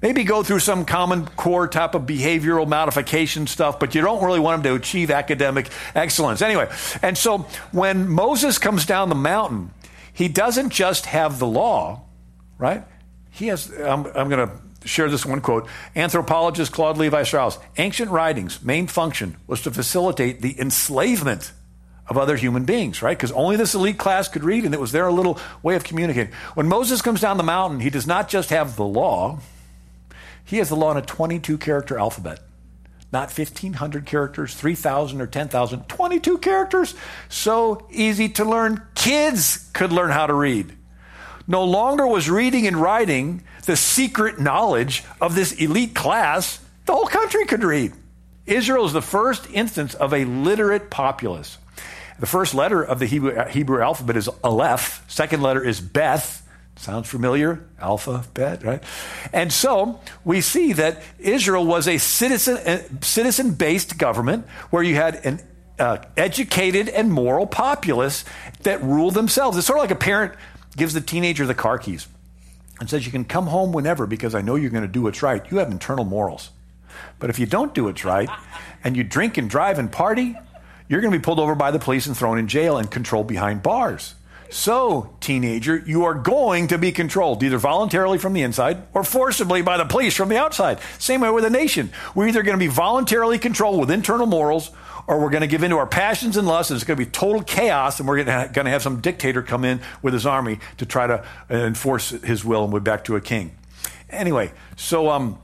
Maybe 0.02 0.24
go 0.24 0.44
through 0.44 0.60
some 0.60 0.86
common 0.86 1.26
core 1.26 1.68
type 1.68 1.96
of 1.96 2.04
behavioral 2.04 2.68
modification 2.68 3.48
stuff, 3.48 3.80
but 3.80 3.96
you 3.96 4.02
don't 4.02 4.24
really 4.24 4.40
want 4.40 4.62
them 4.62 4.74
to 4.74 4.80
achieve 4.80 5.10
academic 5.10 5.70
excellence. 5.96 6.42
Anyway, 6.42 6.70
and 7.02 7.18
so 7.18 7.40
when 7.72 8.08
Moses 8.08 8.60
comes 8.60 8.86
down 8.86 9.10
the 9.10 9.16
mountain, 9.16 9.72
he 10.14 10.28
doesn't 10.28 10.70
just 10.70 11.08
have 11.08 11.40
the 11.40 11.48
law, 11.48 12.04
right? 12.58 12.84
He 13.32 13.48
has, 13.48 13.72
I'm, 13.72 14.06
I'm 14.08 14.30
going 14.30 14.48
to 14.48 14.88
share 14.88 15.10
this 15.10 15.26
one 15.26 15.42
quote. 15.42 15.68
Anthropologist 15.96 16.72
Claude 16.72 16.98
Levi 16.98 17.24
Strauss 17.24 17.58
Ancient 17.78 18.12
writings' 18.12 18.62
main 18.64 18.88
function 18.88 19.38
was 19.48 19.62
to 19.64 19.72
facilitate 19.72 20.42
the 20.42 20.60
enslavement 20.60 21.52
of 22.08 22.18
other 22.18 22.36
human 22.36 22.66
beings, 22.66 23.02
right? 23.02 23.18
Because 23.18 23.32
only 23.32 23.56
this 23.56 23.74
elite 23.74 23.98
class 23.98 24.28
could 24.28 24.44
read, 24.44 24.66
and 24.66 24.74
it 24.74 24.80
was 24.80 24.92
their 24.92 25.12
little 25.12 25.40
way 25.64 25.76
of 25.76 25.84
communicating. 25.84 26.34
When 26.54 26.68
Moses 26.68 27.02
comes 27.02 27.22
down 27.22 27.38
the 27.38 27.44
mountain, 27.44 27.80
he 27.80 27.90
does 27.90 28.06
not 28.06 28.30
just 28.30 28.50
have 28.50 28.76
the 28.76 28.86
law, 28.86 29.40
he 30.44 30.58
has 30.58 30.70
the 30.70 30.76
law 30.76 30.92
in 30.92 30.98
a 30.98 31.02
22 31.02 31.58
character 31.58 31.98
alphabet. 31.98 32.40
Not 33.12 33.36
1,500 33.36 34.06
characters, 34.06 34.54
3,000 34.54 35.22
or 35.22 35.28
10,000, 35.28 35.88
22 35.88 36.38
characters. 36.40 36.96
So 37.30 37.88
easy 37.90 38.30
to 38.30 38.46
learn. 38.46 38.82
Kids 38.94 39.70
could 39.74 39.92
learn 39.92 40.12
how 40.12 40.28
to 40.28 40.34
read 40.34 40.76
no 41.48 41.64
longer 41.64 42.08
was 42.08 42.30
reading 42.30 42.68
and 42.68 42.78
writing 42.78 43.44
the 43.66 43.76
secret 43.76 44.40
knowledge 44.40 45.04
of 45.22 45.36
this 45.36 45.52
elite 45.54 45.96
class, 45.96 46.60
the 46.86 46.94
whole 46.94 47.08
country 47.08 47.46
could 47.46 47.64
read. 47.64 47.94
Israel 48.46 48.86
is 48.86 48.94
the 48.94 49.02
first 49.02 49.50
instance 49.52 49.94
of 49.96 50.14
a 50.14 50.26
literate 50.26 50.90
populace. 50.90 51.58
The 52.20 52.26
first 52.26 52.54
letter 52.54 52.84
of 52.84 53.00
the 53.00 53.06
Hebrew, 53.06 53.36
Hebrew 53.50 53.82
alphabet 53.82 54.16
is 54.16 54.30
Aleph. 54.44 55.04
Second 55.08 55.42
letter 55.42 55.64
is 55.64 55.82
Beth. 55.82 56.42
Sounds 56.78 57.10
familiar? 57.10 57.66
Alphabet, 57.80 58.64
right? 58.64 58.84
And 59.32 59.52
so 59.52 60.02
we 60.24 60.42
see 60.42 60.74
that 60.74 61.02
Israel 61.20 61.66
was 61.66 61.88
a 61.88 61.98
citizen 61.98 63.02
citizen 63.02 63.54
based 63.54 63.98
government 63.98 64.46
where 64.70 64.84
you 64.84 64.96
had 64.96 65.16
an 65.26 65.40
uh, 65.80 65.98
educated 66.16 66.90
and 66.90 67.12
moral 67.12 67.48
populace 67.48 68.24
that 68.64 68.82
ruled 68.84 69.14
themselves. 69.14 69.58
It's 69.58 69.68
sort 69.68 69.80
of 69.80 69.84
like 69.84 69.92
a 69.92 69.96
parent 69.96 70.34
gives 70.78 70.94
the 70.94 71.02
teenager 71.02 71.46
the 71.46 71.56
car 71.56 71.78
keys 71.78 72.08
and 72.80 72.90
says, 72.90 73.06
You 73.06 73.12
can 73.12 73.26
come 73.26 73.48
home 73.48 73.72
whenever 73.72 74.06
because 74.06 74.36
I 74.36 74.42
know 74.42 74.56
you're 74.56 74.70
going 74.70 74.84
to 74.84 74.88
do 74.88 75.02
what's 75.02 75.22
right. 75.22 75.44
You 75.52 75.58
have 75.58 75.72
internal 75.72 76.06
morals. 76.06 76.52
But 77.20 77.30
if 77.30 77.40
you 77.40 77.46
don't 77.46 77.74
do 77.74 77.86
what's 77.86 78.06
right 78.06 78.30
and 78.84 78.96
you 78.96 79.04
drink 79.04 79.38
and 79.38 79.50
drive 79.50 79.80
and 79.80 79.92
party, 79.92 80.38
you're 80.88 81.02
going 81.02 81.12
to 81.12 81.18
be 81.18 81.24
pulled 81.24 81.40
over 81.40 81.56
by 81.56 81.72
the 81.72 81.80
police 81.80 82.08
and 82.08 82.16
thrown 82.16 82.38
in 82.38 82.48
jail 82.48 82.78
and 82.78 82.90
controlled 82.90 83.28
behind 83.28 83.64
bars. 83.64 84.16
So, 84.50 85.16
teenager, 85.20 85.78
you 85.86 86.06
are 86.06 86.14
going 86.14 86.68
to 86.68 86.78
be 86.78 86.92
controlled 86.92 87.44
either 87.44 87.58
voluntarily 87.58 88.18
from 88.18 88.34
the 88.34 88.44
inside 88.44 88.84
or 88.94 89.04
forcibly 89.04 89.62
by 89.62 89.78
the 89.78 89.86
police 89.86 90.14
from 90.14 90.30
the 90.30 90.38
outside. 90.38 90.80
Same 91.00 91.22
way 91.22 91.30
with 91.30 91.46
a 91.46 91.50
nation. 91.50 91.92
We're 92.14 92.28
either 92.28 92.44
going 92.44 92.58
to 92.58 92.64
be 92.64 92.72
voluntarily 92.72 93.40
controlled 93.40 93.80
with 93.80 93.92
internal 93.92 94.28
morals 94.28 94.72
or 95.08 95.20
we're 95.20 95.30
going 95.30 95.42
to 95.42 95.48
give 95.48 95.64
in 95.64 95.72
to 95.72 95.78
our 95.78 95.88
passions 95.88 96.38
and 96.38 96.48
lusts 96.48 96.72
and 96.72 96.78
it's 96.78 96.86
going 96.86 96.98
to 96.98 97.06
be 97.06 97.10
total 97.10 97.42
chaos 97.42 98.00
and 98.00 98.08
we're 98.08 98.24
going 98.24 98.66
to 98.66 98.72
have 98.72 98.82
some 98.82 99.02
dictator 99.02 99.42
come 99.42 99.66
in 99.66 99.82
with 100.02 100.14
his 100.14 100.26
army 100.26 100.60
to 100.78 100.86
try 100.86 101.08
to 101.08 101.26
enforce 101.50 102.10
his 102.10 102.46
will 102.46 102.64
and 102.64 102.74
we're 102.74 102.80
back 102.80 103.04
to 103.06 103.16
a 103.16 103.22
king. 103.22 103.56
Anyway, 104.10 104.52
so 104.76 105.10
um, 105.10 105.40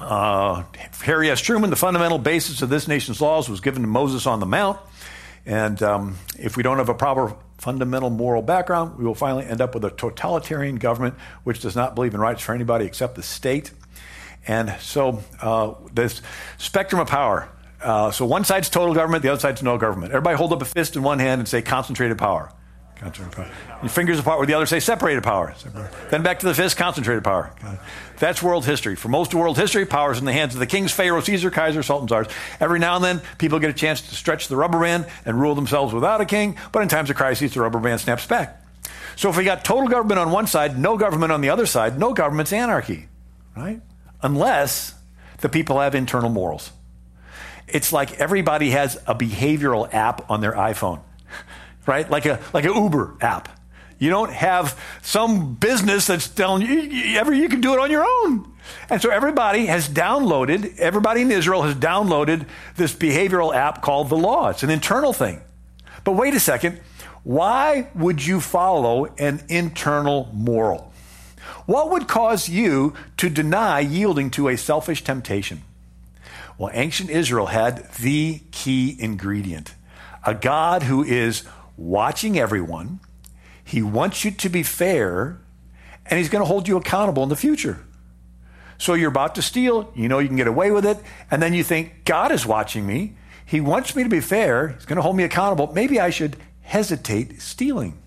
uh, 0.00 0.64
Harry 1.02 1.30
S. 1.30 1.40
Truman, 1.40 1.70
the 1.70 1.76
fundamental 1.76 2.18
basis 2.18 2.62
of 2.62 2.68
this 2.68 2.88
nation's 2.88 3.20
laws 3.20 3.48
was 3.48 3.60
given 3.60 3.82
to 3.82 3.88
Moses 3.88 4.26
on 4.26 4.40
the 4.40 4.46
Mount. 4.46 4.78
And 5.46 5.82
um, 5.82 6.18
if 6.38 6.56
we 6.56 6.62
don't 6.62 6.78
have 6.78 6.88
a 6.88 6.94
proper 6.94 7.34
fundamental 7.58 8.10
moral 8.10 8.42
background, 8.42 8.98
we 8.98 9.04
will 9.04 9.14
finally 9.14 9.44
end 9.44 9.60
up 9.60 9.74
with 9.74 9.84
a 9.84 9.90
totalitarian 9.90 10.76
government 10.76 11.14
which 11.44 11.60
does 11.60 11.76
not 11.76 11.94
believe 11.94 12.14
in 12.14 12.20
rights 12.20 12.42
for 12.42 12.54
anybody 12.54 12.84
except 12.84 13.14
the 13.14 13.22
state. 13.22 13.70
And 14.46 14.74
so, 14.80 15.22
uh, 15.40 15.74
this 15.92 16.22
spectrum 16.56 17.00
of 17.00 17.08
power. 17.08 17.48
Uh, 17.82 18.10
so, 18.10 18.24
one 18.24 18.44
side's 18.44 18.70
total 18.70 18.94
government, 18.94 19.22
the 19.22 19.30
other 19.30 19.40
side's 19.40 19.62
no 19.62 19.76
government. 19.76 20.12
Everybody 20.12 20.36
hold 20.36 20.52
up 20.52 20.62
a 20.62 20.64
fist 20.64 20.96
in 20.96 21.02
one 21.02 21.18
hand 21.18 21.40
and 21.40 21.48
say 21.48 21.60
concentrated 21.60 22.16
power. 22.16 22.50
Concentrated 23.00 23.32
power. 23.32 23.80
Your 23.82 23.88
fingers 23.88 24.18
apart 24.18 24.40
with 24.40 24.48
the 24.48 24.54
other 24.54 24.66
say 24.66 24.78
separated 24.78 25.22
power. 25.22 25.54
Separated. 25.56 26.10
Then 26.10 26.22
back 26.22 26.40
to 26.40 26.46
the 26.46 26.52
fist, 26.52 26.76
concentrated 26.76 27.24
power. 27.24 27.50
That's 28.18 28.42
world 28.42 28.66
history. 28.66 28.94
For 28.94 29.08
most 29.08 29.32
of 29.32 29.40
world 29.40 29.56
history, 29.56 29.86
power 29.86 30.12
is 30.12 30.18
in 30.18 30.26
the 30.26 30.34
hands 30.34 30.52
of 30.52 30.60
the 30.60 30.66
kings, 30.66 30.92
pharaoh, 30.92 31.22
Caesar, 31.22 31.50
Kaiser, 31.50 31.82
sultans, 31.82 32.10
czars. 32.10 32.26
Every 32.60 32.78
now 32.78 32.96
and 32.96 33.04
then, 33.04 33.22
people 33.38 33.58
get 33.58 33.70
a 33.70 33.74
chance 33.74 34.02
to 34.02 34.14
stretch 34.14 34.48
the 34.48 34.56
rubber 34.56 34.80
band 34.80 35.06
and 35.24 35.40
rule 35.40 35.54
themselves 35.54 35.94
without 35.94 36.20
a 36.20 36.26
king, 36.26 36.58
but 36.72 36.82
in 36.82 36.88
times 36.88 37.08
of 37.08 37.16
crisis, 37.16 37.54
the 37.54 37.62
rubber 37.62 37.78
band 37.78 38.02
snaps 38.02 38.26
back. 38.26 38.62
So 39.16 39.30
if 39.30 39.36
we 39.38 39.44
got 39.44 39.64
total 39.64 39.88
government 39.88 40.20
on 40.20 40.30
one 40.30 40.46
side, 40.46 40.78
no 40.78 40.98
government 40.98 41.32
on 41.32 41.40
the 41.40 41.48
other 41.48 41.64
side, 41.64 41.98
no 41.98 42.12
government's 42.12 42.52
anarchy, 42.52 43.08
right? 43.56 43.80
Unless 44.20 44.94
the 45.38 45.48
people 45.48 45.80
have 45.80 45.94
internal 45.94 46.28
morals. 46.28 46.70
It's 47.66 47.94
like 47.94 48.20
everybody 48.20 48.70
has 48.70 48.96
a 49.06 49.14
behavioral 49.14 49.92
app 49.94 50.30
on 50.30 50.42
their 50.42 50.52
iPhone 50.52 51.00
right? 51.86 52.08
Like 52.10 52.26
a 52.26 52.40
like 52.52 52.64
an 52.64 52.74
Uber 52.74 53.16
app. 53.20 53.48
You 53.98 54.08
don't 54.08 54.32
have 54.32 54.80
some 55.02 55.54
business 55.54 56.06
that's 56.06 56.26
telling 56.26 56.62
you 56.62 57.18
ever 57.18 57.34
you 57.34 57.50
can 57.50 57.60
do 57.60 57.74
it 57.74 57.78
on 57.78 57.90
your 57.90 58.04
own. 58.04 58.50
And 58.88 59.00
so 59.02 59.10
everybody 59.10 59.66
has 59.66 59.88
downloaded, 59.88 60.78
everybody 60.78 61.20
in 61.20 61.30
Israel 61.30 61.62
has 61.62 61.74
downloaded 61.74 62.46
this 62.76 62.94
behavioral 62.94 63.54
app 63.54 63.82
called 63.82 64.08
the 64.08 64.16
law. 64.16 64.48
It's 64.48 64.62
an 64.62 64.70
internal 64.70 65.12
thing. 65.12 65.40
But 66.04 66.12
wait 66.12 66.34
a 66.34 66.40
second. 66.40 66.80
Why 67.24 67.88
would 67.94 68.24
you 68.24 68.40
follow 68.40 69.06
an 69.18 69.42
internal 69.48 70.30
moral? 70.32 70.92
What 71.66 71.90
would 71.90 72.08
cause 72.08 72.48
you 72.48 72.94
to 73.18 73.28
deny 73.28 73.80
yielding 73.80 74.30
to 74.32 74.48
a 74.48 74.56
selfish 74.56 75.04
temptation? 75.04 75.62
Well, 76.56 76.70
ancient 76.72 77.10
Israel 77.10 77.46
had 77.46 77.92
the 77.94 78.40
key 78.50 78.96
ingredient 78.98 79.74
a 80.26 80.34
God 80.34 80.82
who 80.82 81.02
is 81.02 81.44
watching 81.80 82.38
everyone. 82.38 83.00
He 83.64 83.82
wants 83.82 84.24
you 84.24 84.30
to 84.32 84.48
be 84.48 84.62
fair, 84.62 85.40
and 86.06 86.18
he's 86.18 86.28
going 86.28 86.42
to 86.42 86.46
hold 86.46 86.68
you 86.68 86.76
accountable 86.76 87.22
in 87.22 87.28
the 87.28 87.36
future. 87.36 87.80
So 88.78 88.94
you're 88.94 89.10
about 89.10 89.34
to 89.34 89.42
steal, 89.42 89.92
you 89.94 90.08
know 90.08 90.18
you 90.18 90.28
can 90.28 90.36
get 90.36 90.46
away 90.46 90.70
with 90.70 90.86
it, 90.86 90.98
and 91.30 91.42
then 91.42 91.54
you 91.54 91.64
think, 91.64 92.04
God 92.04 92.32
is 92.32 92.46
watching 92.46 92.86
me. 92.86 93.14
He 93.44 93.60
wants 93.60 93.96
me 93.96 94.02
to 94.02 94.08
be 94.08 94.20
fair. 94.20 94.68
He's 94.68 94.86
going 94.86 94.96
to 94.96 95.02
hold 95.02 95.16
me 95.16 95.24
accountable. 95.24 95.72
Maybe 95.72 95.98
I 95.98 96.10
should 96.10 96.36
hesitate 96.62 97.42
stealing. 97.42 97.98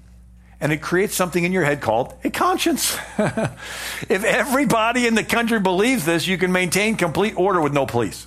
And 0.60 0.72
it 0.72 0.82
creates 0.82 1.16
something 1.16 1.44
in 1.44 1.52
your 1.52 1.66
head 1.66 1.82
called 1.82 2.14
a 2.24 2.30
conscience. 2.30 2.98
if 3.18 4.24
everybody 4.24 5.06
in 5.06 5.16
the 5.16 5.24
country 5.24 5.60
believes 5.60 6.06
this, 6.06 6.26
you 6.26 6.38
can 6.38 6.54
maintain 6.54 6.96
complete 6.96 7.38
order 7.38 7.60
with 7.60 7.74
no 7.74 7.86
police. 7.86 8.26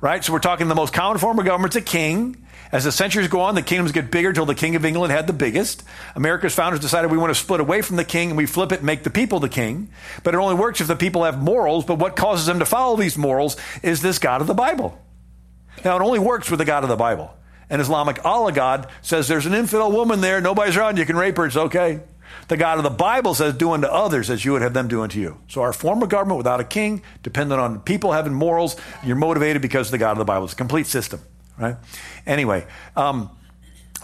Right? 0.00 0.24
So 0.24 0.32
we're 0.32 0.40
talking 0.40 0.66
the 0.66 0.74
most 0.74 0.92
common 0.92 1.18
form 1.18 1.38
of 1.38 1.44
government's 1.44 1.76
a 1.76 1.80
king. 1.80 2.41
As 2.72 2.84
the 2.84 2.92
centuries 2.92 3.28
go 3.28 3.42
on, 3.42 3.54
the 3.54 3.60
kingdoms 3.60 3.92
get 3.92 4.10
bigger 4.10 4.30
until 4.30 4.46
the 4.46 4.54
king 4.54 4.76
of 4.76 4.84
England 4.86 5.12
had 5.12 5.26
the 5.26 5.34
biggest. 5.34 5.84
America's 6.16 6.54
founders 6.54 6.80
decided 6.80 7.10
we 7.10 7.18
want 7.18 7.30
to 7.30 7.38
split 7.38 7.60
away 7.60 7.82
from 7.82 7.96
the 7.96 8.04
king 8.04 8.30
and 8.30 8.36
we 8.36 8.46
flip 8.46 8.72
it 8.72 8.78
and 8.78 8.86
make 8.86 9.02
the 9.02 9.10
people 9.10 9.40
the 9.40 9.48
king. 9.50 9.90
But 10.22 10.32
it 10.32 10.38
only 10.38 10.54
works 10.54 10.80
if 10.80 10.86
the 10.86 10.96
people 10.96 11.24
have 11.24 11.42
morals. 11.42 11.84
But 11.84 11.98
what 11.98 12.16
causes 12.16 12.46
them 12.46 12.60
to 12.60 12.64
follow 12.64 12.96
these 12.96 13.18
morals 13.18 13.58
is 13.82 14.00
this 14.00 14.18
God 14.18 14.40
of 14.40 14.46
the 14.46 14.54
Bible. 14.54 14.98
Now, 15.84 15.96
it 15.96 16.02
only 16.02 16.18
works 16.18 16.50
with 16.50 16.58
the 16.58 16.64
God 16.64 16.82
of 16.82 16.88
the 16.88 16.96
Bible. 16.96 17.34
An 17.68 17.80
Islamic 17.80 18.24
Allah 18.24 18.52
God 18.52 18.88
says 19.02 19.28
there's 19.28 19.46
an 19.46 19.54
infidel 19.54 19.92
woman 19.92 20.20
there, 20.20 20.40
nobody's 20.40 20.76
around, 20.76 20.98
you 20.98 21.06
can 21.06 21.16
rape 21.16 21.36
her, 21.38 21.46
it's 21.46 21.56
okay. 21.56 22.00
The 22.48 22.56
God 22.56 22.78
of 22.78 22.84
the 22.84 22.90
Bible 22.90 23.34
says, 23.34 23.54
do 23.54 23.72
unto 23.72 23.86
others 23.86 24.30
as 24.30 24.44
you 24.44 24.52
would 24.52 24.62
have 24.62 24.74
them 24.74 24.88
do 24.88 25.02
unto 25.02 25.18
you. 25.18 25.38
So 25.48 25.62
our 25.62 25.72
form 25.72 26.02
of 26.02 26.08
government 26.08 26.38
without 26.38 26.60
a 26.60 26.64
king, 26.64 27.02
dependent 27.22 27.60
on 27.60 27.80
people 27.80 28.12
having 28.12 28.34
morals, 28.34 28.76
you're 29.02 29.16
motivated 29.16 29.62
because 29.62 29.88
of 29.88 29.92
the 29.92 29.98
God 29.98 30.12
of 30.12 30.18
the 30.18 30.24
Bible. 30.24 30.44
It's 30.44 30.52
a 30.52 30.56
complete 30.56 30.86
system 30.86 31.20
right? 31.58 31.76
Anyway, 32.26 32.66
um, 32.96 33.30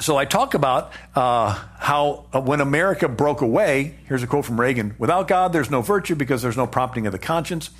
so 0.01 0.17
I 0.17 0.25
talk 0.25 0.55
about 0.55 0.93
uh, 1.15 1.53
how 1.79 2.27
uh, 2.33 2.41
when 2.41 2.61
America 2.61 3.09
broke 3.09 3.41
away, 3.41 3.97
here's 4.07 4.23
a 4.23 4.27
quote 4.27 4.45
from 4.45 4.61
Reagan 4.61 4.95
without 4.99 5.27
God, 5.27 5.53
there's 5.53 5.71
no 5.71 5.83
virtue 5.83 6.15
because 6.15 6.43
there's 6.43 6.57
no 6.57 6.67
prompting 6.67 7.07
of 7.07 7.13
the 7.13 7.19
conscience. 7.19 7.71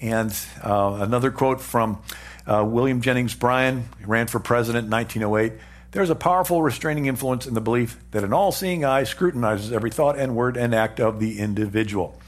And 0.00 0.34
uh, 0.64 0.98
another 1.00 1.30
quote 1.30 1.60
from 1.60 2.02
uh, 2.46 2.64
William 2.66 3.00
Jennings 3.00 3.34
Bryan, 3.34 3.88
ran 4.04 4.26
for 4.26 4.40
president 4.40 4.86
in 4.86 4.90
1908. 4.90 5.60
There's 5.92 6.10
a 6.10 6.14
powerful 6.14 6.62
restraining 6.62 7.06
influence 7.06 7.46
in 7.46 7.54
the 7.54 7.60
belief 7.60 7.98
that 8.12 8.24
an 8.24 8.32
all 8.32 8.52
seeing 8.52 8.84
eye 8.84 9.04
scrutinizes 9.04 9.72
every 9.72 9.90
thought 9.90 10.18
and 10.18 10.34
word 10.34 10.56
and 10.56 10.74
act 10.74 11.00
of 11.00 11.20
the 11.20 11.38
individual. 11.38 12.18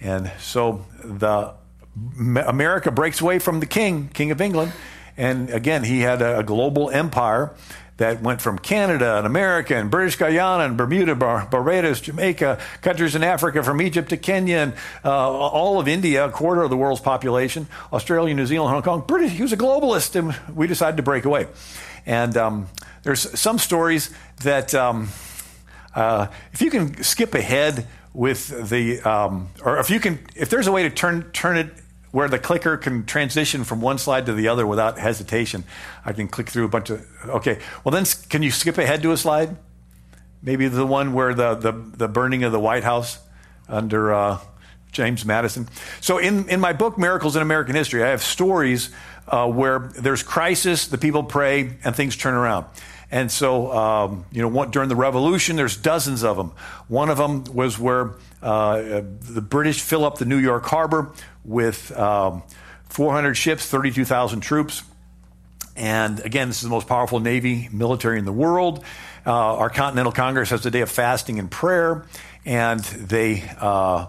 And 0.00 0.30
so 0.38 0.84
the 1.02 1.54
America 2.16 2.90
breaks 2.90 3.20
away 3.20 3.38
from 3.38 3.60
the 3.60 3.66
king, 3.66 4.08
King 4.12 4.30
of 4.32 4.40
England, 4.40 4.72
and 5.16 5.50
again, 5.50 5.84
he 5.84 6.00
had 6.00 6.22
a, 6.22 6.42
global 6.42 6.90
empire 6.90 7.54
that 7.96 8.20
went 8.20 8.40
from 8.40 8.58
Canada 8.58 9.18
and 9.18 9.26
America 9.26 9.76
and 9.76 9.90
British 9.90 10.16
Guyana 10.16 10.64
and 10.64 10.76
Bermuda, 10.76 11.14
Bar- 11.14 11.46
Barbados, 11.46 12.00
Jamaica, 12.00 12.58
countries 12.82 13.14
in 13.14 13.22
Africa, 13.22 13.62
from 13.62 13.80
Egypt 13.80 14.08
to 14.10 14.16
Kenya, 14.16 14.56
and 14.56 14.72
uh, 15.04 15.10
all 15.10 15.78
of 15.78 15.86
India, 15.86 16.26
a 16.26 16.30
quarter 16.30 16.62
of 16.62 16.70
the 16.70 16.76
world's 16.76 17.00
population, 17.00 17.68
Australia, 17.92 18.34
New 18.34 18.46
Zealand, 18.46 18.72
Hong 18.72 18.82
Kong. 18.82 19.04
British, 19.06 19.32
he 19.32 19.42
was 19.42 19.52
a 19.52 19.56
globalist, 19.56 20.16
and 20.16 20.36
we 20.56 20.66
decided 20.66 20.96
to 20.96 21.04
break 21.04 21.24
away. 21.24 21.46
And 22.04 22.36
um, 22.36 22.68
there's 23.04 23.38
some 23.38 23.58
stories 23.58 24.10
that 24.42 24.74
um, 24.74 25.08
uh, 25.94 26.26
if 26.52 26.60
you 26.60 26.70
can 26.70 27.02
skip 27.04 27.34
ahead 27.34 27.86
with 28.12 28.68
the, 28.68 29.00
um, 29.02 29.48
or 29.64 29.78
if 29.78 29.90
you 29.90 30.00
can, 30.00 30.18
if 30.34 30.50
there's 30.50 30.66
a 30.66 30.72
way 30.72 30.82
to 30.82 30.90
turn 30.90 31.30
turn 31.32 31.56
it 31.56 31.72
where 32.14 32.28
the 32.28 32.38
clicker 32.38 32.76
can 32.76 33.04
transition 33.04 33.64
from 33.64 33.80
one 33.80 33.98
slide 33.98 34.24
to 34.26 34.32
the 34.32 34.46
other 34.46 34.64
without 34.64 35.00
hesitation. 35.00 35.64
I 36.04 36.12
can 36.12 36.28
click 36.28 36.48
through 36.48 36.64
a 36.64 36.68
bunch 36.68 36.88
of. 36.90 37.04
Okay, 37.26 37.58
well 37.82 37.90
then, 37.90 38.04
can 38.28 38.40
you 38.40 38.52
skip 38.52 38.78
ahead 38.78 39.02
to 39.02 39.10
a 39.10 39.16
slide? 39.16 39.56
Maybe 40.40 40.68
the 40.68 40.86
one 40.86 41.12
where 41.12 41.34
the 41.34 41.56
the, 41.56 41.72
the 41.72 42.06
burning 42.06 42.44
of 42.44 42.52
the 42.52 42.60
White 42.60 42.84
House 42.84 43.18
under 43.68 44.14
uh, 44.14 44.38
James 44.92 45.24
Madison. 45.24 45.68
So 46.00 46.18
in 46.18 46.48
in 46.48 46.60
my 46.60 46.72
book 46.72 46.98
Miracles 46.98 47.34
in 47.34 47.42
American 47.42 47.74
History, 47.74 48.04
I 48.04 48.10
have 48.10 48.22
stories 48.22 48.90
uh, 49.26 49.50
where 49.50 49.90
there's 49.98 50.22
crisis, 50.22 50.86
the 50.86 50.98
people 50.98 51.24
pray, 51.24 51.78
and 51.82 51.96
things 51.96 52.16
turn 52.16 52.34
around. 52.34 52.66
And 53.10 53.30
so, 53.30 53.72
um, 53.72 54.24
you 54.32 54.42
know, 54.42 54.64
during 54.66 54.88
the 54.88 54.96
Revolution, 54.96 55.56
there's 55.56 55.76
dozens 55.76 56.24
of 56.24 56.36
them. 56.36 56.52
One 56.88 57.10
of 57.10 57.18
them 57.18 57.44
was 57.44 57.78
where 57.78 58.12
uh, 58.42 59.02
the 59.20 59.42
British 59.42 59.80
fill 59.80 60.04
up 60.04 60.18
the 60.18 60.24
New 60.24 60.38
York 60.38 60.64
harbor 60.64 61.12
with 61.44 61.96
um, 61.96 62.42
400 62.88 63.34
ships, 63.34 63.66
32,000 63.66 64.40
troops. 64.40 64.82
And 65.76 66.20
again, 66.20 66.48
this 66.48 66.58
is 66.58 66.62
the 66.62 66.68
most 66.68 66.86
powerful 66.86 67.20
Navy 67.20 67.68
military 67.72 68.18
in 68.18 68.24
the 68.24 68.32
world. 68.32 68.84
Uh, 69.26 69.32
our 69.32 69.70
Continental 69.70 70.12
Congress 70.12 70.50
has 70.50 70.64
a 70.66 70.70
day 70.70 70.82
of 70.82 70.90
fasting 70.90 71.38
and 71.38 71.50
prayer, 71.50 72.04
and 72.44 72.80
they 72.80 73.42
uh, 73.58 74.06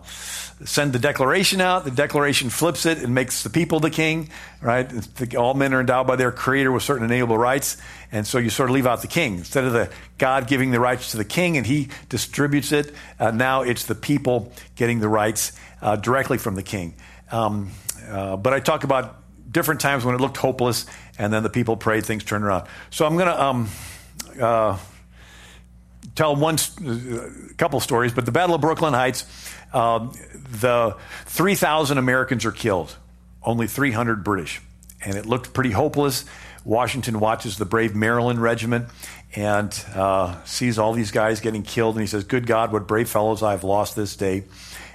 send 0.63 0.93
the 0.93 0.99
declaration 0.99 1.59
out. 1.59 1.83
The 1.83 1.91
declaration 1.91 2.49
flips 2.49 2.85
it 2.85 2.99
and 2.99 3.13
makes 3.13 3.43
the 3.43 3.49
people 3.49 3.79
the 3.79 3.89
king, 3.89 4.29
right? 4.61 4.89
All 5.35 5.53
men 5.53 5.73
are 5.73 5.81
endowed 5.81 6.07
by 6.07 6.15
their 6.15 6.31
creator 6.31 6.71
with 6.71 6.83
certain 6.83 7.03
inalienable 7.03 7.37
rights. 7.37 7.77
And 8.11 8.25
so 8.25 8.37
you 8.37 8.49
sort 8.49 8.69
of 8.69 8.73
leave 8.73 8.87
out 8.87 9.01
the 9.01 9.07
king. 9.07 9.39
Instead 9.39 9.65
of 9.65 9.73
the 9.73 9.89
God 10.17 10.47
giving 10.47 10.71
the 10.71 10.79
rights 10.79 11.11
to 11.11 11.17
the 11.17 11.25
king 11.25 11.57
and 11.57 11.65
he 11.65 11.89
distributes 12.07 12.71
it, 12.71 12.93
uh, 13.19 13.31
now 13.31 13.63
it's 13.63 13.85
the 13.85 13.95
people 13.95 14.53
getting 14.75 14.99
the 14.99 15.09
rights 15.09 15.51
uh, 15.81 15.97
directly 15.97 16.37
from 16.37 16.55
the 16.55 16.63
king. 16.63 16.93
Um, 17.31 17.71
uh, 18.07 18.37
but 18.37 18.53
I 18.53 18.59
talk 18.59 18.83
about 18.83 19.21
different 19.51 19.81
times 19.81 20.05
when 20.05 20.15
it 20.15 20.21
looked 20.21 20.37
hopeless, 20.37 20.85
and 21.17 21.33
then 21.33 21.43
the 21.43 21.49
people 21.49 21.75
prayed, 21.77 22.05
things 22.05 22.23
turned 22.23 22.43
around. 22.43 22.67
So 22.91 23.05
I'm 23.05 23.15
going 23.15 23.27
to 23.27 23.43
um, 23.43 23.69
uh, 24.39 24.77
tell 26.15 26.35
one 26.35 26.55
uh, 26.55 27.29
couple 27.57 27.79
stories. 27.79 28.13
But 28.13 28.25
the 28.25 28.31
Battle 28.31 28.55
of 28.55 28.61
Brooklyn 28.61 28.93
Heights, 28.93 29.25
uh, 29.75 30.07
the 30.61 30.95
3,000 31.25 31.97
Americans 31.97 32.45
are 32.45 32.51
killed, 32.51 32.95
only 33.43 33.67
300 33.67 34.23
British. 34.23 34.61
and 35.03 35.17
it 35.17 35.25
looked 35.25 35.53
pretty 35.53 35.71
hopeless. 35.71 36.25
Washington 36.63 37.19
watches 37.19 37.57
the 37.57 37.65
brave 37.65 37.93
Maryland 37.93 38.41
Regiment 38.41 38.87
and 39.35 39.85
uh, 39.93 40.41
sees 40.45 40.79
all 40.79 40.93
these 40.93 41.11
guys 41.11 41.41
getting 41.41 41.61
killed, 41.61 41.95
and 41.95 42.01
he 42.01 42.07
says, 42.07 42.23
Good 42.23 42.47
God, 42.47 42.71
what 42.71 42.87
brave 42.87 43.09
fellows 43.09 43.43
I've 43.43 43.63
lost 43.65 43.95
this 43.95 44.15
day. 44.15 44.45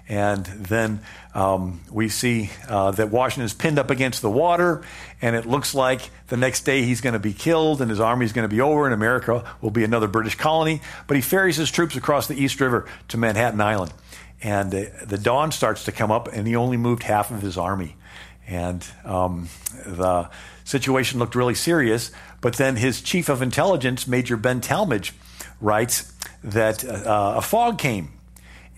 And 0.08 0.44
then 0.46 1.00
um, 1.34 1.80
we 1.90 2.08
see 2.08 2.50
uh, 2.66 2.90
that 2.92 3.10
Washington 3.10 3.44
is 3.44 3.54
pinned 3.54 3.78
up 3.78 3.90
against 3.90 4.22
the 4.22 4.30
water, 4.30 4.82
and 5.22 5.36
it 5.36 5.46
looks 5.46 5.74
like 5.74 6.00
the 6.28 6.36
next 6.36 6.62
day 6.62 6.82
he's 6.82 7.00
going 7.00 7.12
to 7.12 7.20
be 7.20 7.32
killed, 7.34 7.80
and 7.80 7.90
his 7.90 8.00
army 8.00 8.24
is 8.24 8.32
going 8.32 8.48
to 8.48 8.52
be 8.52 8.60
over, 8.60 8.86
and 8.86 8.94
America 8.94 9.44
will 9.60 9.70
be 9.70 9.84
another 9.84 10.08
British 10.08 10.34
colony. 10.34 10.80
But 11.06 11.16
he 11.16 11.20
ferries 11.20 11.56
his 11.56 11.70
troops 11.70 11.94
across 11.94 12.26
the 12.26 12.34
East 12.34 12.60
River 12.60 12.88
to 13.08 13.18
Manhattan 13.18 13.60
Island. 13.60 13.92
And 14.42 14.70
the 14.70 15.18
dawn 15.18 15.52
starts 15.52 15.84
to 15.84 15.92
come 15.92 16.10
up, 16.10 16.28
and 16.28 16.46
he 16.46 16.56
only 16.56 16.76
moved 16.76 17.02
half 17.02 17.30
of 17.30 17.42
his 17.42 17.58
army. 17.58 17.96
And 18.46 18.84
um, 19.04 19.48
the 19.84 20.30
situation 20.64 21.18
looked 21.18 21.34
really 21.34 21.54
serious. 21.54 22.10
But 22.40 22.56
then 22.56 22.76
his 22.76 23.02
chief 23.02 23.28
of 23.28 23.42
intelligence, 23.42 24.06
Major 24.06 24.36
Ben 24.36 24.60
Tallmadge, 24.60 25.12
writes 25.60 26.12
that 26.42 26.84
uh, 26.84 27.34
a 27.36 27.42
fog 27.42 27.78
came 27.78 28.12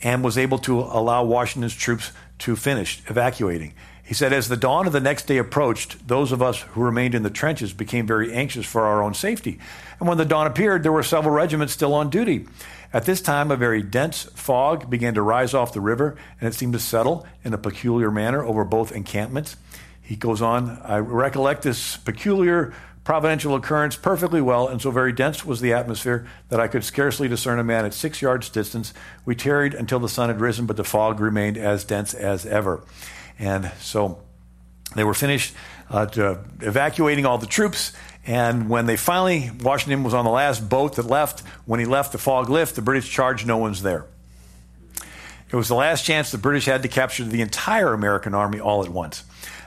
and 0.03 0.25
was 0.25 0.37
able 0.37 0.59
to 0.59 0.81
allow 0.81 1.25
Washington's 1.25 1.77
troops 1.77 2.11
to 2.39 2.57
finish 2.57 3.01
evacuating. 3.07 3.73
He 4.13 4.15
said, 4.15 4.35
as 4.35 4.51
the 4.51 4.59
dawn 4.59 4.87
of 4.87 4.93
the 4.93 5.01
next 5.01 5.27
day 5.27 5.39
approached, 5.39 6.07
those 6.07 6.33
of 6.33 6.43
us 6.43 6.61
who 6.61 6.83
remained 6.83 7.15
in 7.15 7.23
the 7.23 7.31
trenches 7.31 7.73
became 7.73 8.07
very 8.07 8.31
anxious 8.31 8.67
for 8.67 8.83
our 8.83 9.03
own 9.03 9.15
safety. 9.15 9.59
And 9.99 10.07
when 10.07 10.19
the 10.19 10.27
dawn 10.27 10.47
appeared, 10.47 10.83
there 10.83 10.93
were 10.93 11.03
several 11.03 11.35
regiments 11.35 11.73
still 11.73 11.95
on 11.95 12.11
duty. 12.11 12.47
At 12.93 13.07
this 13.07 13.23
time, 13.23 13.51
a 13.51 13.57
very 13.57 13.81
dense 13.81 14.25
fog 14.35 14.91
began 14.91 15.15
to 15.15 15.23
rise 15.23 15.55
off 15.55 15.73
the 15.73 15.81
river, 15.81 16.15
and 16.39 16.47
it 16.47 16.53
seemed 16.53 16.75
to 16.75 16.79
settle 16.79 17.27
in 17.43 17.55
a 17.55 17.57
peculiar 17.57 18.11
manner 18.11 18.45
over 18.45 18.65
both 18.65 18.93
encampments. 18.93 19.57
He 20.03 20.15
goes 20.15 20.43
on, 20.43 20.79
I 20.85 20.99
recollect 20.99 21.63
this 21.63 21.97
peculiar 21.97 22.75
providential 23.05 23.55
occurrence 23.55 23.97
perfectly 23.97 24.43
well, 24.43 24.69
and 24.69 24.83
so 24.83 24.91
very 24.91 25.15
dense 25.15 25.43
was 25.43 25.63
the 25.63 25.73
atmosphere 25.73 26.27
that 26.51 26.61
I 26.61 26.69
could 26.69 26.85
scarcely 26.85 27.29
discern 27.29 27.59
a 27.59 27.65
man 27.65 27.87
at 27.87 27.95
six 27.95 28.21
yards' 28.21 28.51
distance. 28.51 28.93
We 29.25 29.37
tarried 29.37 29.73
until 29.73 30.01
the 30.01 30.09
sun 30.11 30.29
had 30.29 30.43
risen, 30.43 30.67
but 30.67 30.77
the 30.77 30.85
fog 30.85 31.19
remained 31.19 31.57
as 31.57 31.83
dense 31.83 32.13
as 32.13 32.45
ever. 32.45 32.83
And 33.39 33.71
so 33.81 34.23
they 34.95 35.05
were 35.05 35.15
finished 35.15 35.55
uh, 35.91 36.07
evacuating 36.61 37.27
all 37.27 37.39
the 37.39 37.47
troops. 37.47 37.93
And 38.27 38.69
when 38.69 38.87
they 38.87 38.97
finally, 38.97 39.51
Washington 39.61 40.05
was 40.05 40.15
on 40.15 40.25
the 40.25 40.31
last 40.31 40.69
boat 40.69 40.97
that 40.97 41.07
left. 41.07 41.41
When 41.67 41.81
he 41.81 41.87
left, 41.87 42.13
the 42.13 42.19
fog 42.19 42.49
lifted. 42.49 42.77
The 42.77 42.83
British 42.83 43.11
charged, 43.11 43.47
no 43.47 43.59
one's 43.59 43.83
there. 43.83 44.07
It 45.51 45.57
was 45.57 45.69
the 45.69 45.75
last 45.75 46.05
chance 46.05 46.31
the 46.31 46.39
British 46.39 46.65
had 46.65 46.83
to 46.83 46.89
capture 46.89 47.25
the 47.25 47.43
entire 47.43 47.93
American 47.93 48.35
army 48.35 48.59
all 48.59 48.83
at 48.83 48.89
once. 48.89 49.25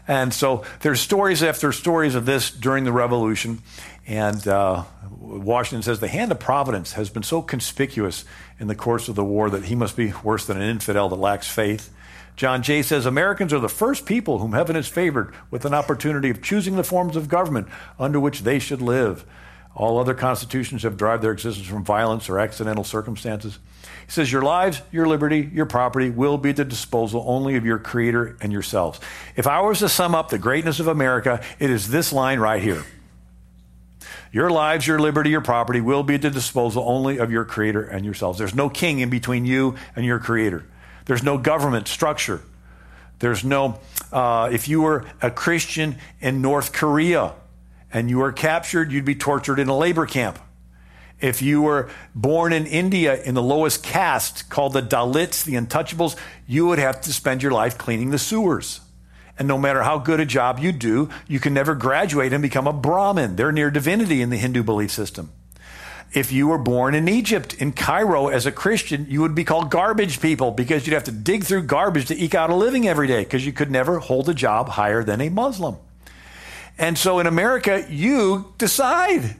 And 0.07 0.33
so 0.33 0.63
there's 0.81 0.99
stories 0.99 1.43
after 1.43 1.71
stories 1.71 2.15
of 2.15 2.25
this 2.25 2.49
during 2.49 2.85
the 2.85 2.91
Revolution. 2.91 3.61
And 4.07 4.47
uh, 4.47 4.83
Washington 5.19 5.83
says 5.83 5.99
the 5.99 6.07
hand 6.07 6.31
of 6.31 6.39
providence 6.39 6.93
has 6.93 7.09
been 7.09 7.23
so 7.23 7.41
conspicuous 7.41 8.25
in 8.59 8.67
the 8.67 8.75
course 8.75 9.09
of 9.09 9.15
the 9.15 9.23
war 9.23 9.49
that 9.49 9.65
he 9.65 9.75
must 9.75 9.95
be 9.95 10.13
worse 10.23 10.45
than 10.45 10.57
an 10.57 10.69
infidel 10.69 11.09
that 11.09 11.15
lacks 11.15 11.47
faith. 11.47 11.91
John 12.35 12.63
Jay 12.63 12.81
says 12.81 13.05
Americans 13.05 13.53
are 13.53 13.59
the 13.59 13.69
first 13.69 14.05
people 14.05 14.39
whom 14.39 14.53
heaven 14.53 14.75
has 14.75 14.87
favored 14.87 15.33
with 15.51 15.65
an 15.65 15.73
opportunity 15.73 16.29
of 16.29 16.41
choosing 16.41 16.75
the 16.75 16.83
forms 16.83 17.15
of 17.15 17.29
government 17.29 17.67
under 17.97 18.19
which 18.19 18.41
they 18.41 18.59
should 18.59 18.81
live. 18.81 19.25
All 19.73 19.99
other 19.99 20.13
constitutions 20.13 20.83
have 20.83 20.95
derived 20.95 21.21
their 21.21 21.33
existence 21.33 21.67
from 21.67 21.83
violence 21.83 22.29
or 22.29 22.39
accidental 22.39 22.85
circumstances. 22.85 23.59
He 24.05 24.11
says, 24.11 24.31
Your 24.31 24.41
lives, 24.41 24.81
your 24.91 25.05
liberty, 25.05 25.49
your 25.53 25.65
property 25.65 26.09
will 26.09 26.37
be 26.37 26.51
at 26.51 26.55
the 26.55 26.65
disposal 26.65 27.23
only 27.27 27.55
of 27.55 27.65
your 27.65 27.77
Creator 27.77 28.37
and 28.39 28.53
yourselves. 28.53 29.01
If 29.35 29.47
I 29.47 29.59
was 29.61 29.79
to 29.79 29.89
sum 29.89 30.15
up 30.15 30.29
the 30.29 30.37
greatness 30.37 30.79
of 30.79 30.87
America, 30.87 31.43
it 31.59 31.69
is 31.69 31.89
this 31.89 32.13
line 32.13 32.39
right 32.39 32.63
here. 32.63 32.85
Your 34.31 34.49
lives, 34.49 34.87
your 34.87 34.99
liberty, 34.99 35.29
your 35.29 35.41
property 35.41 35.81
will 35.81 36.03
be 36.03 36.15
at 36.15 36.21
the 36.21 36.29
disposal 36.29 36.83
only 36.87 37.17
of 37.17 37.31
your 37.31 37.43
Creator 37.43 37.83
and 37.83 38.05
yourselves. 38.05 38.39
There's 38.39 38.55
no 38.55 38.69
king 38.69 38.99
in 38.99 39.09
between 39.09 39.45
you 39.45 39.75
and 39.95 40.05
your 40.05 40.19
Creator. 40.19 40.65
There's 41.05 41.23
no 41.23 41.37
government 41.37 41.87
structure. 41.87 42.41
There's 43.19 43.43
no, 43.43 43.79
uh, 44.11 44.49
if 44.51 44.67
you 44.67 44.81
were 44.81 45.05
a 45.21 45.31
Christian 45.31 45.97
in 46.19 46.41
North 46.41 46.73
Korea 46.73 47.33
and 47.93 48.09
you 48.09 48.17
were 48.17 48.31
captured, 48.31 48.91
you'd 48.91 49.05
be 49.05 49.15
tortured 49.15 49.59
in 49.59 49.69
a 49.69 49.77
labor 49.77 50.05
camp. 50.05 50.39
If 51.21 51.41
you 51.41 51.61
were 51.61 51.89
born 52.13 52.51
in 52.51 52.65
India 52.65 53.21
in 53.23 53.35
the 53.35 53.41
lowest 53.41 53.83
caste 53.83 54.49
called 54.49 54.73
the 54.73 54.81
Dalits, 54.81 55.45
the 55.45 55.53
untouchables, 55.53 56.17
you 56.45 56.67
would 56.67 56.79
have 56.79 56.99
to 57.01 57.13
spend 57.13 57.41
your 57.41 57.53
life 57.53 57.77
cleaning 57.77 58.09
the 58.09 58.19
sewers. 58.19 58.81
And 59.39 59.47
no 59.47 59.57
matter 59.57 59.83
how 59.83 59.97
good 59.97 60.19
a 60.19 60.25
job 60.25 60.59
you 60.59 60.71
do, 60.71 61.09
you 61.27 61.39
can 61.39 61.53
never 61.53 61.73
graduate 61.73 62.33
and 62.33 62.41
become 62.41 62.67
a 62.67 62.73
Brahmin. 62.73 63.37
They're 63.37 63.51
near 63.51 63.71
divinity 63.71 64.21
in 64.21 64.29
the 64.29 64.37
Hindu 64.37 64.63
belief 64.63 64.91
system. 64.91 65.31
If 66.15 66.31
you 66.31 66.47
were 66.47 66.57
born 66.57 66.95
in 66.95 67.09
Egypt, 67.09 67.55
in 67.55 67.73
Cairo, 67.73 68.29
as 68.29 68.45
a 68.45 68.51
Christian, 68.51 69.05
you 69.09 69.19
would 69.19 69.35
be 69.35 69.43
called 69.43 69.69
garbage 69.69 70.21
people 70.21 70.51
because 70.51 70.87
you'd 70.87 70.93
have 70.93 71.03
to 71.03 71.11
dig 71.11 71.43
through 71.43 71.63
garbage 71.63 72.05
to 72.05 72.17
eke 72.17 72.33
out 72.33 72.49
a 72.49 72.55
living 72.55 72.87
every 72.87 73.05
day 73.05 73.25
because 73.25 73.45
you 73.45 73.51
could 73.51 73.69
never 73.69 73.99
hold 73.99 74.29
a 74.29 74.33
job 74.33 74.69
higher 74.69 75.03
than 75.03 75.19
a 75.19 75.27
Muslim. 75.27 75.75
And 76.77 76.97
so 76.97 77.19
in 77.19 77.27
America, 77.27 77.85
you 77.89 78.53
decide. 78.57 79.35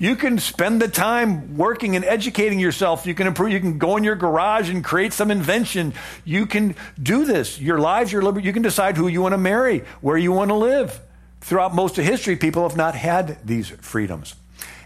You 0.00 0.16
can 0.16 0.38
spend 0.38 0.82
the 0.82 0.88
time 0.88 1.56
working 1.56 1.94
and 1.94 2.04
educating 2.04 2.58
yourself. 2.58 3.06
You 3.06 3.14
can 3.14 3.28
improve. 3.28 3.52
You 3.52 3.60
can 3.60 3.78
go 3.78 3.96
in 3.96 4.02
your 4.02 4.16
garage 4.16 4.70
and 4.70 4.82
create 4.82 5.12
some 5.12 5.30
invention. 5.30 5.94
You 6.24 6.46
can 6.46 6.74
do 7.00 7.24
this. 7.24 7.60
Your 7.60 7.78
lives, 7.78 8.10
your 8.10 8.22
liberty. 8.22 8.44
You 8.44 8.52
can 8.52 8.62
decide 8.62 8.96
who 8.96 9.06
you 9.06 9.22
want 9.22 9.34
to 9.34 9.38
marry, 9.38 9.84
where 10.00 10.16
you 10.16 10.32
want 10.32 10.48
to 10.48 10.56
live. 10.56 11.00
Throughout 11.42 11.76
most 11.76 11.96
of 11.96 12.04
history, 12.04 12.34
people 12.34 12.68
have 12.68 12.76
not 12.76 12.96
had 12.96 13.38
these 13.46 13.68
freedoms. 13.68 14.34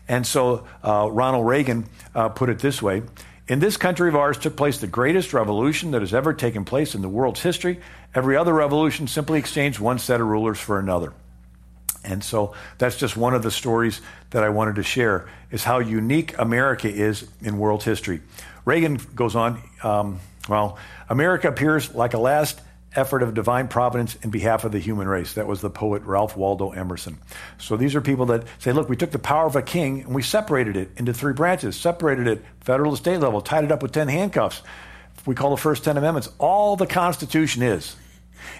And 0.09 0.27
so 0.27 0.67
uh, 0.83 1.09
Ronald 1.11 1.47
Reagan 1.47 1.87
uh, 2.15 2.29
put 2.29 2.49
it 2.49 2.59
this 2.61 2.81
way 2.81 3.03
In 3.49 3.59
this 3.59 3.77
country 3.77 4.09
of 4.09 4.17
ours 4.17 4.39
took 4.39 4.57
place 4.57 4.79
the 4.79 4.87
greatest 4.87 5.33
revolution 5.33 5.91
that 5.93 6.01
has 6.01 6.15
ever 6.15 6.33
taken 6.33 6.65
place 6.65 6.95
in 6.95 7.03
the 7.03 7.09
world's 7.09 7.43
history. 7.43 7.81
Every 8.15 8.37
other 8.37 8.55
revolution 8.55 9.09
simply 9.09 9.39
exchanged 9.39 9.79
one 9.79 9.99
set 9.99 10.21
of 10.21 10.27
rulers 10.27 10.59
for 10.59 10.79
another. 10.79 11.13
And 12.05 12.23
so 12.23 12.55
that's 12.79 12.97
just 12.97 13.17
one 13.17 13.35
of 13.35 13.43
the 13.43 13.51
stories 13.51 14.01
that 14.31 14.45
I 14.45 14.49
wanted 14.49 14.77
to 14.77 14.83
share 14.83 15.29
is 15.51 15.65
how 15.65 15.81
unique 15.81 16.39
America 16.39 16.89
is 16.89 17.29
in 17.43 17.59
world 17.59 17.83
history. 17.83 18.21
Reagan 18.65 19.01
goes 19.15 19.35
on, 19.35 19.61
um, 19.83 20.21
well, 20.49 20.79
America 21.09 21.49
appears 21.49 21.95
like 21.95 22.15
a 22.15 22.19
last 22.19 22.61
effort 22.97 23.23
of 23.23 23.35
divine 23.35 23.69
providence 23.69 24.17
in 24.17 24.31
behalf 24.31 24.65
of 24.65 24.73
the 24.73 24.79
human 24.79 25.07
race. 25.07 25.35
That 25.35 25.47
was 25.47 25.61
the 25.61 25.71
poet 25.71 26.03
Ralph 26.03 26.37
Waldo 26.37 26.71
Emerson. 26.71 27.19
So 27.59 27.77
these 27.77 27.95
are 27.95 28.01
people 28.01 28.27
that 28.27 28.45
say, 28.59 28.73
look, 28.73 28.89
we 28.89 28.97
took 28.97 29.11
the 29.11 29.19
power 29.19 29.47
of 29.47 29.57
a 29.57 29.63
king 29.63 30.01
and 30.01 30.15
we 30.15 30.23
separated 30.23 30.77
it 30.77 30.91
into 30.97 31.13
three 31.13 31.33
branches, 31.33 31.77
separated 31.77 32.27
it 32.27 32.45
federal 32.61 32.93
to 32.93 32.97
state 32.97 33.21
level, 33.21 33.41
tied 33.41 33.65
it 33.65 33.73
up 33.73 33.83
with 33.83 33.93
10 33.93 34.09
handcuffs. 34.09 34.63
We 35.27 35.35
call 35.35 35.51
the 35.51 35.57
first 35.57 35.85
10 35.85 35.97
amendments. 35.97 36.29
All 36.39 36.77
the 36.77 36.87
Constitution 36.87 37.63
is, 37.63 37.97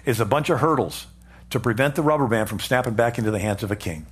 is 0.05 0.19
a 0.19 0.25
bunch 0.25 0.49
of 0.49 0.59
hurdles 0.59 1.07
to 1.49 1.59
prevent 1.59 1.95
the 1.95 2.01
rubber 2.01 2.27
band 2.27 2.49
from 2.49 2.59
snapping 2.59 2.93
back 2.93 3.17
into 3.17 3.31
the 3.31 3.39
hands 3.39 3.63
of 3.63 3.71
a 3.71 3.75
king. 3.75 4.05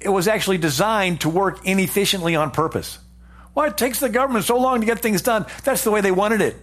It 0.00 0.08
was 0.08 0.26
actually 0.26 0.58
designed 0.58 1.20
to 1.20 1.28
work 1.28 1.64
inefficiently 1.64 2.34
on 2.34 2.50
purpose. 2.50 2.98
Why 3.54 3.68
it 3.68 3.76
takes 3.76 4.00
the 4.00 4.08
government 4.08 4.44
so 4.44 4.58
long 4.58 4.80
to 4.80 4.86
get 4.86 4.98
things 5.00 5.22
done? 5.22 5.46
That's 5.62 5.84
the 5.84 5.90
way 5.90 6.00
they 6.00 6.10
wanted 6.10 6.40
it. 6.40 6.56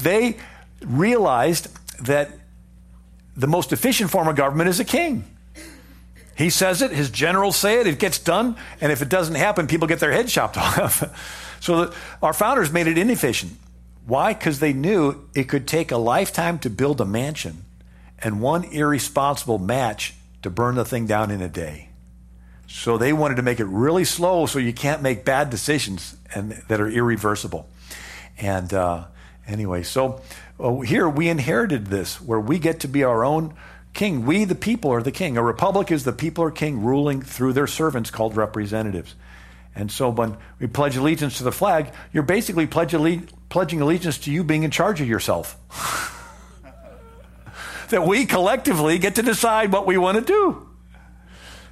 They 0.00 0.36
realized 0.82 1.68
that 2.04 2.30
the 3.36 3.46
most 3.46 3.72
efficient 3.72 4.10
form 4.10 4.28
of 4.28 4.36
government 4.36 4.68
is 4.68 4.80
a 4.80 4.84
king. 4.84 5.24
He 6.36 6.50
says 6.50 6.82
it, 6.82 6.90
his 6.90 7.10
generals 7.10 7.56
say 7.56 7.80
it, 7.80 7.86
it 7.86 7.98
gets 7.98 8.18
done, 8.18 8.56
and 8.80 8.90
if 8.90 9.02
it 9.02 9.08
doesn't 9.08 9.36
happen, 9.36 9.66
people 9.66 9.86
get 9.86 10.00
their 10.00 10.12
head 10.12 10.28
chopped 10.28 10.56
off. 10.58 11.56
so 11.60 11.86
the, 11.86 11.94
our 12.22 12.32
founders 12.32 12.72
made 12.72 12.86
it 12.86 12.98
inefficient. 12.98 13.52
Why? 14.06 14.34
Because 14.34 14.58
they 14.58 14.72
knew 14.72 15.28
it 15.34 15.44
could 15.44 15.66
take 15.66 15.90
a 15.90 15.96
lifetime 15.96 16.58
to 16.60 16.70
build 16.70 17.00
a 17.00 17.04
mansion 17.04 17.64
and 18.18 18.40
one 18.40 18.64
irresponsible 18.64 19.58
match 19.58 20.14
to 20.42 20.50
burn 20.50 20.74
the 20.74 20.84
thing 20.84 21.06
down 21.06 21.30
in 21.30 21.40
a 21.40 21.48
day. 21.48 21.88
So 22.66 22.98
they 22.98 23.12
wanted 23.12 23.36
to 23.36 23.42
make 23.42 23.60
it 23.60 23.66
really 23.66 24.04
slow 24.04 24.46
so 24.46 24.58
you 24.58 24.72
can't 24.72 25.00
make 25.00 25.24
bad 25.24 25.48
decisions 25.48 26.16
and 26.34 26.52
that 26.68 26.80
are 26.80 26.88
irreversible. 26.88 27.68
And 28.38 28.74
uh, 28.74 29.04
anyway, 29.46 29.82
so 29.82 30.20
uh, 30.58 30.80
here 30.80 31.08
we 31.08 31.28
inherited 31.28 31.86
this 31.86 32.20
where 32.20 32.40
we 32.40 32.58
get 32.58 32.80
to 32.80 32.88
be 32.88 33.04
our 33.04 33.24
own 33.24 33.54
king. 33.92 34.26
We, 34.26 34.44
the 34.44 34.54
people, 34.54 34.90
are 34.92 35.02
the 35.02 35.12
king. 35.12 35.36
A 35.36 35.42
republic 35.42 35.90
is 35.90 36.04
the 36.04 36.12
people 36.12 36.44
are 36.44 36.50
king 36.50 36.82
ruling 36.84 37.22
through 37.22 37.52
their 37.52 37.66
servants 37.66 38.10
called 38.10 38.36
representatives. 38.36 39.14
And 39.74 39.90
so 39.90 40.08
when 40.10 40.36
we 40.60 40.66
pledge 40.66 40.96
allegiance 40.96 41.38
to 41.38 41.44
the 41.44 41.52
flag, 41.52 41.92
you're 42.12 42.22
basically 42.22 42.68
alle- 42.68 43.22
pledging 43.48 43.80
allegiance 43.80 44.18
to 44.18 44.30
you 44.30 44.44
being 44.44 44.62
in 44.62 44.70
charge 44.70 45.00
of 45.00 45.08
yourself. 45.08 45.56
that 47.90 48.06
we 48.06 48.26
collectively 48.26 48.98
get 48.98 49.16
to 49.16 49.22
decide 49.22 49.72
what 49.72 49.86
we 49.86 49.98
want 49.98 50.18
to 50.18 50.24
do. 50.24 50.68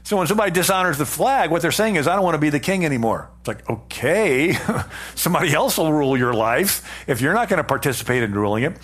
So 0.05 0.16
when 0.16 0.26
somebody 0.26 0.50
dishonors 0.50 0.98
the 0.98 1.07
flag, 1.07 1.50
what 1.50 1.62
they're 1.62 1.70
saying 1.70 1.96
is, 1.96 2.09
I 2.09 2.16
don't 2.16 2.24
want 2.24 2.34
to 2.34 2.40
be 2.40 2.50
the 2.50 2.61
king 2.61 2.84
anymore. 2.84 3.30
It's 3.40 3.48
like, 3.48 3.68
okay, 3.70 4.57
somebody 5.14 5.55
else 5.55 5.78
will 5.78 5.92
rule 5.92 6.16
your 6.16 6.34
life 6.34 7.05
if 7.07 7.20
you're 7.20 7.34
not 7.34 7.48
going 7.48 7.59
to 7.59 7.64
participate 7.64 8.22
in 8.22 8.32
ruling 8.32 8.64
it. 8.64 8.76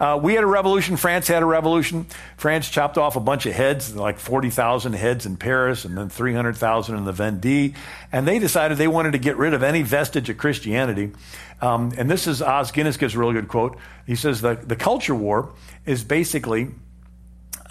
Uh, 0.00 0.18
we 0.20 0.34
had 0.34 0.42
a 0.42 0.46
revolution. 0.46 0.96
France 0.96 1.28
had 1.28 1.44
a 1.44 1.46
revolution. 1.46 2.06
France 2.36 2.68
chopped 2.68 2.98
off 2.98 3.14
a 3.14 3.20
bunch 3.20 3.46
of 3.46 3.52
heads, 3.52 3.94
like 3.94 4.18
40,000 4.18 4.94
heads 4.94 5.26
in 5.26 5.36
Paris 5.36 5.84
and 5.84 5.96
then 5.96 6.08
300,000 6.08 6.96
in 6.96 7.04
the 7.04 7.12
Vendée. 7.12 7.76
And 8.10 8.26
they 8.26 8.40
decided 8.40 8.78
they 8.78 8.88
wanted 8.88 9.12
to 9.12 9.18
get 9.18 9.36
rid 9.36 9.54
of 9.54 9.62
any 9.62 9.82
vestige 9.82 10.28
of 10.28 10.38
Christianity. 10.38 11.12
Um, 11.60 11.92
and 11.96 12.10
this 12.10 12.26
is 12.26 12.42
Os 12.42 12.72
Guinness 12.72 12.96
gives 12.96 13.14
a 13.14 13.18
really 13.18 13.34
good 13.34 13.46
quote. 13.46 13.78
He 14.04 14.16
says 14.16 14.40
the, 14.40 14.54
the 14.54 14.74
culture 14.74 15.14
war 15.14 15.52
is 15.86 16.02
basically 16.02 16.70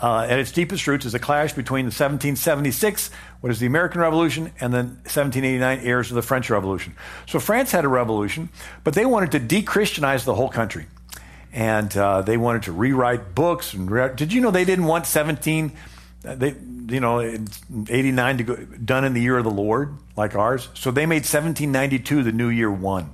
uh, 0.02 0.26
at 0.28 0.40
its 0.40 0.52
deepest 0.52 0.88
roots 0.88 1.06
is 1.06 1.14
a 1.14 1.20
clash 1.20 1.54
between 1.54 1.86
the 1.86 1.90
1776, 1.90 3.12
what 3.42 3.52
is 3.52 3.60
the 3.60 3.68
American 3.68 4.02
Revolution, 4.02 4.52
and 4.60 4.74
the 4.74 4.84
1789 4.84 5.80
heirs 5.80 6.10
of 6.10 6.16
the 6.16 6.22
French 6.22 6.50
Revolution. 6.50 6.96
So 7.28 7.40
France 7.40 7.72
had 7.72 7.86
a 7.86 7.88
revolution, 7.88 8.50
but 8.84 8.96
they 8.96 9.06
wanted 9.06 9.32
to 9.34 9.40
de-Christianize 9.40 10.26
the 10.26 10.34
whole 10.34 10.50
country, 10.50 10.88
and 11.54 11.96
uh, 11.96 12.24
they 12.24 12.38
wanted 12.38 12.64
to 12.64 12.72
rewrite 12.72 13.36
books. 13.36 13.74
And 13.74 13.90
re- 13.92 14.14
did 14.16 14.34
you 14.34 14.42
know 14.42 14.50
they 14.50 14.66
didn't 14.66 14.86
want 14.86 15.06
17? 15.06 15.72
Uh, 16.26 16.36
they, 16.36 16.56
you 16.90 17.00
know, 17.00 17.20
89 17.22 18.38
to 18.38 18.44
go, 18.44 18.56
done 18.56 19.06
in 19.06 19.14
the 19.14 19.22
year 19.22 19.38
of 19.38 19.44
the 19.44 19.52
Lord 19.52 19.96
like 20.18 20.36
ours. 20.36 20.70
So 20.74 20.90
they 20.90 21.06
made 21.06 21.24
1792 21.24 22.24
the 22.24 22.32
new 22.32 22.50
year 22.50 22.72
one. 22.72 23.14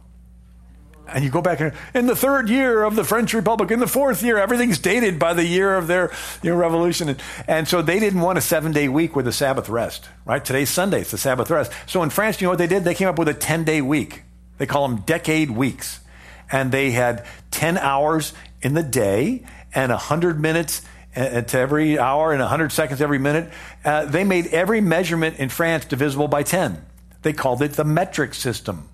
And 1.09 1.23
you 1.23 1.29
go 1.29 1.41
back 1.41 1.61
in 1.93 2.05
the 2.05 2.15
third 2.15 2.49
year 2.49 2.83
of 2.83 2.95
the 2.95 3.03
French 3.03 3.33
Republic, 3.33 3.71
in 3.71 3.79
the 3.79 3.87
fourth 3.87 4.23
year, 4.23 4.37
everything's 4.37 4.79
dated 4.79 5.19
by 5.19 5.33
the 5.33 5.45
year 5.45 5.75
of 5.75 5.87
their 5.87 6.11
you 6.41 6.51
know, 6.51 6.55
revolution. 6.57 7.09
And, 7.09 7.21
and 7.47 7.67
so 7.67 7.81
they 7.81 7.99
didn't 7.99 8.21
want 8.21 8.37
a 8.37 8.41
seven 8.41 8.71
day 8.71 8.87
week 8.87 9.15
with 9.15 9.27
a 9.27 9.31
Sabbath 9.31 9.69
rest, 9.69 10.07
right? 10.25 10.43
Today's 10.43 10.69
Sunday, 10.69 11.01
it's 11.01 11.11
the 11.11 11.17
Sabbath 11.17 11.49
rest. 11.49 11.71
So 11.85 12.03
in 12.03 12.09
France, 12.09 12.41
you 12.41 12.45
know 12.45 12.51
what 12.51 12.59
they 12.59 12.67
did? 12.67 12.83
They 12.83 12.95
came 12.95 13.07
up 13.07 13.17
with 13.17 13.29
a 13.29 13.33
10 13.33 13.63
day 13.63 13.81
week. 13.81 14.23
They 14.57 14.65
call 14.65 14.87
them 14.87 15.01
decade 15.01 15.51
weeks. 15.51 15.99
And 16.51 16.71
they 16.71 16.91
had 16.91 17.25
10 17.51 17.77
hours 17.77 18.33
in 18.61 18.73
the 18.73 18.83
day 18.83 19.45
and 19.73 19.91
100 19.91 20.39
minutes 20.39 20.81
uh, 21.15 21.41
to 21.41 21.57
every 21.57 21.99
hour 21.99 22.31
and 22.31 22.39
100 22.39 22.71
seconds 22.71 23.01
every 23.01 23.19
minute. 23.19 23.51
Uh, 23.83 24.05
they 24.05 24.23
made 24.23 24.47
every 24.47 24.81
measurement 24.81 25.37
in 25.37 25.49
France 25.49 25.85
divisible 25.85 26.27
by 26.27 26.43
10. 26.43 26.85
They 27.23 27.33
called 27.33 27.61
it 27.61 27.73
the 27.73 27.83
metric 27.83 28.33
system. 28.33 28.87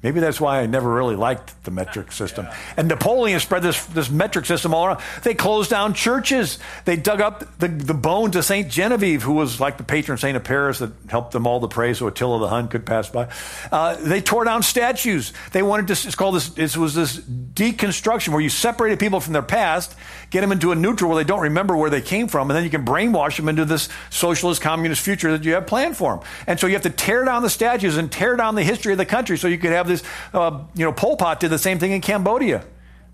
Maybe 0.00 0.20
that's 0.20 0.40
why 0.40 0.60
I 0.60 0.66
never 0.66 0.92
really 0.92 1.16
liked 1.16 1.64
the 1.64 1.70
metric 1.70 2.12
system. 2.12 2.28
Yeah. 2.48 2.56
And 2.76 2.88
Napoleon 2.88 3.40
spread 3.40 3.62
this, 3.62 3.84
this 3.86 4.10
metric 4.10 4.46
system 4.46 4.72
all 4.72 4.86
around. 4.86 5.00
They 5.22 5.34
closed 5.34 5.70
down 5.70 5.92
churches. 5.92 6.58
They 6.84 6.96
dug 6.96 7.20
up 7.20 7.58
the, 7.58 7.68
the 7.68 7.94
bones 7.94 8.36
of 8.36 8.44
St. 8.44 8.70
Genevieve, 8.70 9.22
who 9.22 9.32
was 9.32 9.60
like 9.60 9.76
the 9.76 9.82
patron 9.82 10.18
saint 10.18 10.36
of 10.36 10.44
Paris 10.44 10.78
that 10.78 10.92
helped 11.08 11.32
them 11.32 11.46
all 11.46 11.60
to 11.60 11.68
pray 11.68 11.94
so 11.94 12.06
Attila 12.06 12.38
the 12.38 12.48
Hun 12.48 12.68
could 12.68 12.86
pass 12.86 13.10
by. 13.10 13.28
Uh, 13.72 13.96
they 13.96 14.20
tore 14.20 14.44
down 14.44 14.62
statues. 14.62 15.32
They 15.52 15.62
wanted 15.62 15.88
to, 15.88 15.92
it's 15.94 16.14
called 16.14 16.36
this, 16.36 16.56
it 16.56 16.76
was 16.76 16.94
this 16.94 17.18
deconstruction 17.18 18.28
where 18.28 18.40
you 18.40 18.50
separated 18.50 19.00
people 19.00 19.20
from 19.20 19.32
their 19.32 19.42
past, 19.42 19.96
get 20.30 20.42
them 20.42 20.52
into 20.52 20.70
a 20.70 20.74
neutral 20.74 21.10
where 21.10 21.22
they 21.22 21.26
don't 21.26 21.42
remember 21.42 21.76
where 21.76 21.90
they 21.90 22.02
came 22.02 22.28
from, 22.28 22.50
and 22.50 22.56
then 22.56 22.64
you 22.64 22.70
can 22.70 22.84
brainwash 22.84 23.36
them 23.36 23.48
into 23.48 23.64
this 23.64 23.88
socialist 24.10 24.62
communist 24.62 25.02
future 25.02 25.32
that 25.32 25.44
you 25.44 25.54
have 25.54 25.66
planned 25.66 25.96
for 25.96 26.16
them. 26.16 26.24
And 26.46 26.60
so 26.60 26.66
you 26.66 26.74
have 26.74 26.82
to 26.82 26.90
tear 26.90 27.24
down 27.24 27.42
the 27.42 27.50
statues 27.50 27.96
and 27.96 28.10
tear 28.10 28.36
down 28.36 28.54
the 28.54 28.62
history 28.62 28.92
of 28.92 28.98
the 28.98 29.06
country 29.06 29.36
so 29.36 29.48
you 29.48 29.58
could 29.58 29.72
have 29.72 29.87
this, 29.88 30.02
uh, 30.32 30.64
you 30.74 30.84
know, 30.84 30.92
Pol 30.92 31.16
Pot 31.16 31.40
did 31.40 31.50
the 31.50 31.58
same 31.58 31.78
thing 31.78 31.92
in 31.92 32.00
Cambodia. 32.00 32.64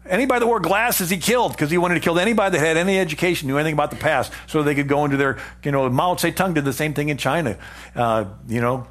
Anybody 0.07 0.41
that 0.41 0.47
wore 0.47 0.61
glasses, 0.61 1.09
he 1.09 1.17
killed 1.17 1.53
because 1.53 1.71
he 1.71 1.79
wanted 1.79 1.95
to 1.95 2.01
kill 2.01 2.19
anybody 2.19 2.59
that 2.59 2.65
had 2.65 2.77
any 2.77 2.99
education, 2.99 3.49
knew 3.49 3.57
anything 3.57 3.73
about 3.73 3.91
the 3.91 3.97
past, 3.97 4.31
so 4.47 4.63
they 4.63 4.75
could 4.75 4.89
go 4.89 5.07
into 5.07 5.17
their, 5.17 5.39
you 5.63 5.73
know, 5.73 5.89
Mao 5.89 6.15
Zedong 6.15 6.53
did 6.53 6.67
the 6.67 6.75
same 6.75 6.93
thing 6.93 7.09
in 7.09 7.17
China. 7.17 7.57
Uh, 7.97 8.27
you 8.47 8.61
know, 8.61 8.87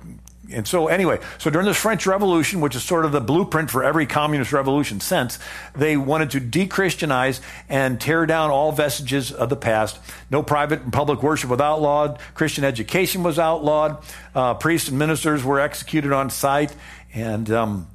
and 0.52 0.68
so 0.68 0.88
anyway, 0.88 1.20
so 1.38 1.50
during 1.50 1.66
this 1.66 1.78
French 1.78 2.06
Revolution, 2.06 2.62
which 2.62 2.76
is 2.76 2.84
sort 2.84 3.06
of 3.06 3.12
the 3.12 3.22
blueprint 3.22 3.72
for 3.72 3.84
every 3.84 4.06
communist 4.06 4.52
revolution 4.52 5.00
since, 5.00 5.40
they 5.76 5.96
wanted 5.96 6.32
to 6.32 6.40
de-Christianize 6.40 7.42
and 7.70 8.00
tear 8.00 8.26
down 8.26 8.50
all 8.50 8.72
vestiges 8.72 9.32
of 9.32 9.50
the 9.50 9.56
past. 9.56 10.00
No 10.30 10.44
private 10.44 10.82
and 10.82 10.92
public 10.92 11.24
worship 11.24 11.50
was 11.50 11.62
outlawed. 11.62 12.20
Christian 12.34 12.64
education 12.64 13.24
was 13.24 13.40
outlawed. 13.40 14.04
Uh, 14.36 14.54
priests 14.56 14.90
and 14.90 15.00
ministers 15.00 15.44
were 15.44 15.60
executed 15.60 16.12
on 16.12 16.30
sight. 16.30 16.76
And 17.14 17.50
um, 17.52 17.88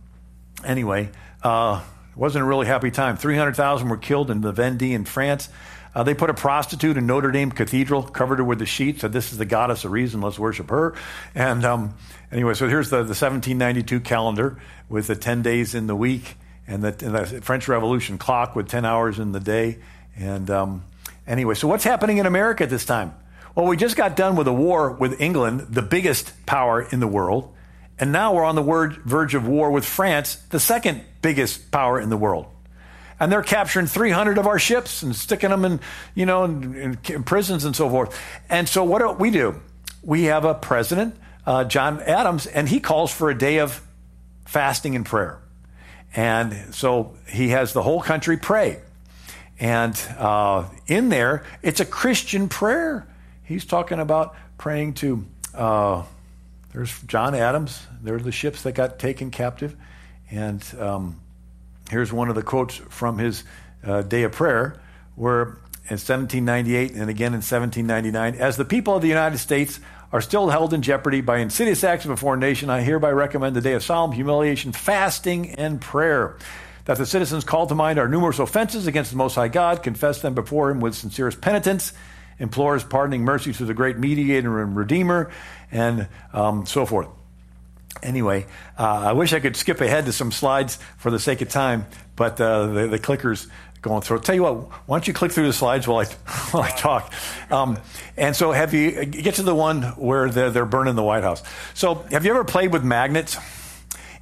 anyway, 0.64 1.10
uh, 1.42 1.82
it 2.10 2.16
wasn't 2.16 2.44
a 2.44 2.46
really 2.46 2.66
happy 2.66 2.90
time. 2.90 3.16
300,000 3.16 3.88
were 3.88 3.96
killed 3.96 4.30
in 4.30 4.40
the 4.40 4.52
Vendée 4.52 4.92
in 4.92 5.04
France. 5.04 5.48
Uh, 5.94 6.02
they 6.02 6.14
put 6.14 6.30
a 6.30 6.34
prostitute 6.34 6.96
in 6.96 7.06
Notre 7.06 7.32
Dame 7.32 7.50
Cathedral, 7.50 8.02
covered 8.02 8.38
her 8.38 8.44
with 8.44 8.58
the 8.58 8.66
sheet, 8.66 9.00
said, 9.00 9.12
This 9.12 9.32
is 9.32 9.38
the 9.38 9.44
goddess 9.44 9.84
of 9.84 9.90
reason, 9.90 10.20
let's 10.20 10.38
worship 10.38 10.70
her. 10.70 10.94
And 11.34 11.64
um, 11.64 11.94
anyway, 12.30 12.54
so 12.54 12.68
here's 12.68 12.90
the, 12.90 12.98
the 12.98 13.16
1792 13.16 14.00
calendar 14.00 14.60
with 14.88 15.06
the 15.06 15.16
10 15.16 15.42
days 15.42 15.74
in 15.74 15.86
the 15.86 15.96
week 15.96 16.36
and 16.68 16.84
the, 16.84 16.88
and 17.04 17.14
the 17.14 17.40
French 17.40 17.66
Revolution 17.66 18.18
clock 18.18 18.54
with 18.54 18.68
10 18.68 18.84
hours 18.84 19.18
in 19.18 19.32
the 19.32 19.40
day. 19.40 19.78
And 20.14 20.48
um, 20.50 20.84
anyway, 21.26 21.54
so 21.54 21.66
what's 21.66 21.84
happening 21.84 22.18
in 22.18 22.26
America 22.26 22.64
at 22.64 22.70
this 22.70 22.84
time? 22.84 23.14
Well, 23.54 23.66
we 23.66 23.76
just 23.76 23.96
got 23.96 24.14
done 24.14 24.36
with 24.36 24.46
a 24.46 24.52
war 24.52 24.92
with 24.92 25.20
England, 25.20 25.66
the 25.70 25.82
biggest 25.82 26.46
power 26.46 26.82
in 26.82 27.00
the 27.00 27.08
world. 27.08 27.52
And 28.00 28.12
now 28.12 28.34
we're 28.34 28.44
on 28.44 28.54
the 28.54 28.98
verge 29.04 29.34
of 29.34 29.48
war 29.48 29.70
with 29.70 29.84
France, 29.84 30.36
the 30.50 30.60
second 30.60 31.02
biggest 31.20 31.70
power 31.70 32.00
in 32.00 32.10
the 32.10 32.16
world 32.16 32.46
and 33.20 33.32
they're 33.32 33.42
capturing 33.42 33.86
300 33.86 34.38
of 34.38 34.46
our 34.46 34.58
ships 34.58 35.02
and 35.02 35.14
sticking 35.14 35.50
them 35.50 35.64
in, 35.64 35.80
you 36.14 36.26
know, 36.26 36.44
in, 36.44 36.98
in 37.08 37.22
prisons 37.24 37.64
and 37.64 37.74
so 37.74 37.90
forth. 37.90 38.18
And 38.48 38.68
so 38.68 38.84
what 38.84 39.00
do 39.00 39.10
we 39.12 39.30
do? 39.30 39.60
We 40.02 40.24
have 40.24 40.44
a 40.44 40.54
president, 40.54 41.16
uh, 41.44 41.64
John 41.64 42.00
Adams, 42.02 42.46
and 42.46 42.68
he 42.68 42.80
calls 42.80 43.12
for 43.12 43.30
a 43.30 43.36
day 43.36 43.58
of 43.58 43.82
fasting 44.46 44.94
and 44.94 45.04
prayer. 45.04 45.40
And 46.14 46.74
so 46.74 47.16
he 47.28 47.48
has 47.48 47.72
the 47.72 47.82
whole 47.82 48.00
country 48.00 48.36
pray. 48.36 48.80
And 49.58 50.00
uh, 50.16 50.66
in 50.86 51.08
there, 51.08 51.44
it's 51.62 51.80
a 51.80 51.84
Christian 51.84 52.48
prayer. 52.48 53.06
He's 53.42 53.64
talking 53.64 53.98
about 53.98 54.36
praying 54.56 54.94
to, 54.94 55.26
uh, 55.54 56.04
there's 56.78 57.02
John 57.02 57.34
Adams. 57.34 57.86
There 58.02 58.14
are 58.14 58.20
the 58.20 58.32
ships 58.32 58.62
that 58.62 58.72
got 58.72 58.98
taken 58.98 59.30
captive. 59.30 59.76
And 60.30 60.64
um, 60.78 61.20
Here's 61.90 62.12
one 62.12 62.28
of 62.28 62.34
the 62.34 62.42
quotes 62.42 62.76
from 62.76 63.18
his 63.18 63.44
uh, 63.82 64.02
day 64.02 64.24
of 64.24 64.32
prayer, 64.32 64.80
where 65.14 65.42
in 65.88 65.96
1798 65.96 66.92
and 66.92 67.08
again 67.08 67.32
in 67.32 67.40
1799, 67.40 68.34
as 68.34 68.56
the 68.56 68.64
people 68.64 68.96
of 68.96 69.02
the 69.02 69.08
United 69.08 69.38
States 69.38 69.80
are 70.12 70.20
still 70.20 70.50
held 70.50 70.74
in 70.74 70.82
jeopardy 70.82 71.20
by 71.20 71.38
insidious 71.38 71.84
acts 71.84 72.04
of 72.04 72.10
a 72.10 72.16
foreign 72.16 72.40
nation, 72.40 72.68
I 72.68 72.82
hereby 72.82 73.10
recommend 73.10 73.56
the 73.56 73.60
day 73.60 73.72
of 73.72 73.82
solemn 73.82 74.12
humiliation, 74.12 74.72
fasting, 74.72 75.50
and 75.50 75.80
prayer. 75.80 76.36
That 76.84 76.98
the 76.98 77.06
citizens 77.06 77.44
call 77.44 77.66
to 77.66 77.74
mind 77.74 77.98
our 77.98 78.08
numerous 78.08 78.38
offenses 78.38 78.86
against 78.86 79.10
the 79.10 79.16
Most 79.16 79.34
High 79.34 79.48
God, 79.48 79.82
confess 79.82 80.20
them 80.20 80.34
before 80.34 80.70
Him 80.70 80.80
with 80.80 80.94
sincerest 80.94 81.40
penitence, 81.40 81.92
implore 82.38 82.74
His 82.74 82.84
pardoning 82.84 83.22
mercy 83.22 83.52
to 83.52 83.64
the 83.64 83.74
great 83.74 83.98
mediator 83.98 84.62
and 84.62 84.76
redeemer, 84.76 85.30
and 85.70 86.08
um, 86.32 86.66
so 86.66 86.86
forth 86.86 87.08
anyway, 88.02 88.46
uh, 88.78 88.82
I 88.82 89.12
wish 89.12 89.32
I 89.32 89.40
could 89.40 89.56
skip 89.56 89.80
ahead 89.80 90.06
to 90.06 90.12
some 90.12 90.32
slides 90.32 90.78
for 90.98 91.10
the 91.10 91.18
sake 91.18 91.40
of 91.40 91.48
time, 91.48 91.86
but 92.16 92.40
uh, 92.40 92.66
the, 92.66 92.86
the 92.88 92.98
clicker's 92.98 93.48
going 93.82 94.02
through. 94.02 94.18
I'll 94.18 94.22
tell 94.22 94.34
you 94.34 94.42
what, 94.42 94.54
why 94.86 94.98
don't 94.98 95.08
you 95.08 95.14
click 95.14 95.32
through 95.32 95.46
the 95.46 95.52
slides 95.52 95.86
while 95.86 95.98
I, 95.98 96.04
while 96.50 96.62
I 96.62 96.70
talk? 96.70 97.12
Um, 97.50 97.78
and 98.16 98.34
so, 98.34 98.52
have 98.52 98.74
you 98.74 99.04
get 99.04 99.36
to 99.36 99.42
the 99.42 99.54
one 99.54 99.82
where 99.82 100.28
they're, 100.30 100.50
they're, 100.50 100.66
burning 100.66 100.96
the 100.96 101.02
White 101.02 101.22
House? 101.22 101.42
So, 101.74 101.94
have 102.10 102.24
you 102.24 102.30
ever 102.30 102.44
played 102.44 102.72
with 102.72 102.84
magnets 102.84 103.36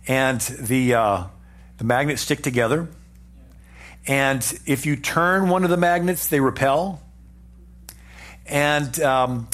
and 0.07 0.41
the 0.41 0.95
uh, 0.95 1.25
the 1.79 1.85
magnets 1.85 2.23
stick 2.23 2.43
together? 2.43 2.89
And 4.07 4.41
if 4.67 4.87
you 4.87 4.95
turn 4.95 5.49
one 5.49 5.65
of 5.65 5.71
the 5.71 5.77
magnets, 5.77 6.29
they 6.29 6.39
repel. 6.39 7.03
And 8.49 8.99
um, 9.01 9.49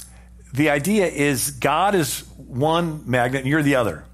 the 0.52 0.70
idea 0.70 1.06
is 1.06 1.50
God 1.50 1.94
is 1.94 2.20
one 2.36 3.02
magnet 3.08 3.42
and 3.42 3.48
you're 3.48 3.62
the 3.62 3.76
other. 3.76 4.04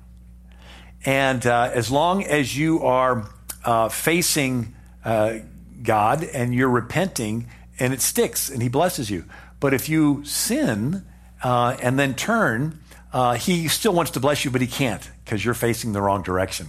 And 1.05 1.47
uh, 1.47 1.71
as 1.73 1.91
long 1.91 2.25
as 2.25 2.57
you 2.57 2.83
are 2.85 3.29
uh, 3.65 3.89
facing 3.89 4.75
uh, 5.05 5.39
God 5.83 6.25
and 6.25 6.55
you're 6.55 6.69
repenting, 6.69 7.49
and 7.79 7.93
it 7.93 8.01
sticks 8.01 8.51
and 8.51 8.63
He 8.63 8.69
blesses 8.69 9.11
you. 9.11 9.25
But 9.61 9.75
if 9.75 9.89
you 9.89 10.25
sin 10.25 11.05
uh, 11.43 11.77
and 11.81 11.99
then 11.99 12.15
turn, 12.15 12.81
uh, 13.13 13.35
He 13.35 13.69
still 13.69 13.93
wants 13.93 14.13
to 14.13 14.21
bless 14.21 14.45
you, 14.45 14.51
but 14.51 14.61
He 14.61 14.67
can't 14.67 15.09
because 15.25 15.45
you're 15.45 15.55
facing 15.55 15.93
the 15.93 16.03
wrong 16.03 16.23
direction. 16.23 16.69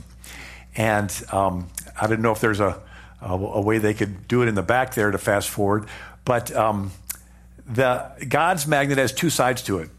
And 0.76 1.12
um, 1.32 1.68
I 2.00 2.08
didn't 2.08 2.22
know 2.22 2.32
if 2.32 2.40
there's 2.40 2.60
a, 2.60 2.82
a, 3.22 3.34
a, 3.34 3.62
way 3.62 3.80
they 3.80 3.94
could 3.94 4.28
do 4.28 4.44
it 4.44 4.48
in 4.48 4.56
the 4.56 4.62
back 4.64 4.94
there 4.94 5.12
to 5.12 5.18
fast 5.18 5.50
forward, 5.50 5.88
but 6.26 6.56
um, 6.56 6.92
the 7.70 8.12
God's 8.28 8.68
magnet 8.68 8.98
has 8.98 9.14
two 9.14 9.30
sides 9.30 9.62
to 9.64 9.80
it. 9.80 9.90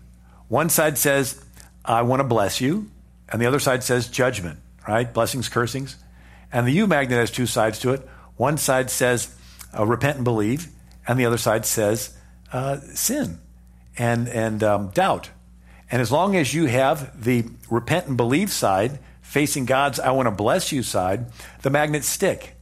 One 0.49 0.69
side 0.69 0.99
says, 0.99 1.43
"I 1.85 2.03
want 2.03 2.21
to 2.21 2.25
bless 2.25 2.61
you," 2.61 2.91
and 3.29 3.41
the 3.41 3.47
other 3.47 3.61
side 3.61 3.85
says 3.85 4.09
judgment, 4.09 4.59
right? 4.87 5.13
Blessings, 5.13 5.49
cursings. 5.49 5.97
And 6.53 6.67
the 6.67 6.73
U 6.73 6.87
magnet 6.87 7.19
has 7.19 7.31
two 7.31 7.47
sides 7.47 7.79
to 7.81 7.93
it. 7.93 8.07
One 8.37 8.59
side 8.59 8.91
says 8.91 9.35
uh, 9.77 9.87
repent 9.87 10.17
and 10.17 10.25
believe, 10.25 10.69
and 11.07 11.19
the 11.19 11.27
other 11.27 11.39
side 11.39 11.65
says 11.65 12.17
uh, 12.53 12.79
sin 12.95 13.39
and, 13.97 14.29
and 14.29 14.63
um, 14.63 14.89
doubt. 14.89 15.31
And 15.91 16.01
as 16.01 16.11
long 16.11 16.37
as 16.37 16.55
you 16.55 16.67
have 16.67 17.23
the 17.23 17.45
repent 17.69 18.07
and 18.07 18.17
believe 18.17 18.51
side 18.51 18.99
facing 19.23 19.65
God's 19.65 20.01
I 20.01 20.11
want 20.11 20.27
to 20.27 20.33
bless 20.33 20.73
you 20.73 20.83
side, 20.83 21.27
the 21.63 21.71
magnets 21.71 22.09
stick. 22.09 22.55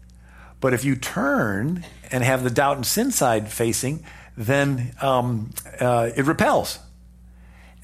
But 0.61 0.75
if 0.75 0.85
you 0.85 0.97
turn 0.97 1.85
and 2.11 2.25
have 2.25 2.43
the 2.43 2.51
doubt 2.51 2.77
and 2.77 2.87
sin 2.87 3.11
side 3.11 3.51
facing, 3.51 4.05
then 4.39 4.95
um, 5.01 5.51
uh, 5.81 6.11
it 6.17 6.25
repels. 6.25 6.79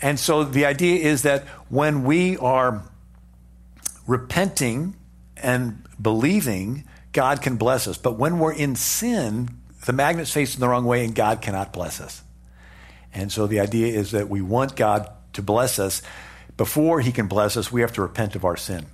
And 0.00 0.20
so 0.20 0.44
the 0.44 0.66
idea 0.66 1.00
is 1.00 1.22
that 1.22 1.42
when 1.68 2.04
we 2.04 2.36
are 2.36 2.84
repenting 4.06 4.94
and 5.36 5.82
believing, 6.00 6.84
God 7.12 7.42
can 7.42 7.56
bless 7.56 7.88
us. 7.88 7.98
But 7.98 8.18
when 8.18 8.38
we're 8.38 8.52
in 8.52 8.76
sin, 8.76 9.48
the 9.84 9.92
magnet's 9.92 10.32
facing 10.32 10.60
the 10.60 10.68
wrong 10.68 10.84
way 10.84 11.04
and 11.04 11.14
God 11.14 11.42
cannot 11.42 11.72
bless 11.72 12.00
us. 12.00 12.22
And 13.12 13.32
so 13.32 13.48
the 13.48 13.58
idea 13.58 13.88
is 13.88 14.12
that 14.12 14.28
we 14.28 14.40
want 14.40 14.76
God 14.76 15.10
to 15.32 15.42
bless 15.42 15.80
us. 15.80 16.02
Before 16.56 17.00
he 17.00 17.10
can 17.10 17.26
bless 17.26 17.56
us, 17.56 17.72
we 17.72 17.80
have 17.80 17.92
to 17.94 18.02
repent 18.02 18.36
of 18.36 18.44
our 18.44 18.56
sin. 18.56 18.86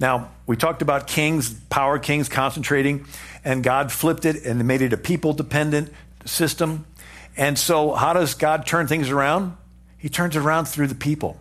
Now, 0.00 0.30
we 0.46 0.56
talked 0.56 0.82
about 0.82 1.06
kings, 1.06 1.52
power 1.52 1.98
kings 1.98 2.28
concentrating, 2.28 3.06
and 3.44 3.62
God 3.62 3.92
flipped 3.92 4.24
it 4.24 4.44
and 4.44 4.64
made 4.66 4.82
it 4.82 4.92
a 4.92 4.96
people 4.96 5.32
dependent 5.32 5.92
system. 6.24 6.86
And 7.38 7.56
so, 7.56 7.92
how 7.92 8.14
does 8.14 8.34
God 8.34 8.66
turn 8.66 8.88
things 8.88 9.10
around? 9.10 9.56
He 9.96 10.08
turns 10.08 10.34
around 10.34 10.66
through 10.66 10.88
the 10.88 10.96
people. 10.96 11.38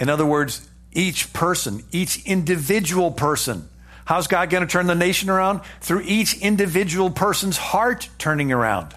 In 0.00 0.10
other 0.10 0.26
words, 0.26 0.68
each 0.90 1.32
person, 1.32 1.84
each 1.92 2.26
individual 2.26 3.12
person. 3.12 3.68
How's 4.04 4.26
God 4.26 4.50
going 4.50 4.66
to 4.66 4.70
turn 4.70 4.88
the 4.88 4.96
nation 4.96 5.30
around? 5.30 5.60
Through 5.80 6.02
each 6.02 6.36
individual 6.38 7.08
person's 7.08 7.56
heart 7.56 8.08
turning 8.18 8.50
around. 8.50 8.96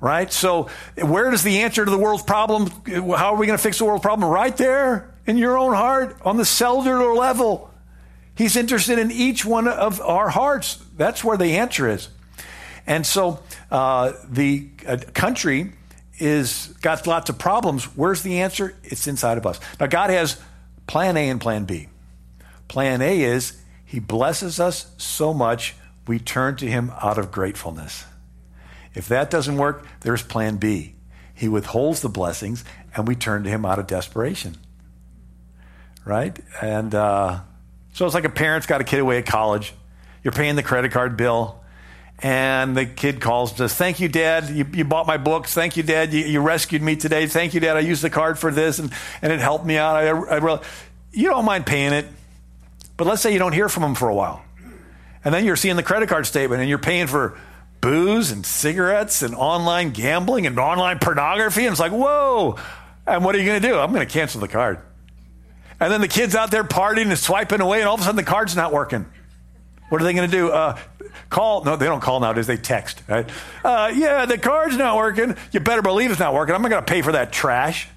Right? 0.00 0.32
So, 0.32 0.70
where 0.96 1.30
does 1.30 1.42
the 1.42 1.60
answer 1.60 1.84
to 1.84 1.90
the 1.90 1.98
world's 1.98 2.22
problem? 2.22 2.70
How 2.86 3.34
are 3.34 3.36
we 3.36 3.46
going 3.46 3.58
to 3.58 3.62
fix 3.62 3.78
the 3.78 3.84
world 3.84 4.00
problem? 4.00 4.30
Right 4.30 4.56
there 4.56 5.12
in 5.26 5.36
your 5.36 5.58
own 5.58 5.74
heart 5.74 6.16
on 6.22 6.38
the 6.38 6.46
cellular 6.46 7.14
level. 7.14 7.70
He's 8.34 8.56
interested 8.56 8.98
in 8.98 9.10
each 9.10 9.44
one 9.44 9.68
of 9.68 10.00
our 10.00 10.30
hearts. 10.30 10.82
That's 10.96 11.22
where 11.22 11.36
the 11.36 11.58
answer 11.58 11.90
is. 11.90 12.08
And 12.86 13.06
so 13.06 13.42
uh, 13.70 14.12
the 14.28 14.68
uh, 14.86 14.98
country 15.14 15.72
is 16.18 16.74
got 16.82 17.06
lots 17.06 17.30
of 17.30 17.38
problems. 17.38 17.84
Where's 17.96 18.22
the 18.22 18.40
answer? 18.40 18.76
It's 18.84 19.06
inside 19.06 19.38
of 19.38 19.46
us. 19.46 19.58
Now 19.78 19.86
God 19.86 20.10
has 20.10 20.40
plan 20.86 21.16
A 21.16 21.28
and 21.28 21.40
plan 21.40 21.64
B. 21.64 21.88
Plan 22.68 23.02
A 23.02 23.22
is 23.22 23.60
he 23.84 23.98
blesses 23.98 24.60
us 24.60 24.86
so 24.98 25.34
much 25.34 25.74
we 26.06 26.18
turn 26.18 26.56
to 26.56 26.66
him 26.66 26.92
out 27.02 27.18
of 27.18 27.30
gratefulness. 27.30 28.04
If 28.94 29.08
that 29.08 29.30
doesn't 29.30 29.56
work, 29.56 29.86
there's 30.00 30.22
plan 30.22 30.56
B. 30.56 30.94
He 31.34 31.48
withholds 31.48 32.00
the 32.00 32.08
blessings 32.08 32.64
and 32.94 33.06
we 33.06 33.14
turn 33.14 33.44
to 33.44 33.50
him 33.50 33.64
out 33.64 33.78
of 33.78 33.86
desperation. 33.86 34.56
Right? 36.04 36.38
And 36.60 36.94
uh, 36.94 37.40
so 37.92 38.06
it's 38.06 38.14
like 38.14 38.24
a 38.24 38.30
parent's 38.30 38.66
got 38.66 38.80
a 38.80 38.84
kid 38.84 39.00
away 39.00 39.18
at 39.18 39.26
college. 39.26 39.72
You're 40.22 40.32
paying 40.32 40.56
the 40.56 40.62
credit 40.62 40.92
card 40.92 41.16
bill, 41.16 41.59
and 42.22 42.76
the 42.76 42.84
kid 42.84 43.20
calls 43.20 43.50
and 43.50 43.58
says, 43.58 43.74
Thank 43.74 44.00
you, 44.00 44.08
Dad. 44.08 44.48
You, 44.50 44.66
you 44.72 44.84
bought 44.84 45.06
my 45.06 45.16
books. 45.16 45.54
Thank 45.54 45.76
you, 45.76 45.82
Dad. 45.82 46.12
You, 46.12 46.24
you, 46.24 46.40
rescued 46.40 46.82
me 46.82 46.96
today. 46.96 47.26
Thank 47.26 47.54
you, 47.54 47.60
Dad. 47.60 47.76
I 47.76 47.80
used 47.80 48.02
the 48.02 48.10
card 48.10 48.38
for 48.38 48.50
this, 48.52 48.78
and, 48.78 48.92
and 49.22 49.32
it 49.32 49.40
helped 49.40 49.64
me 49.64 49.78
out. 49.78 49.96
I, 49.96 50.08
I 50.08 50.36
really, 50.36 50.60
you 51.12 51.28
don't 51.28 51.44
mind 51.44 51.66
paying 51.66 51.92
it. 51.92 52.06
But 52.96 53.06
let's 53.06 53.22
say 53.22 53.32
you 53.32 53.38
don't 53.38 53.54
hear 53.54 53.70
from 53.70 53.82
him 53.82 53.94
for 53.94 54.10
a 54.10 54.14
while. 54.14 54.44
And 55.24 55.32
then 55.32 55.44
you're 55.46 55.56
seeing 55.56 55.76
the 55.76 55.82
credit 55.82 56.08
card 56.08 56.26
statement, 56.26 56.60
and 56.60 56.68
you're 56.68 56.78
paying 56.78 57.06
for 57.06 57.38
booze 57.80 58.30
and 58.30 58.44
cigarettes 58.44 59.22
and 59.22 59.34
online 59.34 59.90
gambling 59.90 60.46
and 60.46 60.58
online 60.58 60.98
pornography. 60.98 61.64
And 61.64 61.72
it's 61.72 61.80
like, 61.80 61.92
whoa. 61.92 62.58
And 63.06 63.24
what 63.24 63.34
are 63.34 63.38
you 63.38 63.46
going 63.46 63.60
to 63.60 63.66
do? 63.66 63.78
I'm 63.78 63.92
going 63.92 64.06
to 64.06 64.12
cancel 64.12 64.40
the 64.40 64.48
card. 64.48 64.80
And 65.80 65.90
then 65.90 66.02
the 66.02 66.08
kid's 66.08 66.34
out 66.34 66.50
there 66.50 66.64
partying 66.64 67.08
and 67.08 67.18
swiping 67.18 67.62
away, 67.62 67.80
and 67.80 67.88
all 67.88 67.94
of 67.94 68.00
a 68.00 68.04
sudden 68.04 68.16
the 68.16 68.22
card's 68.22 68.54
not 68.54 68.70
working. 68.70 69.06
What 69.88 70.02
are 70.02 70.04
they 70.04 70.12
going 70.12 70.30
to 70.30 70.36
do? 70.36 70.50
Uh, 70.50 70.78
call? 71.28 71.64
No, 71.64 71.76
they 71.76 71.86
don't 71.86 72.00
call 72.00 72.20
nowadays. 72.20 72.46
They 72.46 72.56
text. 72.56 73.02
Right? 73.08 73.28
Uh, 73.64 73.92
yeah, 73.94 74.26
the 74.26 74.38
card's 74.38 74.76
not 74.76 74.96
working. 74.96 75.36
You 75.52 75.60
better 75.60 75.82
believe 75.82 76.10
it's 76.10 76.20
not 76.20 76.34
working. 76.34 76.54
I'm 76.54 76.62
not 76.62 76.70
going 76.70 76.84
to 76.84 76.90
pay 76.90 77.02
for 77.02 77.12
that 77.12 77.32
trash. 77.32 77.88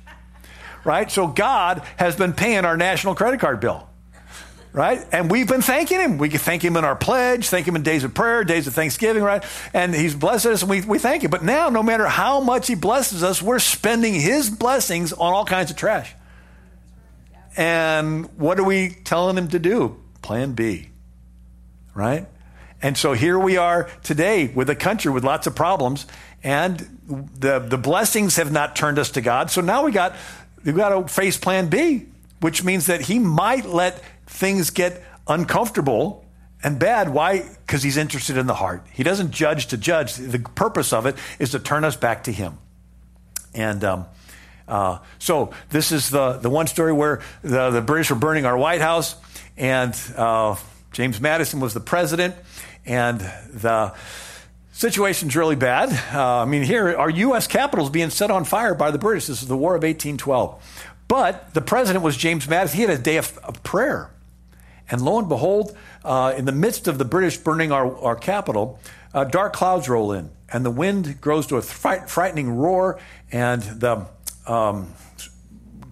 Right? 0.83 1.09
So 1.09 1.27
God 1.27 1.83
has 1.97 2.15
been 2.15 2.33
paying 2.33 2.65
our 2.65 2.77
national 2.77 3.15
credit 3.15 3.39
card 3.39 3.59
bill. 3.59 3.87
Right? 4.73 5.05
And 5.11 5.29
we've 5.29 5.47
been 5.47 5.61
thanking 5.61 5.99
him. 5.99 6.17
We 6.17 6.29
can 6.29 6.39
thank 6.39 6.65
him 6.65 6.75
in 6.77 6.83
our 6.83 6.95
pledge, 6.95 7.47
thank 7.47 7.67
him 7.67 7.75
in 7.75 7.83
days 7.83 8.03
of 8.03 8.15
prayer, 8.15 8.43
days 8.43 8.65
of 8.65 8.73
thanksgiving, 8.73 9.21
right? 9.21 9.43
And 9.71 9.93
he's 9.93 10.15
blessed 10.15 10.47
us 10.47 10.61
and 10.63 10.71
we, 10.71 10.81
we 10.81 10.97
thank 10.97 11.23
him. 11.23 11.29
But 11.29 11.43
now, 11.43 11.69
no 11.69 11.83
matter 11.83 12.07
how 12.07 12.39
much 12.39 12.67
he 12.67 12.73
blesses 12.73 13.21
us, 13.23 13.39
we're 13.39 13.59
spending 13.59 14.15
his 14.15 14.49
blessings 14.49 15.13
on 15.13 15.31
all 15.31 15.45
kinds 15.45 15.69
of 15.69 15.77
trash. 15.77 16.15
And 17.55 18.25
what 18.37 18.59
are 18.59 18.63
we 18.63 18.89
telling 18.89 19.37
Him 19.37 19.47
to 19.49 19.59
do? 19.59 19.97
Plan 20.21 20.53
B, 20.53 20.89
right? 21.93 22.27
And 22.83 22.97
so 22.97 23.13
here 23.13 23.39
we 23.39 23.55
are 23.55 23.89
today 24.03 24.47
with 24.47 24.69
a 24.69 24.75
country 24.75 25.09
with 25.09 25.23
lots 25.23 25.47
of 25.47 25.55
problems, 25.55 26.05
and 26.43 26.77
the, 27.07 27.59
the 27.59 27.77
blessings 27.77 28.35
have 28.35 28.51
not 28.51 28.75
turned 28.75 28.99
us 28.99 29.11
to 29.11 29.21
God. 29.21 29.49
So 29.49 29.61
now 29.61 29.85
we 29.85 29.93
got 29.93 30.15
we've 30.65 30.75
got 30.75 30.89
to 30.89 31.07
face 31.07 31.37
plan 31.37 31.69
B, 31.69 32.07
which 32.41 32.61
means 32.61 32.87
that 32.87 32.99
he 32.99 33.19
might 33.19 33.65
let 33.65 34.03
things 34.27 34.69
get 34.69 35.01
uncomfortable 35.29 36.25
and 36.61 36.77
bad. 36.77 37.07
Why? 37.07 37.45
Because 37.65 37.83
he's 37.83 37.95
interested 37.95 38.35
in 38.35 38.47
the 38.47 38.55
heart. 38.55 38.85
He 38.91 39.03
doesn't 39.03 39.31
judge 39.31 39.67
to 39.67 39.77
judge. 39.77 40.15
The 40.15 40.39
purpose 40.39 40.91
of 40.91 41.05
it 41.05 41.15
is 41.39 41.51
to 41.51 41.59
turn 41.59 41.85
us 41.85 41.95
back 41.95 42.25
to 42.25 42.33
him. 42.33 42.57
And 43.53 43.81
um, 43.85 44.05
uh, 44.67 44.99
so 45.19 45.53
this 45.69 45.93
is 45.93 46.09
the, 46.09 46.33
the 46.33 46.49
one 46.49 46.67
story 46.67 46.91
where 46.91 47.21
the, 47.43 47.69
the 47.69 47.81
British 47.81 48.09
were 48.09 48.17
burning 48.17 48.45
our 48.45 48.57
White 48.57 48.81
House, 48.81 49.15
and 49.55 49.97
uh, 50.17 50.57
James 50.91 51.21
Madison 51.21 51.59
was 51.59 51.73
the 51.73 51.79
president, 51.79 52.35
and 52.85 53.19
the 53.19 53.93
situation's 54.71 55.35
really 55.35 55.55
bad. 55.55 55.89
Uh, 56.13 56.41
I 56.41 56.45
mean, 56.45 56.63
here 56.63 56.95
our 56.97 57.09
U.S. 57.09 57.47
Capitol 57.47 57.85
is 57.85 57.91
being 57.91 58.09
set 58.09 58.31
on 58.31 58.43
fire 58.43 58.75
by 58.75 58.91
the 58.91 58.97
British. 58.97 59.27
This 59.27 59.41
is 59.41 59.47
the 59.47 59.57
War 59.57 59.75
of 59.75 59.83
1812. 59.83 60.91
But 61.07 61.53
the 61.53 61.61
president 61.61 62.03
was 62.03 62.17
James 62.17 62.47
Madison. 62.47 62.77
He 62.77 62.83
had 62.83 62.91
a 62.91 63.01
day 63.01 63.17
of, 63.17 63.37
of 63.39 63.61
prayer. 63.63 64.09
And 64.89 65.01
lo 65.01 65.19
and 65.19 65.29
behold, 65.29 65.77
uh, 66.03 66.33
in 66.35 66.45
the 66.45 66.51
midst 66.51 66.87
of 66.87 66.97
the 66.97 67.05
British 67.05 67.37
burning 67.37 67.71
our, 67.71 67.95
our 67.97 68.15
capital, 68.15 68.79
uh, 69.13 69.23
dark 69.23 69.53
clouds 69.53 69.87
roll 69.87 70.11
in, 70.11 70.29
and 70.51 70.65
the 70.65 70.71
wind 70.71 71.21
grows 71.21 71.47
to 71.47 71.57
a 71.57 71.61
fright, 71.61 72.09
frightening 72.09 72.49
roar, 72.49 72.99
and 73.31 73.61
the 73.61 74.05
um, 74.47 74.93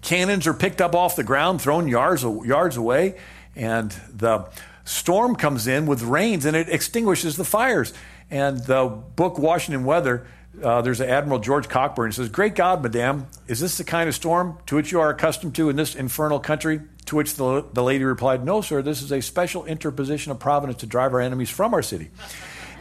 cannons 0.02 0.48
are 0.48 0.54
picked 0.54 0.82
up 0.82 0.96
off 0.96 1.16
the 1.16 1.24
ground, 1.24 1.62
thrown 1.62 1.88
yards, 1.88 2.24
yards 2.24 2.78
away, 2.78 3.16
and 3.56 3.92
the 4.12 4.50
storm 4.92 5.36
comes 5.36 5.68
in 5.68 5.86
with 5.86 6.04
rains 6.04 6.46
and 6.46 6.56
it 6.56 6.70
extinguishes 6.70 7.38
the 7.38 7.46
fires. 7.46 7.94
And 8.30 8.60
the 8.60 8.86
book 8.86 9.40
Washington 9.40 9.86
Weather, 9.86 10.28
uh, 10.62 10.82
there's 10.82 11.02
Admiral 11.02 11.40
George 11.40 11.70
Cockburn. 11.70 12.12
He 12.12 12.16
says, 12.16 12.30
Great 12.30 12.56
God, 12.56 12.84
madame, 12.84 13.28
is 13.48 13.60
this 13.60 13.78
the 13.78 13.84
kind 13.84 14.08
of 14.08 14.16
storm 14.16 14.58
to 14.68 14.76
which 14.76 14.92
you 14.92 15.00
are 15.00 15.10
accustomed 15.10 15.56
to 15.56 15.70
in 15.70 15.76
this 15.76 15.96
infernal 15.96 16.40
country? 16.40 16.82
To 17.06 17.16
which 17.16 17.36
the, 17.36 17.66
the 17.74 17.84
lady 17.84 18.04
replied, 18.04 18.46
No, 18.46 18.62
sir, 18.62 18.82
this 18.82 19.02
is 19.02 19.12
a 19.12 19.22
special 19.22 19.66
interposition 19.66 20.32
of 20.32 20.40
providence 20.40 20.80
to 20.82 20.86
drive 20.86 21.14
our 21.14 21.22
enemies 21.22 21.50
from 21.50 21.74
our 21.74 21.82
city. 21.82 22.10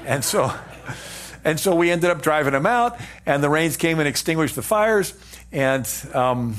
And 0.04 0.24
so, 0.24 0.52
and 1.44 1.58
so 1.58 1.74
we 1.74 1.90
ended 1.90 2.10
up 2.10 2.22
driving 2.22 2.52
them 2.52 2.66
out, 2.66 3.00
and 3.24 3.42
the 3.42 3.50
rains 3.50 3.76
came 3.76 3.98
and 3.98 4.08
extinguished 4.08 4.56
the 4.56 4.62
fires. 4.62 5.14
And 5.52 5.88
um, 6.12 6.56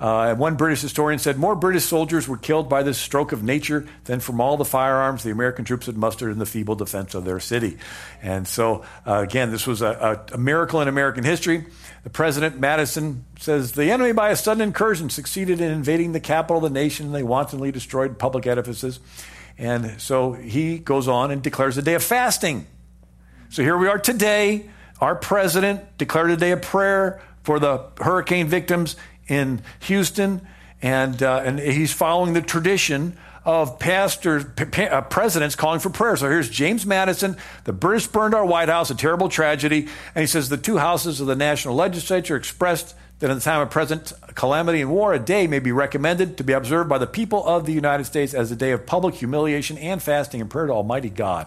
uh, 0.00 0.34
one 0.34 0.56
British 0.56 0.80
historian 0.80 1.18
said 1.18 1.36
more 1.36 1.54
British 1.54 1.84
soldiers 1.84 2.26
were 2.26 2.36
killed 2.36 2.68
by 2.68 2.82
this 2.82 2.98
stroke 2.98 3.32
of 3.32 3.42
nature 3.42 3.86
than 4.04 4.20
from 4.20 4.40
all 4.40 4.56
the 4.56 4.64
firearms 4.64 5.22
the 5.22 5.30
American 5.30 5.64
troops 5.64 5.86
had 5.86 5.96
mustered 5.96 6.32
in 6.32 6.38
the 6.38 6.46
feeble 6.46 6.74
defense 6.74 7.14
of 7.14 7.24
their 7.24 7.38
city. 7.38 7.78
And 8.20 8.46
so, 8.46 8.84
uh, 9.06 9.20
again, 9.20 9.50
this 9.50 9.66
was 9.66 9.82
a, 9.82 10.26
a, 10.32 10.34
a, 10.34 10.38
miracle 10.38 10.80
in 10.80 10.88
American 10.88 11.22
history. 11.22 11.64
The 12.02 12.10
president, 12.10 12.58
Madison, 12.58 13.24
says 13.38 13.72
the 13.72 13.90
enemy, 13.90 14.12
by 14.12 14.30
a 14.30 14.36
sudden 14.36 14.62
incursion, 14.62 15.10
succeeded 15.10 15.60
in 15.60 15.70
invading 15.70 16.12
the 16.12 16.20
capital 16.20 16.56
of 16.56 16.64
the 16.64 16.70
nation. 16.70 17.12
They 17.12 17.22
wantonly 17.22 17.70
destroyed 17.70 18.18
public 18.18 18.46
edifices. 18.46 18.98
And 19.56 20.00
so 20.00 20.32
he 20.32 20.78
goes 20.78 21.06
on 21.06 21.30
and 21.30 21.40
declares 21.40 21.78
a 21.78 21.82
day 21.82 21.94
of 21.94 22.02
fasting. 22.02 22.66
So 23.48 23.62
here 23.62 23.78
we 23.78 23.86
are 23.86 23.98
today. 23.98 24.68
Our 25.00 25.14
president 25.14 25.96
declared 25.98 26.30
a 26.30 26.36
day 26.36 26.50
of 26.50 26.62
prayer 26.62 27.20
for 27.44 27.60
the 27.60 27.86
hurricane 28.00 28.48
victims 28.48 28.96
in 29.28 29.62
Houston, 29.80 30.46
and, 30.82 31.22
uh, 31.22 31.42
and 31.44 31.58
he's 31.58 31.92
following 31.92 32.34
the 32.34 32.42
tradition 32.42 33.16
of 33.44 33.78
pastors, 33.78 34.44
uh, 34.58 35.00
presidents 35.02 35.54
calling 35.54 35.80
for 35.80 35.90
prayer. 35.90 36.16
So 36.16 36.28
here's 36.28 36.48
James 36.48 36.86
Madison. 36.86 37.36
The 37.64 37.72
British 37.72 38.06
burned 38.06 38.34
our 38.34 38.44
White 38.44 38.68
House, 38.68 38.90
a 38.90 38.94
terrible 38.94 39.28
tragedy. 39.28 39.88
And 40.14 40.22
he 40.22 40.26
says 40.26 40.48
the 40.48 40.56
two 40.56 40.78
houses 40.78 41.20
of 41.20 41.26
the 41.26 41.36
national 41.36 41.74
legislature 41.74 42.36
expressed 42.36 42.94
that 43.18 43.30
in 43.30 43.36
the 43.36 43.42
time 43.42 43.60
of 43.60 43.70
present 43.70 44.12
calamity 44.34 44.80
and 44.80 44.90
war, 44.90 45.12
a 45.12 45.18
day 45.18 45.46
may 45.46 45.58
be 45.58 45.72
recommended 45.72 46.38
to 46.38 46.44
be 46.44 46.52
observed 46.52 46.88
by 46.88 46.98
the 46.98 47.06
people 47.06 47.46
of 47.46 47.66
the 47.66 47.72
United 47.72 48.04
States 48.04 48.34
as 48.34 48.50
a 48.50 48.56
day 48.56 48.72
of 48.72 48.86
public 48.86 49.14
humiliation 49.14 49.78
and 49.78 50.02
fasting 50.02 50.40
and 50.40 50.50
prayer 50.50 50.66
to 50.66 50.72
Almighty 50.72 51.10
God. 51.10 51.46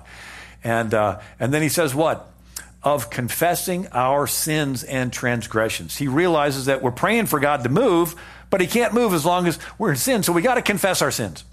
And, 0.63 0.93
uh, 0.93 1.19
and 1.39 1.53
then 1.53 1.61
he 1.61 1.69
says 1.69 1.93
what? 1.93 2.32
Of 2.84 3.09
confessing 3.09 3.88
our 3.91 4.28
sins 4.28 4.84
and 4.84 5.11
transgressions. 5.11 5.97
He 5.97 6.07
realizes 6.07 6.65
that 6.65 6.82
we're 6.82 6.91
praying 6.91 7.25
for 7.25 7.39
God 7.39 7.63
to 7.63 7.69
move, 7.69 8.15
but 8.49 8.61
He 8.61 8.67
can't 8.67 8.93
move 8.93 9.13
as 9.13 9.25
long 9.25 9.47
as 9.47 9.59
we're 9.78 9.91
in 9.91 9.97
sin. 9.97 10.23
So 10.23 10.32
we 10.32 10.41
got 10.41 10.55
to 10.55 10.61
confess 10.61 11.01
our 11.01 11.11
sins. 11.11 11.43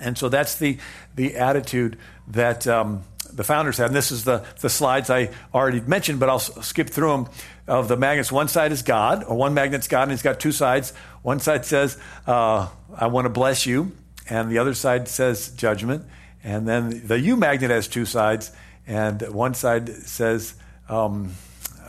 And 0.00 0.18
so 0.18 0.28
that's 0.28 0.56
the, 0.56 0.78
the 1.14 1.36
attitude 1.36 1.98
that 2.28 2.66
um, 2.66 3.04
the 3.32 3.44
founders 3.44 3.78
had. 3.78 3.86
And 3.86 3.96
this 3.96 4.12
is 4.12 4.24
the, 4.24 4.44
the 4.60 4.68
slides 4.68 5.10
I 5.10 5.30
already 5.52 5.80
mentioned, 5.80 6.20
but 6.20 6.28
I'll 6.28 6.38
skip 6.38 6.90
through 6.90 7.10
them. 7.10 7.28
Of 7.66 7.88
the 7.88 7.96
magnets, 7.96 8.30
one 8.30 8.48
side 8.48 8.72
is 8.72 8.82
God, 8.82 9.24
or 9.24 9.36
one 9.36 9.54
magnet's 9.54 9.88
God, 9.88 10.02
and 10.02 10.10
he's 10.10 10.20
got 10.20 10.38
two 10.38 10.52
sides. 10.52 10.92
One 11.22 11.40
side 11.40 11.64
says, 11.64 11.96
uh, 12.26 12.68
I 12.94 13.06
want 13.06 13.24
to 13.24 13.30
bless 13.30 13.64
you, 13.64 13.92
and 14.28 14.50
the 14.50 14.58
other 14.58 14.74
side 14.74 15.08
says 15.08 15.48
judgment. 15.48 16.04
And 16.42 16.68
then 16.68 17.06
the 17.06 17.18
U 17.18 17.36
magnet 17.36 17.70
has 17.70 17.88
two 17.88 18.04
sides, 18.04 18.52
and 18.86 19.22
one 19.22 19.54
side 19.54 19.88
says, 19.88 20.54
um, 20.88 21.34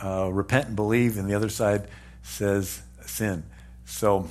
uh, 0.02 0.28
repent 0.32 0.68
and 0.68 0.76
believe, 0.76 1.18
and 1.18 1.28
the 1.28 1.34
other 1.34 1.48
side 1.48 1.88
says 2.22 2.82
sin. 3.04 3.44
So, 3.84 4.28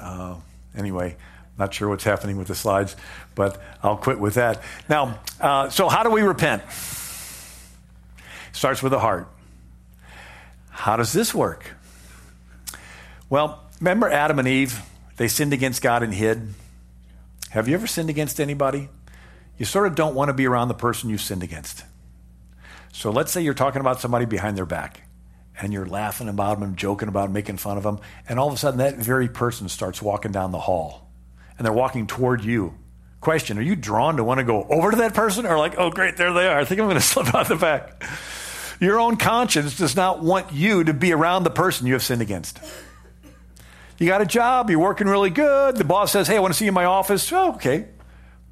uh, 0.00 0.36
anyway, 0.76 1.16
not 1.58 1.72
sure 1.72 1.88
what's 1.88 2.04
happening 2.04 2.36
with 2.36 2.48
the 2.48 2.54
slides, 2.54 2.96
but 3.34 3.62
I'll 3.82 3.96
quit 3.96 4.18
with 4.18 4.34
that. 4.34 4.62
Now, 4.88 5.20
uh, 5.40 5.70
so 5.70 5.88
how 5.88 6.02
do 6.02 6.10
we 6.10 6.22
repent? 6.22 6.62
Starts 8.52 8.82
with 8.82 8.92
the 8.92 9.00
heart. 9.00 9.28
How 10.70 10.96
does 10.96 11.12
this 11.12 11.34
work? 11.34 11.64
Well, 13.30 13.62
remember 13.80 14.10
Adam 14.10 14.38
and 14.38 14.48
Eve? 14.48 14.80
They 15.16 15.28
sinned 15.28 15.52
against 15.52 15.80
God 15.82 16.02
and 16.02 16.12
hid. 16.12 16.54
Have 17.50 17.68
you 17.68 17.74
ever 17.74 17.86
sinned 17.86 18.10
against 18.10 18.40
anybody? 18.40 18.88
You 19.58 19.64
sort 19.64 19.86
of 19.86 19.94
don't 19.94 20.14
want 20.14 20.28
to 20.28 20.34
be 20.34 20.46
around 20.46 20.68
the 20.68 20.74
person 20.74 21.10
you 21.10 21.18
sinned 21.18 21.42
against. 21.42 21.84
So 22.92 23.10
let's 23.10 23.32
say 23.32 23.42
you're 23.42 23.54
talking 23.54 23.80
about 23.80 24.00
somebody 24.00 24.24
behind 24.24 24.56
their 24.56 24.66
back 24.66 25.02
and 25.60 25.72
you're 25.72 25.86
laughing 25.86 26.28
about 26.28 26.60
them, 26.60 26.76
joking 26.76 27.08
about 27.08 27.24
them, 27.24 27.32
making 27.32 27.56
fun 27.58 27.76
of 27.76 27.82
them, 27.82 28.00
and 28.28 28.38
all 28.38 28.48
of 28.48 28.54
a 28.54 28.56
sudden 28.56 28.78
that 28.78 28.96
very 28.96 29.28
person 29.28 29.68
starts 29.68 30.02
walking 30.02 30.32
down 30.32 30.52
the 30.52 30.58
hall 30.58 31.10
and 31.56 31.64
they're 31.64 31.72
walking 31.72 32.06
toward 32.06 32.44
you. 32.44 32.74
Question 33.20 33.58
Are 33.58 33.62
you 33.62 33.76
drawn 33.76 34.16
to 34.16 34.24
want 34.24 34.38
to 34.38 34.44
go 34.44 34.64
over 34.68 34.90
to 34.90 34.96
that 34.98 35.14
person 35.14 35.46
or 35.46 35.58
like, 35.58 35.78
oh, 35.78 35.90
great, 35.90 36.16
there 36.16 36.32
they 36.32 36.46
are. 36.46 36.58
I 36.58 36.64
think 36.64 36.80
I'm 36.80 36.86
going 36.86 36.96
to 37.00 37.02
slip 37.02 37.34
out 37.34 37.48
the 37.48 37.56
back? 37.56 38.02
Your 38.80 38.98
own 38.98 39.16
conscience 39.16 39.78
does 39.78 39.96
not 39.96 40.22
want 40.22 40.52
you 40.52 40.84
to 40.84 40.92
be 40.92 41.12
around 41.12 41.44
the 41.44 41.50
person 41.50 41.86
you 41.86 41.94
have 41.94 42.02
sinned 42.02 42.22
against. 42.22 42.58
You 43.98 44.06
got 44.08 44.20
a 44.20 44.26
job, 44.26 44.70
you're 44.70 44.80
working 44.80 45.06
really 45.06 45.30
good. 45.30 45.76
The 45.76 45.84
boss 45.84 46.12
says, 46.12 46.26
hey, 46.26 46.36
I 46.36 46.40
want 46.40 46.52
to 46.52 46.58
see 46.58 46.64
you 46.64 46.70
in 46.70 46.74
my 46.74 46.84
office. 46.84 47.32
Oh, 47.32 47.54
okay. 47.54 47.88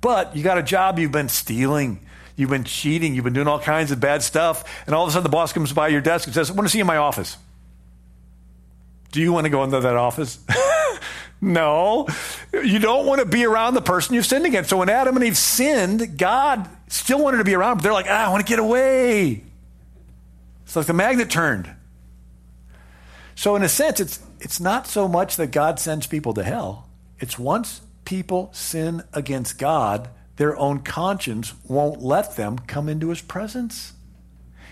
But 0.03 0.37
you 0.37 0.43
got 0.43 0.59
a 0.59 0.63
job, 0.63 0.99
you've 0.99 1.13
been 1.13 1.31
stealing, 1.31 2.05
you've 2.37 2.51
been 2.51 2.65
cheating, 2.65 3.15
you've 3.15 3.25
been 3.25 3.33
doing 3.33 3.49
all 3.49 3.61
kinds 3.61 3.91
of 3.91 4.01
bad 4.01 4.23
stuff. 4.23 4.85
And 4.85 4.95
all 4.95 5.05
of 5.05 5.09
a 5.09 5.13
sudden 5.13 5.23
the 5.23 5.31
boss 5.31 5.55
comes 5.55 5.73
by 5.73 5.89
your 5.89 6.03
desk 6.03 6.27
and 6.27 6.35
says, 6.35 6.51
I 6.51 6.55
want 6.55 6.67
to 6.67 6.71
see 6.71 6.79
you 6.79 6.83
in 6.83 6.89
my 6.89 6.99
office. 6.99 7.39
Do 9.13 9.21
you 9.21 9.33
want 9.33 9.45
to 9.45 9.51
go 9.51 9.65
into 9.65 9.81
that 9.81 9.97
office? 9.97 10.39
No, 11.45 12.07
you 12.53 12.79
don't 12.79 13.05
want 13.05 13.19
to 13.19 13.27
be 13.27 13.45
around 13.45 13.75
the 13.75 13.83
person 13.83 14.15
you've 14.15 14.25
sinned 14.25 14.47
against. 14.47 14.71
So 14.71 14.77
when 14.77 14.89
Adam 14.89 15.17
and 15.17 15.25
Eve 15.25 15.37
sinned, 15.37 16.17
God 16.17 16.69
still 16.87 17.21
wanted 17.21 17.39
to 17.39 17.45
be 17.45 17.53
around, 17.57 17.79
but 17.79 17.83
they're 17.83 17.93
like, 17.93 18.07
ah, 18.09 18.27
I 18.27 18.31
want 18.31 18.47
to 18.47 18.49
get 18.49 18.61
away. 18.61 19.43
It's 20.63 20.77
like 20.77 20.87
the 20.87 20.93
magnet 20.93 21.31
turned. 21.31 21.69
So 23.35 23.57
in 23.57 23.65
a 23.65 23.69
sense, 23.69 23.99
it's 23.99 24.21
it's 24.39 24.61
not 24.61 24.87
so 24.87 25.09
much 25.09 25.35
that 25.35 25.49
God 25.49 25.81
sends 25.81 26.07
people 26.07 26.33
to 26.35 26.45
hell. 26.45 26.87
It's 27.19 27.37
once 27.37 27.81
people 28.13 28.51
sin 28.53 29.03
against 29.15 29.59
God, 29.59 30.11
their 30.37 30.55
own 30.59 30.81
conscience 30.81 31.55
won't 31.67 32.03
let 32.03 32.37
them 32.37 32.59
come 32.59 32.87
into 32.87 33.09
his 33.09 33.23
presence. 33.23 33.95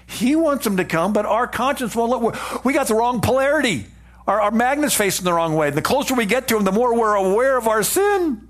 He 0.07 0.37
wants 0.37 0.65
them 0.65 0.77
to 0.77 0.85
come, 0.85 1.15
but 1.15 1.25
our 1.25 1.47
conscience 1.47 1.97
won't 1.97 2.23
let. 2.23 2.65
We 2.67 2.75
got 2.75 2.89
the 2.89 2.95
wrong 2.95 3.23
polarity. 3.23 3.87
Our, 4.27 4.43
our 4.43 4.51
magnet's 4.51 4.95
facing 4.95 5.25
the 5.25 5.33
wrong 5.33 5.57
way. 5.57 5.71
The 5.71 5.81
closer 5.81 6.15
we 6.15 6.27
get 6.27 6.49
to 6.49 6.57
him, 6.59 6.65
the 6.65 6.71
more 6.71 6.95
we're 6.95 7.15
aware 7.15 7.57
of 7.57 7.67
our 7.67 7.83
sin. 7.83 8.47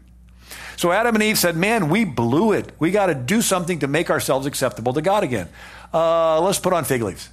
So 0.76 0.90
Adam 0.90 1.14
and 1.14 1.22
Eve 1.22 1.38
said, 1.38 1.56
Man, 1.56 1.88
we 1.88 2.04
blew 2.04 2.50
it. 2.50 2.72
We 2.80 2.90
got 2.90 3.06
to 3.06 3.14
do 3.14 3.42
something 3.42 3.78
to 3.80 3.86
make 3.86 4.10
ourselves 4.10 4.44
acceptable 4.44 4.92
to 4.94 5.02
God 5.02 5.22
again. 5.22 5.48
Uh, 5.94 6.40
let's 6.40 6.58
put 6.58 6.72
on 6.72 6.84
fig 6.84 7.02
leaves. 7.02 7.28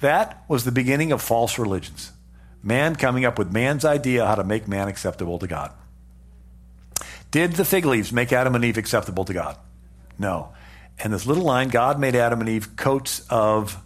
That 0.00 0.44
was 0.48 0.66
the 0.66 0.72
beginning 0.72 1.12
of 1.12 1.22
false 1.22 1.58
religions. 1.58 2.12
Man 2.62 2.94
coming 2.94 3.24
up 3.24 3.38
with 3.38 3.50
man's 3.50 3.86
idea 3.86 4.26
how 4.26 4.34
to 4.34 4.44
make 4.44 4.68
man 4.68 4.88
acceptable 4.88 5.38
to 5.38 5.46
God. 5.46 5.72
Did 7.30 7.52
the 7.52 7.64
fig 7.64 7.84
leaves 7.84 8.12
make 8.12 8.32
Adam 8.32 8.54
and 8.54 8.64
Eve 8.64 8.78
acceptable 8.78 9.24
to 9.24 9.34
God? 9.34 9.56
No. 10.18 10.52
And 10.98 11.12
this 11.12 11.26
little 11.26 11.44
line 11.44 11.68
God 11.68 12.00
made 12.00 12.16
Adam 12.16 12.40
and 12.40 12.48
Eve 12.48 12.74
coats 12.76 13.20
of 13.28 13.78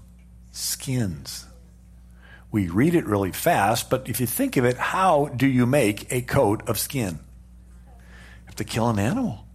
skins. 0.52 1.46
We 2.50 2.68
read 2.68 2.94
it 2.94 3.06
really 3.06 3.32
fast, 3.32 3.90
but 3.90 4.08
if 4.08 4.20
you 4.20 4.26
think 4.26 4.56
of 4.56 4.64
it, 4.64 4.76
how 4.76 5.26
do 5.34 5.46
you 5.46 5.66
make 5.66 6.12
a 6.12 6.20
coat 6.20 6.68
of 6.68 6.78
skin? 6.78 7.18
You 7.86 8.46
have 8.46 8.56
to 8.56 8.64
kill 8.64 8.88
an 8.90 8.98
animal. 8.98 9.46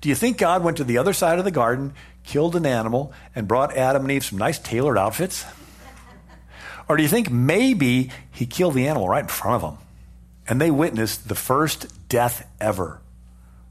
Do 0.00 0.08
you 0.08 0.14
think 0.14 0.36
God 0.36 0.62
went 0.62 0.76
to 0.76 0.84
the 0.84 0.98
other 0.98 1.12
side 1.12 1.38
of 1.38 1.44
the 1.44 1.50
garden, 1.50 1.94
killed 2.24 2.56
an 2.56 2.66
animal, 2.66 3.12
and 3.34 3.48
brought 3.48 3.76
Adam 3.76 4.02
and 4.02 4.12
Eve 4.12 4.24
some 4.24 4.38
nice 4.38 4.58
tailored 4.58 4.98
outfits? 4.98 5.44
Or 6.88 6.96
do 6.96 7.02
you 7.02 7.08
think 7.08 7.30
maybe 7.30 8.10
he 8.30 8.46
killed 8.46 8.74
the 8.74 8.86
animal 8.86 9.08
right 9.08 9.24
in 9.24 9.28
front 9.28 9.62
of 9.62 9.70
them 9.70 9.86
and 10.48 10.60
they 10.60 10.70
witnessed 10.70 11.28
the 11.28 11.34
first 11.34 12.08
death 12.08 12.48
ever? 12.60 13.00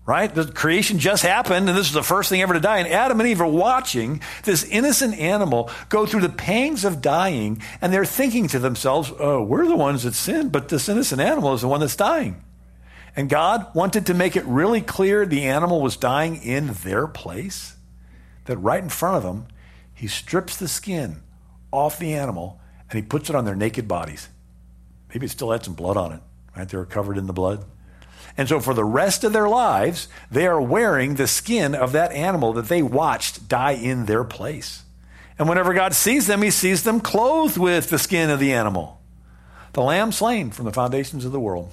Right? 0.05 0.33
The 0.33 0.45
creation 0.45 0.99
just 0.99 1.23
happened, 1.23 1.67
and 1.67 1.77
this 1.77 1.87
is 1.87 1.93
the 1.93 2.03
first 2.03 2.29
thing 2.29 2.41
ever 2.41 2.53
to 2.53 2.59
die. 2.59 2.77
And 2.77 2.87
Adam 2.87 3.19
and 3.19 3.27
Eve 3.27 3.41
are 3.41 3.47
watching 3.47 4.21
this 4.43 4.63
innocent 4.63 5.17
animal 5.17 5.69
go 5.89 6.05
through 6.05 6.21
the 6.21 6.29
pangs 6.29 6.85
of 6.85 7.01
dying, 7.01 7.61
and 7.81 7.91
they're 7.91 8.05
thinking 8.05 8.47
to 8.49 8.59
themselves, 8.59 9.11
oh, 9.19 9.41
we're 9.41 9.65
the 9.65 9.75
ones 9.75 10.03
that 10.03 10.13
sinned, 10.13 10.51
but 10.51 10.69
this 10.69 10.89
innocent 10.89 11.21
animal 11.21 11.53
is 11.53 11.61
the 11.61 11.67
one 11.67 11.79
that's 11.79 11.95
dying. 11.95 12.43
And 13.15 13.29
God 13.29 13.73
wanted 13.73 14.05
to 14.07 14.13
make 14.13 14.35
it 14.35 14.45
really 14.45 14.81
clear 14.81 15.25
the 15.25 15.45
animal 15.45 15.81
was 15.81 15.97
dying 15.97 16.35
in 16.35 16.67
their 16.83 17.07
place, 17.07 17.75
that 18.45 18.57
right 18.57 18.83
in 18.83 18.89
front 18.89 19.17
of 19.17 19.23
them, 19.23 19.47
he 19.93 20.07
strips 20.07 20.57
the 20.57 20.67
skin 20.67 21.23
off 21.71 21.97
the 21.97 22.13
animal 22.13 22.59
and 22.89 22.99
he 22.99 23.01
puts 23.01 23.29
it 23.29 23.35
on 23.35 23.45
their 23.45 23.55
naked 23.55 23.87
bodies. 23.87 24.29
Maybe 25.09 25.25
it 25.25 25.29
still 25.29 25.51
had 25.51 25.63
some 25.63 25.73
blood 25.73 25.97
on 25.97 26.11
it, 26.11 26.21
right? 26.55 26.67
They 26.67 26.77
were 26.77 26.85
covered 26.85 27.17
in 27.17 27.25
the 27.25 27.33
blood. 27.33 27.65
And 28.37 28.49
so 28.49 28.59
for 28.59 28.73
the 28.73 28.83
rest 28.83 29.23
of 29.23 29.33
their 29.33 29.47
lives, 29.47 30.07
they 30.29 30.45
are 30.45 30.61
wearing 30.61 31.15
the 31.15 31.27
skin 31.27 31.73
of 31.73 31.93
that 31.93 32.11
animal 32.11 32.53
that 32.53 32.67
they 32.67 32.81
watched 32.81 33.47
die 33.47 33.71
in 33.71 34.05
their 34.05 34.23
place. 34.23 34.83
And 35.39 35.47
whenever 35.49 35.73
God 35.73 35.93
sees 35.93 36.27
them, 36.27 36.41
he 36.41 36.51
sees 36.51 36.83
them 36.83 36.99
clothed 36.99 37.57
with 37.57 37.89
the 37.89 37.99
skin 37.99 38.29
of 38.29 38.39
the 38.39 38.53
animal. 38.53 39.01
The 39.73 39.81
lamb 39.81 40.11
slain 40.11 40.51
from 40.51 40.65
the 40.65 40.71
foundations 40.71 41.25
of 41.25 41.31
the 41.31 41.39
world. 41.39 41.71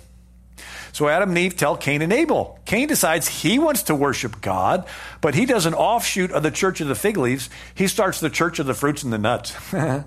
So 0.93 1.09
Adam 1.09 1.31
and 1.31 1.39
Eve 1.39 1.57
tell 1.57 1.77
Cain 1.77 2.03
and 2.03 2.13
Abel. 2.13 2.59
Cain 2.67 2.87
decides 2.87 3.27
he 3.27 3.59
wants 3.59 3.85
to 3.85 3.95
worship 3.95 4.41
God, 4.41 4.87
but 5.21 5.35
he 5.35 5.47
does 5.47 5.65
an 5.65 5.75
offshoot 5.75 6.31
of 6.33 6.43
the 6.43 6.51
church 6.51 6.81
of 6.81 6.89
the 6.89 6.95
fig 6.95 7.17
leaves. 7.17 7.49
He 7.75 7.87
starts 7.87 8.21
the 8.21 8.29
church 8.29 8.59
of 8.59 8.67
the 8.67 8.75
fruits 8.75 9.03
and 9.03 9.13
the 9.13 9.19
nuts. 9.19 9.57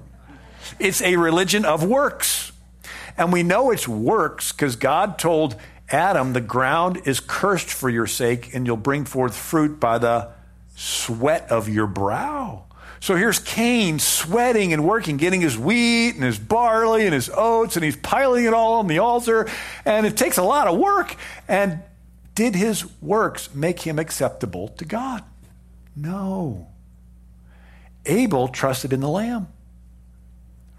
it's 0.79 1.01
a 1.01 1.15
religion 1.15 1.65
of 1.65 1.83
works. 1.83 2.51
And 3.17 3.33
we 3.33 3.43
know 3.43 3.71
it's 3.71 3.87
works 3.87 4.51
because 4.51 4.75
God 4.75 5.17
told 5.17 5.55
Adam, 5.89 6.33
the 6.33 6.41
ground 6.41 7.01
is 7.05 7.19
cursed 7.19 7.69
for 7.69 7.89
your 7.89 8.07
sake, 8.07 8.53
and 8.53 8.65
you'll 8.65 8.77
bring 8.77 9.05
forth 9.05 9.35
fruit 9.35 9.79
by 9.79 9.97
the 9.97 10.29
sweat 10.75 11.51
of 11.51 11.69
your 11.69 11.87
brow. 11.87 12.63
So 12.99 13.15
here's 13.15 13.37
Cain 13.37 13.99
sweating 13.99 14.73
and 14.73 14.83
working, 14.83 15.17
getting 15.17 15.41
his 15.41 15.57
wheat 15.57 16.15
and 16.15 16.23
his 16.23 16.39
barley 16.39 17.05
and 17.05 17.13
his 17.13 17.29
oats, 17.29 17.75
and 17.75 17.85
he's 17.85 17.95
piling 17.95 18.45
it 18.45 18.53
all 18.53 18.79
on 18.79 18.87
the 18.87 18.97
altar. 18.97 19.47
And 19.85 20.07
it 20.07 20.17
takes 20.17 20.37
a 20.37 20.43
lot 20.43 20.67
of 20.67 20.79
work. 20.79 21.15
And 21.47 21.83
did 22.33 22.55
his 22.55 22.85
works 23.01 23.53
make 23.53 23.81
him 23.81 23.99
acceptable 23.99 24.69
to 24.69 24.85
God? 24.85 25.23
No. 25.95 26.67
Abel 28.05 28.47
trusted 28.47 28.91
in 28.91 29.01
the 29.01 29.09
lamb, 29.09 29.47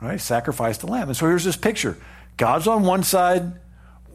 right? 0.00 0.20
Sacrificed 0.20 0.80
the 0.80 0.88
lamb. 0.88 1.08
And 1.08 1.16
so 1.16 1.26
here's 1.26 1.44
this 1.44 1.56
picture 1.56 1.96
God's 2.36 2.66
on 2.66 2.82
one 2.82 3.02
side, 3.02 3.52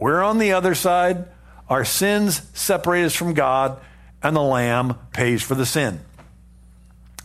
we're 0.01 0.23
on 0.23 0.39
the 0.39 0.53
other 0.53 0.73
side. 0.73 1.27
Our 1.69 1.85
sins 1.85 2.41
separate 2.55 3.05
us 3.05 3.15
from 3.15 3.35
God, 3.35 3.79
and 4.23 4.35
the 4.35 4.41
Lamb 4.41 4.95
pays 5.13 5.43
for 5.43 5.53
the 5.53 5.65
sin. 5.65 5.99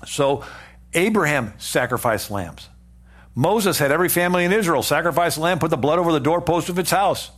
So 0.07 0.45
Abraham 0.93 1.55
sacrificed 1.57 2.31
lambs. 2.31 2.69
Moses 3.35 3.79
had 3.79 3.93
every 3.93 4.11
family 4.11 4.45
in 4.45 4.53
Israel 4.53 4.83
sacrifice 4.83 5.39
a 5.39 5.41
lamb, 5.41 5.59
put 5.59 5.71
the 5.71 5.79
blood 5.79 5.99
over 5.99 6.13
the 6.13 6.21
doorpost 6.21 6.69
of 6.69 6.79
its 6.79 6.91
house. 6.91 7.31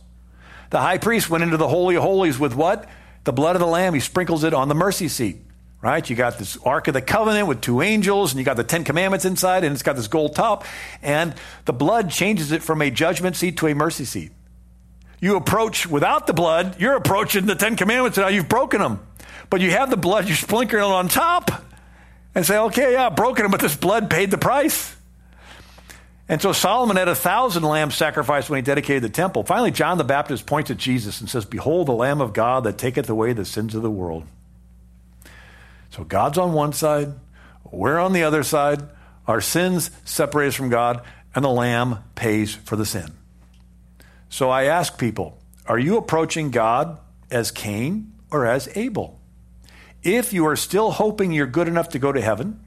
The 0.71 0.81
high 0.81 0.97
priest 0.97 1.29
went 1.29 1.45
into 1.45 1.57
the 1.57 1.69
Holy 1.69 1.95
of 1.95 2.03
Holies 2.03 2.37
with 2.37 2.53
what? 2.53 2.89
The 3.23 3.33
blood 3.33 3.55
of 3.55 3.61
the 3.61 3.67
lamb. 3.67 3.93
He 3.93 4.01
sprinkles 4.01 4.43
it 4.43 4.53
on 4.53 4.67
the 4.67 4.75
mercy 4.75 5.07
seat. 5.07 5.37
Right? 5.81 6.07
You 6.09 6.17
got 6.17 6.37
this 6.37 6.57
Ark 6.65 6.89
of 6.89 6.93
the 6.93 7.01
Covenant 7.01 7.47
with 7.47 7.61
two 7.61 7.81
angels, 7.81 8.33
and 8.33 8.39
you 8.39 8.43
got 8.43 8.57
the 8.57 8.65
Ten 8.65 8.83
Commandments 8.83 9.23
inside, 9.23 9.63
and 9.63 9.71
it's 9.71 9.83
got 9.83 9.95
this 9.95 10.09
gold 10.09 10.35
top. 10.35 10.65
And 11.01 11.33
the 11.63 11.71
blood 11.71 12.11
changes 12.11 12.51
it 12.51 12.61
from 12.61 12.81
a 12.81 12.91
judgment 12.91 13.37
seat 13.37 13.55
to 13.57 13.67
a 13.67 13.73
mercy 13.73 14.03
seat 14.03 14.33
you 15.21 15.35
approach 15.35 15.87
without 15.87 16.27
the 16.27 16.33
blood, 16.33 16.79
you're 16.79 16.95
approaching 16.95 17.45
the 17.45 17.55
Ten 17.55 17.75
Commandments 17.75 18.17
and 18.17 18.25
now 18.25 18.29
you've 18.29 18.49
broken 18.49 18.81
them. 18.81 19.05
But 19.49 19.61
you 19.61 19.71
have 19.71 19.89
the 19.89 19.97
blood, 19.97 20.27
you're 20.27 20.37
sprinkling 20.37 20.81
it 20.81 20.85
on 20.85 21.07
top 21.07 21.51
and 22.35 22.45
say, 22.45 22.57
okay, 22.57 22.93
yeah, 22.93 23.07
I've 23.07 23.15
broken 23.15 23.43
them, 23.43 23.51
but 23.51 23.59
this 23.59 23.75
blood 23.75 24.09
paid 24.09 24.31
the 24.31 24.37
price. 24.37 24.95
And 26.29 26.39
so 26.39 26.53
Solomon 26.53 26.95
had 26.95 27.07
a 27.07 27.15
thousand 27.15 27.63
lambs 27.63 27.95
sacrificed 27.95 28.49
when 28.49 28.57
he 28.57 28.61
dedicated 28.61 29.01
the 29.01 29.09
temple. 29.09 29.43
Finally, 29.43 29.71
John 29.71 29.97
the 29.97 30.03
Baptist 30.03 30.45
points 30.45 30.69
at 30.69 30.77
Jesus 30.77 31.19
and 31.19 31.29
says, 31.29 31.43
Behold, 31.43 31.87
the 31.87 31.93
Lamb 31.93 32.21
of 32.21 32.33
God 32.33 32.65
that 32.65 32.77
taketh 32.77 33.09
away 33.09 33.33
the 33.33 33.45
sins 33.45 33.73
of 33.73 33.81
the 33.81 33.89
world. 33.89 34.25
So 35.89 36.03
God's 36.03 36.37
on 36.37 36.53
one 36.53 36.71
side, 36.71 37.13
we're 37.71 37.97
on 37.97 38.13
the 38.13 38.23
other 38.23 38.43
side. 38.43 38.83
Our 39.27 39.41
sins 39.41 39.89
separate 40.05 40.49
us 40.49 40.55
from 40.55 40.69
God, 40.69 41.01
and 41.33 41.43
the 41.43 41.49
Lamb 41.49 41.99
pays 42.13 42.53
for 42.53 42.75
the 42.75 42.85
sin. 42.85 43.11
So 44.29 44.49
I 44.49 44.65
ask 44.65 44.97
people, 44.97 45.39
are 45.65 45.79
you 45.79 45.97
approaching 45.97 46.51
God 46.51 46.99
as 47.31 47.51
Cain 47.51 48.13
or 48.31 48.45
as 48.45 48.69
Abel? 48.77 49.19
If 50.03 50.31
you 50.31 50.45
are 50.47 50.55
still 50.55 50.91
hoping 50.91 51.31
you're 51.31 51.47
good 51.47 51.67
enough 51.67 51.89
to 51.89 51.99
go 51.99 52.11
to 52.11 52.21
heaven, 52.21 52.63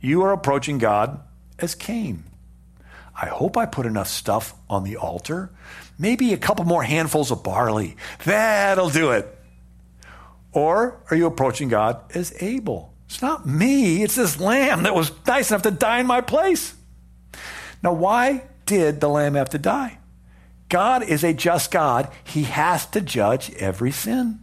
you 0.00 0.22
are 0.22 0.32
approaching 0.32 0.78
God 0.78 1.20
as 1.58 1.74
Cain. 1.74 2.24
I 3.20 3.26
hope 3.26 3.56
I 3.56 3.66
put 3.66 3.86
enough 3.86 4.06
stuff 4.06 4.54
on 4.70 4.84
the 4.84 4.96
altar. 4.96 5.50
Maybe 5.98 6.32
a 6.32 6.38
couple 6.38 6.64
more 6.64 6.84
handfuls 6.84 7.32
of 7.32 7.42
barley. 7.42 7.96
That'll 8.24 8.90
do 8.90 9.10
it. 9.10 9.36
Or 10.52 11.02
are 11.10 11.16
you 11.16 11.26
approaching 11.26 11.68
God 11.68 12.00
as 12.14 12.32
Abel? 12.40 12.94
It's 13.06 13.22
not 13.22 13.46
me, 13.46 14.02
it's 14.02 14.14
this 14.14 14.38
lamb 14.38 14.82
that 14.82 14.94
was 14.94 15.10
nice 15.26 15.50
enough 15.50 15.62
to 15.62 15.70
die 15.70 16.00
in 16.00 16.06
my 16.06 16.20
place. 16.20 16.74
Now, 17.82 17.94
why 17.94 18.44
did 18.66 19.00
the 19.00 19.08
lamb 19.08 19.34
have 19.34 19.50
to 19.50 19.58
die? 19.58 19.97
God 20.68 21.02
is 21.02 21.24
a 21.24 21.32
just 21.32 21.70
God. 21.70 22.10
He 22.24 22.44
has 22.44 22.86
to 22.86 23.00
judge 23.00 23.52
every 23.54 23.90
sin. 23.90 24.40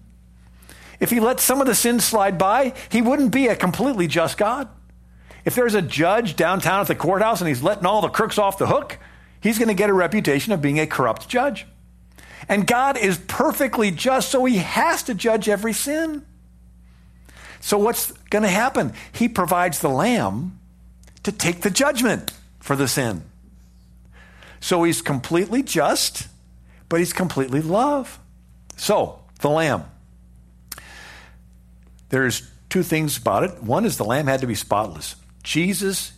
If 1.00 1.12
he 1.12 1.20
let 1.20 1.40
some 1.40 1.62
of 1.62 1.68
the 1.68 1.76
sins 1.76 2.04
slide 2.04 2.38
by, 2.38 2.74
he 2.90 3.02
wouldn't 3.02 3.32
be 3.32 3.48
a 3.48 3.56
completely 3.56 4.08
just 4.08 4.38
God. 4.38 4.70
If 5.44 5.54
there's 5.54 5.76
a 5.76 5.82
judge 5.82 6.36
downtown 6.36 6.82
at 6.82 6.88
the 6.88 6.96
courthouse 6.96 7.42
and 7.42 7.48
he's 7.48 7.62
letting 7.62 7.86
all 7.86 8.02
the 8.02 8.10
crooks 8.10 8.38
off 8.38 8.58
the 8.58 8.68
hook, 8.68 8.98
he's 9.40 9.60
going 9.60 9.68
to 9.68 9.76
get 9.76 9.90
a 9.90 9.94
reputation 9.94 10.54
of 10.54 10.62
being 10.62 10.80
a 10.80 10.88
corrupt 10.88 11.30
judge. 11.30 11.68
And 12.50 12.66
God 12.66 12.98
is 12.98 13.18
perfectly 13.18 13.92
just, 13.92 14.30
so 14.30 14.46
he 14.46 14.58
has 14.58 15.04
to 15.04 15.14
judge 15.14 15.48
every 15.48 15.74
sin. 15.74 16.26
So, 17.60 17.78
what's 17.78 18.12
going 18.30 18.44
to 18.44 18.50
happen? 18.50 18.94
He 19.12 19.28
provides 19.28 19.80
the 19.80 19.90
lamb 19.90 20.60
to 21.24 21.32
take 21.32 21.62
the 21.62 21.72
judgment 21.72 22.32
for 22.60 22.76
the 22.76 22.88
sin. 22.88 23.24
So, 24.66 24.82
he's 24.82 25.04
completely 25.04 25.62
just, 25.62 26.28
but 26.90 26.98
he's 26.98 27.14
completely 27.14 27.62
love. 27.62 28.18
So, 28.78 29.20
the 29.42 29.50
lamb. 29.52 29.84
There's 32.10 32.50
two 32.68 32.82
things 32.82 33.16
about 33.16 33.44
it. 33.44 33.62
One 33.62 33.86
is 33.86 33.98
the 33.98 34.06
lamb 34.06 34.26
had 34.26 34.42
to 34.42 34.48
be 34.48 34.56
spotless. 34.56 35.18
Jesus, 35.44 36.14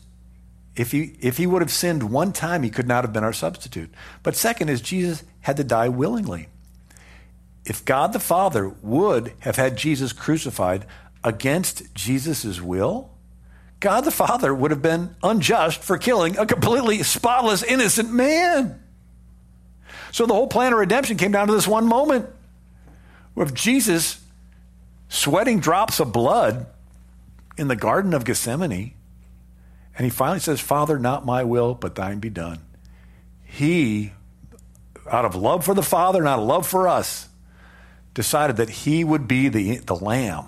if 0.77 0.93
he, 0.93 1.17
if 1.19 1.35
he 1.35 1.45
would 1.45 1.61
have 1.61 1.73
sinned 1.73 2.09
one 2.09 2.31
time, 2.31 2.63
he 2.63 2.69
could 2.69 2.87
not 2.87 3.03
have 3.03 3.11
been 3.11 3.25
our 3.25 3.33
substitute. 3.33 3.93
But 4.23 4.37
second 4.37 4.69
is 4.69 4.79
Jesus 4.79 5.25
had 5.41 5.57
to 5.57 5.65
die 5.65 5.89
willingly. 5.89 6.47
If 7.65 7.83
God 7.83 8.13
the 8.13 8.17
Father 8.17 8.69
would 8.69 9.33
have 9.39 9.57
had 9.57 9.75
Jesus 9.75 10.13
crucified 10.13 10.85
against 11.21 11.93
Jesus' 11.93 12.61
will, 12.61 13.09
God 13.79 14.01
the 14.01 14.11
Father 14.11 14.53
would 14.53 14.71
have 14.71 14.81
been 14.81 15.15
unjust 15.21 15.83
for 15.83 15.97
killing 15.97 16.37
a 16.37 16.45
completely 16.45 17.03
spotless, 17.03 17.63
innocent 17.63 18.11
man. 18.11 18.81
So 20.11 20.25
the 20.25 20.33
whole 20.33 20.47
plan 20.47 20.73
of 20.73 20.79
redemption 20.79 21.17
came 21.17 21.31
down 21.31 21.47
to 21.47 21.53
this 21.53 21.67
one 21.67 21.85
moment 21.85 22.27
with 23.35 23.53
Jesus 23.53 24.19
sweating 25.09 25.59
drops 25.59 25.99
of 25.99 26.11
blood 26.11 26.65
in 27.57 27.67
the 27.67 27.75
Garden 27.75 28.13
of 28.13 28.25
Gethsemane 28.25 28.93
and 29.97 30.05
he 30.05 30.11
finally 30.11 30.39
says, 30.39 30.61
Father, 30.61 30.99
not 30.99 31.25
my 31.25 31.43
will, 31.43 31.73
but 31.73 31.95
thine 31.95 32.19
be 32.19 32.29
done. 32.29 32.59
He, 33.43 34.11
out 35.09 35.25
of 35.25 35.35
love 35.35 35.65
for 35.65 35.73
the 35.73 35.81
Father 35.81 36.19
and 36.19 36.27
out 36.27 36.39
of 36.39 36.45
love 36.45 36.67
for 36.67 36.87
us, 36.87 37.27
decided 38.13 38.57
that 38.57 38.69
he 38.69 39.03
would 39.03 39.27
be 39.27 39.49
the, 39.49 39.77
the 39.77 39.95
lamb 39.95 40.45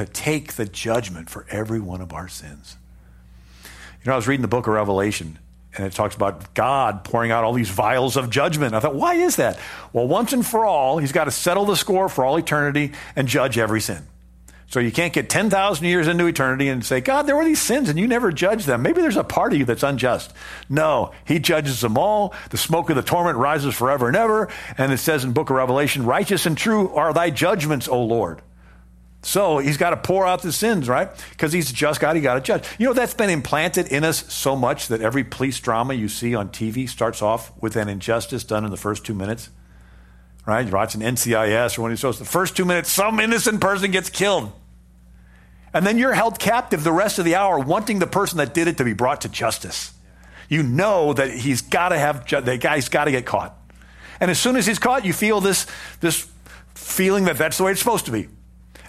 to 0.00 0.06
take 0.06 0.54
the 0.54 0.64
judgment 0.64 1.28
for 1.28 1.44
every 1.50 1.78
one 1.78 2.00
of 2.00 2.14
our 2.14 2.26
sins. 2.26 2.78
You 3.62 4.06
know, 4.06 4.14
I 4.14 4.16
was 4.16 4.26
reading 4.26 4.40
the 4.40 4.48
book 4.48 4.66
of 4.66 4.72
Revelation, 4.72 5.38
and 5.76 5.86
it 5.86 5.92
talks 5.92 6.14
about 6.14 6.54
God 6.54 7.04
pouring 7.04 7.30
out 7.30 7.44
all 7.44 7.52
these 7.52 7.68
vials 7.68 8.16
of 8.16 8.30
judgment. 8.30 8.74
I 8.74 8.80
thought, 8.80 8.94
why 8.94 9.16
is 9.16 9.36
that? 9.36 9.58
Well, 9.92 10.08
once 10.08 10.32
and 10.32 10.44
for 10.44 10.64
all, 10.64 10.96
he's 10.96 11.12
got 11.12 11.24
to 11.24 11.30
settle 11.30 11.66
the 11.66 11.76
score 11.76 12.08
for 12.08 12.24
all 12.24 12.38
eternity 12.38 12.92
and 13.14 13.28
judge 13.28 13.58
every 13.58 13.82
sin. 13.82 14.06
So 14.68 14.80
you 14.80 14.90
can't 14.90 15.12
get 15.12 15.28
10,000 15.28 15.84
years 15.84 16.08
into 16.08 16.24
eternity 16.26 16.68
and 16.68 16.82
say, 16.82 17.02
God, 17.02 17.22
there 17.22 17.36
were 17.36 17.44
these 17.44 17.60
sins 17.60 17.88
and 17.88 17.98
you 17.98 18.06
never 18.06 18.32
judged 18.32 18.66
them. 18.66 18.82
Maybe 18.82 19.02
there's 19.02 19.16
a 19.16 19.24
part 19.24 19.52
of 19.52 19.58
you 19.58 19.64
that's 19.64 19.82
unjust. 19.82 20.32
No, 20.68 21.12
he 21.26 21.40
judges 21.40 21.80
them 21.80 21.98
all. 21.98 22.32
The 22.50 22.56
smoke 22.56 22.88
of 22.88 22.94
the 22.94 23.02
torment 23.02 23.36
rises 23.36 23.74
forever 23.74 24.06
and 24.06 24.16
ever. 24.16 24.48
And 24.78 24.92
it 24.92 24.98
says 24.98 25.24
in 25.24 25.32
book 25.32 25.50
of 25.50 25.56
Revelation, 25.56 26.06
righteous 26.06 26.46
and 26.46 26.56
true 26.56 26.94
are 26.94 27.12
thy 27.12 27.30
judgments, 27.30 27.88
O 27.88 28.04
Lord. 28.04 28.42
So 29.22 29.58
he's 29.58 29.76
got 29.76 29.90
to 29.90 29.96
pour 29.96 30.26
out 30.26 30.42
the 30.42 30.52
sins, 30.52 30.88
right? 30.88 31.10
Because 31.30 31.52
he's 31.52 31.70
just 31.70 32.00
God, 32.00 32.16
he 32.16 32.22
got 32.22 32.34
to 32.34 32.40
judge. 32.40 32.66
You 32.78 32.86
know, 32.86 32.94
that's 32.94 33.12
been 33.12 33.28
implanted 33.28 33.88
in 33.88 34.02
us 34.02 34.32
so 34.32 34.56
much 34.56 34.88
that 34.88 35.02
every 35.02 35.24
police 35.24 35.60
drama 35.60 35.92
you 35.94 36.08
see 36.08 36.34
on 36.34 36.48
TV 36.48 36.88
starts 36.88 37.20
off 37.20 37.52
with 37.60 37.76
an 37.76 37.88
injustice 37.88 38.44
done 38.44 38.64
in 38.64 38.70
the 38.70 38.78
first 38.78 39.04
two 39.04 39.14
minutes. 39.14 39.50
Right? 40.46 40.66
You're 40.66 40.74
watching 40.74 41.02
NCIS 41.02 41.78
or 41.78 41.82
when 41.82 41.90
he 41.90 41.96
shows 41.96 42.18
the 42.18 42.24
first 42.24 42.56
two 42.56 42.64
minutes, 42.64 42.90
some 42.90 43.20
innocent 43.20 43.60
person 43.60 43.90
gets 43.90 44.08
killed. 44.08 44.52
And 45.74 45.86
then 45.86 45.98
you're 45.98 46.14
held 46.14 46.38
captive 46.38 46.82
the 46.82 46.92
rest 46.92 47.18
of 47.18 47.24
the 47.24 47.34
hour 47.34 47.58
wanting 47.58 47.98
the 47.98 48.06
person 48.06 48.38
that 48.38 48.54
did 48.54 48.68
it 48.68 48.78
to 48.78 48.84
be 48.84 48.94
brought 48.94 49.20
to 49.20 49.28
justice. 49.28 49.92
You 50.48 50.62
know 50.62 51.12
that 51.12 51.30
he's 51.30 51.60
got 51.60 51.90
to 51.90 51.98
have, 51.98 52.26
the 52.26 52.56
guy's 52.56 52.88
got 52.88 53.04
to 53.04 53.10
get 53.10 53.26
caught. 53.26 53.56
And 54.18 54.30
as 54.30 54.40
soon 54.40 54.56
as 54.56 54.66
he's 54.66 54.78
caught, 54.78 55.04
you 55.04 55.12
feel 55.12 55.40
this, 55.40 55.66
this 56.00 56.28
feeling 56.74 57.24
that 57.24 57.36
that's 57.38 57.58
the 57.58 57.64
way 57.64 57.72
it's 57.72 57.80
supposed 57.80 58.06
to 58.06 58.12
be. 58.12 58.28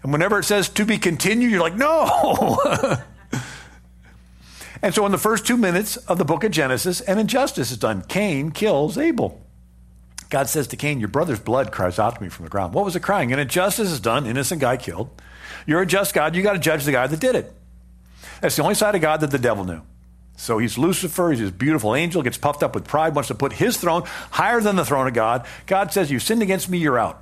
And 0.03 0.11
whenever 0.11 0.39
it 0.39 0.45
says 0.45 0.69
to 0.69 0.85
be 0.85 0.97
continued, 0.97 1.51
you're 1.51 1.61
like, 1.61 1.75
no. 1.75 2.57
and 4.81 4.93
so 4.93 5.05
in 5.05 5.11
the 5.11 5.17
first 5.17 5.45
two 5.45 5.57
minutes 5.57 5.97
of 5.97 6.17
the 6.17 6.25
book 6.25 6.43
of 6.43 6.51
Genesis, 6.51 7.01
an 7.01 7.19
injustice 7.19 7.71
is 7.71 7.77
done. 7.77 8.01
Cain 8.03 8.51
kills 8.51 8.97
Abel. 8.97 9.41
God 10.29 10.47
says 10.47 10.67
to 10.67 10.77
Cain, 10.77 10.99
Your 10.99 11.09
brother's 11.09 11.41
blood 11.41 11.71
cries 11.71 11.99
out 11.99 12.15
to 12.15 12.23
me 12.23 12.29
from 12.29 12.45
the 12.45 12.49
ground. 12.49 12.73
What 12.73 12.85
was 12.85 12.95
it 12.95 13.01
crying? 13.01 13.33
An 13.33 13.39
injustice 13.39 13.91
is 13.91 13.99
done, 13.99 14.25
innocent 14.25 14.61
guy 14.61 14.77
killed. 14.77 15.09
You're 15.67 15.81
a 15.81 15.85
just 15.85 16.13
God. 16.13 16.35
You 16.35 16.41
got 16.41 16.53
to 16.53 16.59
judge 16.59 16.85
the 16.85 16.93
guy 16.93 17.05
that 17.05 17.19
did 17.19 17.35
it. 17.35 17.53
That's 18.39 18.55
the 18.55 18.63
only 18.63 18.75
side 18.75 18.95
of 18.95 19.01
God 19.01 19.19
that 19.19 19.29
the 19.29 19.37
devil 19.37 19.65
knew. 19.65 19.81
So 20.37 20.57
he's 20.57 20.77
Lucifer, 20.77 21.29
he's 21.29 21.39
this 21.39 21.51
beautiful 21.51 21.93
angel, 21.93 22.23
gets 22.23 22.37
puffed 22.37 22.63
up 22.63 22.73
with 22.73 22.85
pride, 22.85 23.13
wants 23.13 23.27
to 23.27 23.35
put 23.35 23.53
his 23.53 23.77
throne 23.77 24.03
higher 24.31 24.59
than 24.61 24.75
the 24.75 24.85
throne 24.85 25.07
of 25.07 25.13
God. 25.13 25.45
God 25.67 25.93
says, 25.93 26.09
You 26.09 26.17
sinned 26.17 26.41
against 26.41 26.69
me, 26.69 26.79
you're 26.79 26.97
out. 26.97 27.20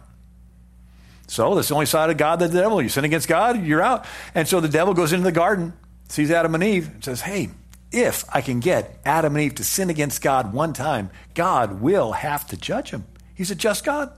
So 1.29 1.53
that's 1.53 1.67
the 1.67 1.75
only 1.75 1.85
side 1.85 2.09
of 2.09 2.17
God 2.17 2.39
that 2.39 2.51
the 2.51 2.59
devil. 2.59 2.81
You 2.81 2.89
sin 2.89 3.05
against 3.05 3.27
God, 3.27 3.63
you're 3.63 3.83
out. 3.83 4.05
And 4.33 4.47
so 4.47 4.59
the 4.59 4.67
devil 4.67 4.95
goes 4.95 5.13
into 5.13 5.23
the 5.23 5.31
garden, 5.31 5.73
sees 6.07 6.31
Adam 6.31 6.55
and 6.55 6.63
Eve, 6.63 6.89
and 6.91 7.03
says, 7.03 7.21
Hey, 7.21 7.49
if 7.91 8.25
I 8.33 8.41
can 8.41 8.59
get 8.59 8.99
Adam 9.05 9.35
and 9.35 9.45
Eve 9.45 9.55
to 9.55 9.63
sin 9.63 9.89
against 9.89 10.21
God 10.23 10.53
one 10.53 10.73
time, 10.73 11.11
God 11.35 11.81
will 11.81 12.13
have 12.13 12.47
to 12.47 12.57
judge 12.57 12.89
him. 12.89 13.05
He's 13.35 13.51
a 13.51 13.55
just 13.55 13.85
God. 13.85 14.11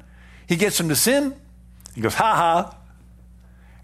He 0.48 0.56
gets 0.56 0.78
them 0.78 0.88
to 0.88 0.96
sin. 0.96 1.36
He 1.94 2.02
goes, 2.02 2.16
Ha 2.16 2.36
ha, 2.36 2.78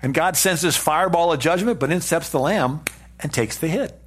and 0.01 0.13
God 0.13 0.37
sends 0.37 0.61
this 0.61 0.77
fireball 0.77 1.33
of 1.33 1.39
judgment, 1.39 1.79
but 1.79 1.91
in 1.91 2.01
steps 2.01 2.29
the 2.29 2.39
lamb 2.39 2.81
and 3.19 3.33
takes 3.33 3.57
the 3.57 3.67
hit. 3.67 3.99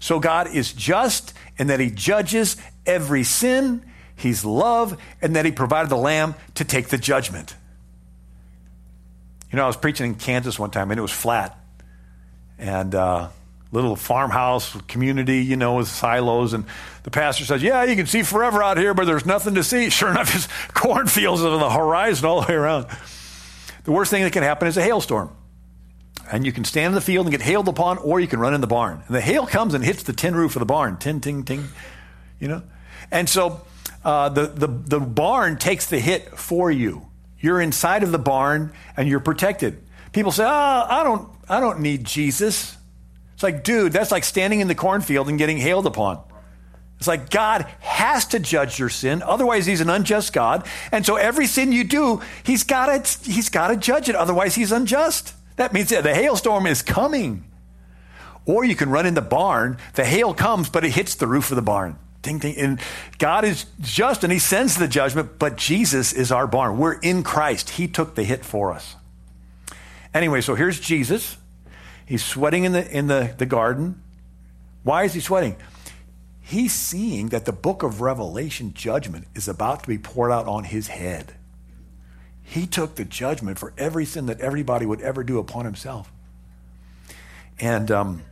So 0.00 0.20
God 0.20 0.54
is 0.54 0.72
just 0.72 1.32
in 1.58 1.68
that 1.68 1.80
he 1.80 1.90
judges 1.90 2.56
every 2.86 3.24
sin. 3.24 3.84
He's 4.16 4.44
love 4.44 5.00
and 5.20 5.36
that 5.36 5.44
he 5.44 5.52
provided 5.52 5.90
the 5.90 5.96
lamb 5.96 6.34
to 6.54 6.64
take 6.64 6.88
the 6.88 6.98
judgment. 6.98 7.54
You 9.50 9.56
know, 9.56 9.64
I 9.64 9.66
was 9.66 9.76
preaching 9.76 10.06
in 10.06 10.14
Kansas 10.16 10.58
one 10.58 10.70
time 10.70 10.90
and 10.90 10.98
it 10.98 11.02
was 11.02 11.12
flat. 11.12 11.58
And 12.58 12.94
uh, 12.94 13.28
little 13.70 13.96
farmhouse 13.96 14.76
community, 14.82 15.42
you 15.42 15.56
know, 15.56 15.76
with 15.76 15.88
silos. 15.88 16.52
And 16.52 16.64
the 17.02 17.10
pastor 17.10 17.44
says, 17.44 17.62
Yeah, 17.62 17.84
you 17.84 17.96
can 17.96 18.06
see 18.06 18.22
forever 18.22 18.62
out 18.62 18.78
here, 18.78 18.94
but 18.94 19.06
there's 19.06 19.26
nothing 19.26 19.54
to 19.54 19.64
see. 19.64 19.90
Sure 19.98 20.10
enough, 20.10 20.30
there's 20.30 20.48
cornfields 20.74 21.42
on 21.42 21.58
the 21.58 21.70
horizon 21.70 22.26
all 22.26 22.42
the 22.42 22.48
way 22.48 22.54
around. 22.54 22.86
The 23.84 23.92
worst 23.92 24.10
thing 24.10 24.22
that 24.22 24.32
can 24.32 24.42
happen 24.42 24.68
is 24.68 24.76
a 24.76 24.82
hailstorm. 24.82 25.34
And 26.30 26.44
you 26.44 26.52
can 26.52 26.64
stand 26.64 26.88
in 26.88 26.94
the 26.94 27.00
field 27.00 27.26
and 27.26 27.30
get 27.30 27.40
hailed 27.40 27.68
upon, 27.68 27.96
or 27.98 28.20
you 28.20 28.26
can 28.26 28.38
run 28.38 28.52
in 28.52 28.60
the 28.60 28.66
barn. 28.66 29.02
And 29.06 29.16
the 29.16 29.20
hail 29.20 29.46
comes 29.46 29.72
and 29.72 29.82
hits 29.82 30.02
the 30.02 30.12
tin 30.12 30.36
roof 30.36 30.56
of 30.56 30.60
the 30.60 30.66
barn. 30.66 30.98
Tin, 30.98 31.20
ting, 31.20 31.44
ting. 31.44 31.68
You 32.38 32.48
know? 32.48 32.62
And 33.10 33.28
so 33.28 33.62
uh, 34.04 34.28
the, 34.28 34.46
the, 34.46 34.66
the 34.66 35.00
barn 35.00 35.56
takes 35.56 35.86
the 35.86 35.98
hit 35.98 36.38
for 36.38 36.70
you. 36.70 37.08
You're 37.40 37.60
inside 37.60 38.02
of 38.02 38.12
the 38.12 38.18
barn 38.18 38.72
and 38.96 39.08
you're 39.08 39.20
protected. 39.20 39.82
People 40.12 40.32
say, 40.32 40.44
oh, 40.44 40.86
I 40.88 41.02
don't, 41.04 41.28
I 41.48 41.60
don't 41.60 41.80
need 41.80 42.04
Jesus. 42.04 42.76
It's 43.34 43.42
like, 43.42 43.62
dude, 43.62 43.92
that's 43.92 44.10
like 44.10 44.24
standing 44.24 44.60
in 44.60 44.68
the 44.68 44.74
cornfield 44.74 45.28
and 45.28 45.38
getting 45.38 45.58
hailed 45.58 45.86
upon. 45.86 46.20
It's 46.98 47.06
like 47.06 47.30
God 47.30 47.62
has 47.78 48.26
to 48.26 48.40
judge 48.40 48.78
your 48.80 48.88
sin, 48.88 49.22
otherwise 49.22 49.66
he's 49.66 49.80
an 49.80 49.88
unjust 49.88 50.32
God. 50.32 50.66
And 50.90 51.06
so 51.06 51.14
every 51.14 51.46
sin 51.46 51.70
you 51.70 51.84
do, 51.84 52.20
he's 52.42 52.64
got 52.64 53.04
to 53.04 53.30
he's 53.30 53.48
got 53.48 53.68
to 53.68 53.76
judge 53.76 54.08
it, 54.08 54.16
otherwise 54.16 54.56
he's 54.56 54.72
unjust. 54.72 55.34
That 55.56 55.72
means 55.72 55.90
that 55.90 56.02
the 56.02 56.14
hailstorm 56.14 56.66
is 56.66 56.82
coming. 56.82 57.44
Or 58.46 58.64
you 58.64 58.74
can 58.74 58.90
run 58.90 59.06
in 59.06 59.14
the 59.14 59.22
barn. 59.22 59.78
The 59.94 60.04
hail 60.04 60.34
comes, 60.34 60.70
but 60.70 60.84
it 60.84 60.90
hits 60.90 61.14
the 61.14 61.26
roof 61.26 61.50
of 61.52 61.56
the 61.56 61.62
barn. 61.62 61.98
Ding, 62.22 62.38
ding. 62.38 62.56
And 62.56 62.80
God 63.18 63.44
is 63.44 63.66
just 63.80 64.24
and 64.24 64.32
He 64.32 64.38
sends 64.38 64.76
the 64.76 64.88
judgment, 64.88 65.38
but 65.38 65.56
Jesus 65.56 66.12
is 66.12 66.32
our 66.32 66.46
barn. 66.46 66.78
We're 66.78 66.98
in 67.00 67.22
Christ. 67.22 67.70
He 67.70 67.86
took 67.86 68.14
the 68.14 68.24
hit 68.24 68.44
for 68.44 68.72
us. 68.72 68.96
Anyway, 70.12 70.40
so 70.40 70.54
here's 70.54 70.80
Jesus. 70.80 71.36
He's 72.06 72.24
sweating 72.24 72.64
in 72.64 72.72
the, 72.72 72.90
in 72.90 73.06
the, 73.06 73.34
the 73.36 73.46
garden. 73.46 74.02
Why 74.82 75.04
is 75.04 75.12
he 75.12 75.20
sweating? 75.20 75.56
He's 76.40 76.72
seeing 76.72 77.28
that 77.28 77.44
the 77.44 77.52
book 77.52 77.82
of 77.82 78.00
Revelation 78.00 78.72
judgment 78.72 79.26
is 79.34 79.48
about 79.48 79.82
to 79.82 79.88
be 79.88 79.98
poured 79.98 80.32
out 80.32 80.46
on 80.46 80.64
his 80.64 80.88
head. 80.88 81.34
He 82.42 82.66
took 82.66 82.94
the 82.94 83.04
judgment 83.04 83.58
for 83.58 83.74
every 83.76 84.06
sin 84.06 84.24
that 84.26 84.40
everybody 84.40 84.86
would 84.86 85.02
ever 85.02 85.22
do 85.22 85.38
upon 85.38 85.66
himself. 85.66 86.10
And, 87.60 87.90
um, 87.90 88.22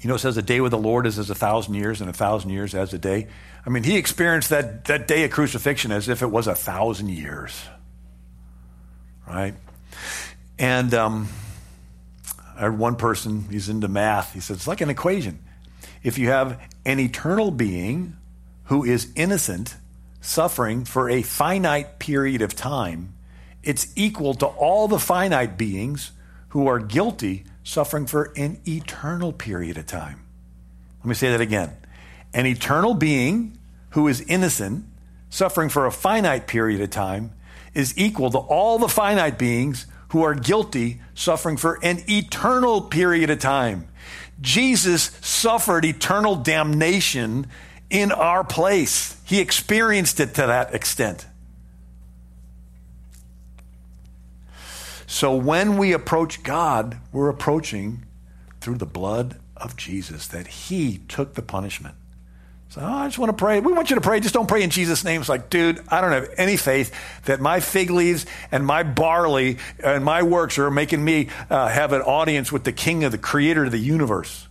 you 0.00 0.08
know, 0.08 0.14
it 0.14 0.20
says 0.20 0.36
a 0.36 0.42
day 0.42 0.60
with 0.60 0.70
the 0.70 0.78
Lord 0.78 1.06
is 1.06 1.18
as 1.18 1.30
a 1.30 1.34
thousand 1.34 1.74
years, 1.74 2.00
and 2.00 2.08
a 2.08 2.12
thousand 2.12 2.50
years 2.50 2.74
as 2.74 2.94
a 2.94 2.98
day. 2.98 3.28
I 3.66 3.70
mean, 3.70 3.82
he 3.82 3.96
experienced 3.96 4.50
that, 4.50 4.84
that 4.86 5.06
day 5.06 5.24
of 5.24 5.30
crucifixion 5.30 5.92
as 5.92 6.08
if 6.08 6.22
it 6.22 6.28
was 6.28 6.46
a 6.46 6.54
thousand 6.54 7.10
years. 7.10 7.60
Right? 9.26 9.54
And 10.58 10.94
um, 10.94 11.28
I 12.56 12.60
heard 12.60 12.78
one 12.78 12.96
person, 12.96 13.46
he's 13.50 13.68
into 13.68 13.88
math, 13.88 14.32
he 14.32 14.40
said, 14.40 14.56
it's 14.56 14.66
like 14.66 14.80
an 14.80 14.90
equation. 14.90 15.38
If 16.02 16.18
you 16.18 16.28
have 16.28 16.60
an 16.86 16.98
eternal 16.98 17.50
being 17.50 18.16
who 18.64 18.84
is 18.84 19.12
innocent, 19.16 19.76
suffering 20.20 20.84
for 20.84 21.10
a 21.10 21.22
finite 21.22 21.98
period 21.98 22.42
of 22.42 22.54
time, 22.54 23.14
it's 23.62 23.92
equal 23.96 24.34
to 24.34 24.46
all 24.46 24.88
the 24.88 24.98
finite 24.98 25.58
beings 25.58 26.12
who 26.50 26.66
are 26.66 26.78
guilty 26.78 27.44
suffering 27.62 28.06
for 28.06 28.32
an 28.36 28.60
eternal 28.66 29.32
period 29.32 29.78
of 29.78 29.86
time. 29.86 30.20
Let 31.00 31.06
me 31.06 31.14
say 31.14 31.30
that 31.30 31.40
again. 31.40 31.72
An 32.32 32.46
eternal 32.46 32.94
being 32.94 33.58
who 33.90 34.06
is 34.08 34.20
innocent, 34.22 34.84
suffering 35.30 35.68
for 35.68 35.86
a 35.86 35.92
finite 35.92 36.46
period 36.46 36.80
of 36.80 36.90
time, 36.90 37.32
is 37.74 37.96
equal 37.96 38.30
to 38.30 38.38
all 38.38 38.78
the 38.78 38.88
finite 38.88 39.38
beings 39.38 39.86
who 40.10 40.22
are 40.22 40.34
guilty, 40.34 41.00
suffering 41.14 41.56
for 41.56 41.78
an 41.82 42.02
eternal 42.08 42.82
period 42.82 43.30
of 43.30 43.38
time. 43.38 43.86
Jesus 44.40 45.12
suffered 45.20 45.84
eternal 45.84 46.36
damnation 46.36 47.46
in 47.90 48.10
our 48.10 48.42
place. 48.42 49.20
He 49.24 49.40
experienced 49.40 50.18
it 50.20 50.34
to 50.34 50.46
that 50.46 50.74
extent. 50.74 51.26
So 55.10 55.34
when 55.34 55.76
we 55.76 55.92
approach 55.92 56.44
God, 56.44 56.96
we're 57.10 57.30
approaching 57.30 58.06
through 58.60 58.76
the 58.76 58.86
blood 58.86 59.40
of 59.56 59.76
Jesus, 59.76 60.28
that 60.28 60.46
He 60.46 60.98
took 61.08 61.34
the 61.34 61.42
punishment. 61.42 61.96
So 62.68 62.80
oh, 62.80 62.86
I 62.86 63.08
just 63.08 63.18
want 63.18 63.30
to 63.30 63.36
pray. 63.36 63.58
We 63.58 63.72
want 63.72 63.90
you 63.90 63.96
to 63.96 64.00
pray. 64.00 64.20
Just 64.20 64.34
don't 64.34 64.46
pray 64.46 64.62
in 64.62 64.70
Jesus' 64.70 65.02
name. 65.02 65.20
It's 65.20 65.28
like, 65.28 65.50
dude, 65.50 65.80
I 65.88 66.00
don't 66.00 66.12
have 66.12 66.32
any 66.36 66.56
faith 66.56 66.94
that 67.24 67.40
my 67.40 67.58
fig 67.58 67.90
leaves 67.90 68.24
and 68.52 68.64
my 68.64 68.84
barley 68.84 69.58
and 69.82 70.04
my 70.04 70.22
works 70.22 70.60
are 70.60 70.70
making 70.70 71.04
me 71.04 71.26
uh, 71.50 71.66
have 71.66 71.92
an 71.92 72.02
audience 72.02 72.52
with 72.52 72.62
the 72.62 72.72
King 72.72 73.02
of 73.02 73.10
the 73.10 73.18
Creator 73.18 73.64
of 73.64 73.72
the 73.72 73.78
universe. 73.78 74.46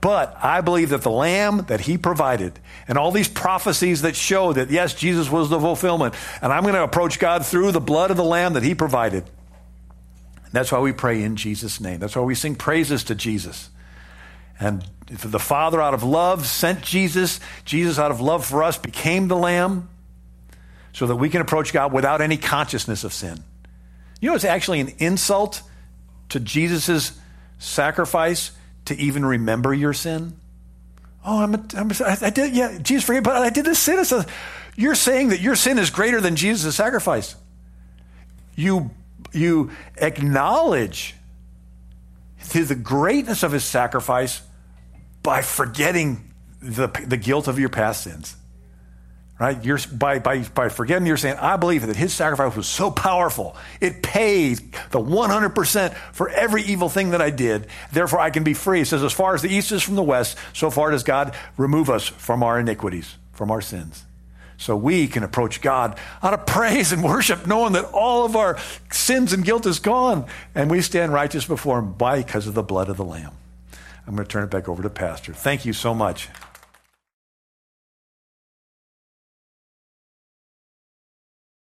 But 0.00 0.36
I 0.40 0.60
believe 0.60 0.90
that 0.90 1.02
the 1.02 1.10
Lamb 1.10 1.64
that 1.66 1.80
He 1.80 1.98
provided 1.98 2.60
and 2.86 2.96
all 2.96 3.10
these 3.10 3.28
prophecies 3.28 4.02
that 4.02 4.14
show 4.14 4.52
that, 4.52 4.70
yes, 4.70 4.94
Jesus 4.94 5.28
was 5.28 5.50
the 5.50 5.58
fulfillment, 5.58 6.14
and 6.40 6.52
I'm 6.52 6.62
going 6.62 6.74
to 6.74 6.84
approach 6.84 7.18
God 7.18 7.44
through 7.44 7.72
the 7.72 7.80
blood 7.80 8.12
of 8.12 8.16
the 8.16 8.22
Lamb 8.24 8.52
that 8.52 8.62
He 8.62 8.76
provided. 8.76 9.24
That's 10.52 10.72
why 10.72 10.80
we 10.80 10.92
pray 10.92 11.22
in 11.22 11.36
Jesus' 11.36 11.80
name. 11.80 12.00
That's 12.00 12.16
why 12.16 12.22
we 12.22 12.34
sing 12.34 12.56
praises 12.56 13.04
to 13.04 13.14
Jesus. 13.14 13.70
And 14.58 14.84
the 15.06 15.38
Father, 15.38 15.80
out 15.80 15.94
of 15.94 16.02
love, 16.02 16.46
sent 16.46 16.82
Jesus. 16.82 17.40
Jesus, 17.64 17.98
out 17.98 18.10
of 18.10 18.20
love 18.20 18.44
for 18.44 18.62
us, 18.62 18.76
became 18.76 19.28
the 19.28 19.36
Lamb 19.36 19.88
so 20.92 21.06
that 21.06 21.16
we 21.16 21.28
can 21.30 21.40
approach 21.40 21.72
God 21.72 21.92
without 21.92 22.20
any 22.20 22.36
consciousness 22.36 23.04
of 23.04 23.12
sin. 23.12 23.42
You 24.20 24.30
know, 24.30 24.34
it's 24.34 24.44
actually 24.44 24.80
an 24.80 24.92
insult 24.98 25.62
to 26.30 26.40
Jesus' 26.40 27.18
sacrifice 27.58 28.52
to 28.86 28.96
even 28.96 29.24
remember 29.24 29.72
your 29.72 29.92
sin. 29.92 30.36
Oh, 31.24 31.42
I'm, 31.42 31.54
a, 31.54 31.64
I'm 31.76 31.90
a, 31.90 32.18
I 32.22 32.30
did, 32.30 32.54
yeah, 32.54 32.78
Jesus 32.78 33.04
forgave, 33.04 33.22
but 33.22 33.36
I 33.36 33.50
did 33.50 33.64
this 33.64 33.78
sin. 33.78 33.98
A, 33.98 34.26
you're 34.76 34.94
saying 34.94 35.28
that 35.28 35.40
your 35.40 35.54
sin 35.54 35.78
is 35.78 35.90
greater 35.90 36.20
than 36.20 36.36
Jesus' 36.36 36.74
sacrifice. 36.74 37.36
You, 38.56 38.90
you 39.32 39.70
acknowledge 39.96 41.14
the 42.52 42.74
greatness 42.74 43.42
of 43.42 43.52
his 43.52 43.64
sacrifice 43.64 44.42
by 45.22 45.42
forgetting 45.42 46.32
the, 46.60 46.88
the 47.06 47.16
guilt 47.16 47.48
of 47.48 47.58
your 47.58 47.68
past 47.68 48.02
sins. 48.02 48.36
Right? 49.38 49.64
You're, 49.64 49.78
by, 49.90 50.18
by, 50.18 50.40
by 50.42 50.68
forgetting, 50.68 51.06
you're 51.06 51.16
saying, 51.16 51.38
I 51.38 51.56
believe 51.56 51.86
that 51.86 51.96
his 51.96 52.12
sacrifice 52.12 52.54
was 52.54 52.66
so 52.66 52.90
powerful. 52.90 53.56
It 53.80 54.02
paid 54.02 54.58
the 54.90 55.00
100% 55.00 55.94
for 56.12 56.28
every 56.28 56.62
evil 56.62 56.90
thing 56.90 57.10
that 57.10 57.22
I 57.22 57.30
did. 57.30 57.66
Therefore, 57.90 58.20
I 58.20 58.28
can 58.28 58.44
be 58.44 58.52
free. 58.52 58.82
It 58.82 58.86
says, 58.86 59.02
as 59.02 59.14
far 59.14 59.34
as 59.34 59.40
the 59.40 59.48
east 59.48 59.72
is 59.72 59.82
from 59.82 59.94
the 59.94 60.02
west, 60.02 60.36
so 60.52 60.70
far 60.70 60.90
does 60.90 61.04
God 61.04 61.34
remove 61.56 61.88
us 61.88 62.06
from 62.06 62.42
our 62.42 62.60
iniquities, 62.60 63.16
from 63.32 63.50
our 63.50 63.62
sins. 63.62 64.04
So 64.60 64.76
we 64.76 65.08
can 65.08 65.22
approach 65.22 65.62
God 65.62 65.98
out 66.22 66.34
of 66.34 66.44
praise 66.46 66.92
and 66.92 67.02
worship, 67.02 67.46
knowing 67.46 67.72
that 67.72 67.86
all 67.86 68.26
of 68.26 68.36
our 68.36 68.58
sins 68.92 69.32
and 69.32 69.42
guilt 69.42 69.64
is 69.64 69.80
gone. 69.80 70.26
And 70.54 70.70
we 70.70 70.82
stand 70.82 71.14
righteous 71.14 71.46
before 71.46 71.78
him 71.78 71.94
by 71.94 72.22
because 72.22 72.46
of 72.46 72.52
the 72.52 72.62
blood 72.62 72.90
of 72.90 72.98
the 72.98 73.04
Lamb. 73.04 73.32
I'm 74.06 74.14
going 74.14 74.26
to 74.26 74.30
turn 74.30 74.44
it 74.44 74.50
back 74.50 74.68
over 74.68 74.82
to 74.82 74.90
Pastor. 74.90 75.32
Thank 75.32 75.64
you 75.64 75.72
so 75.72 75.94
much. 75.94 76.28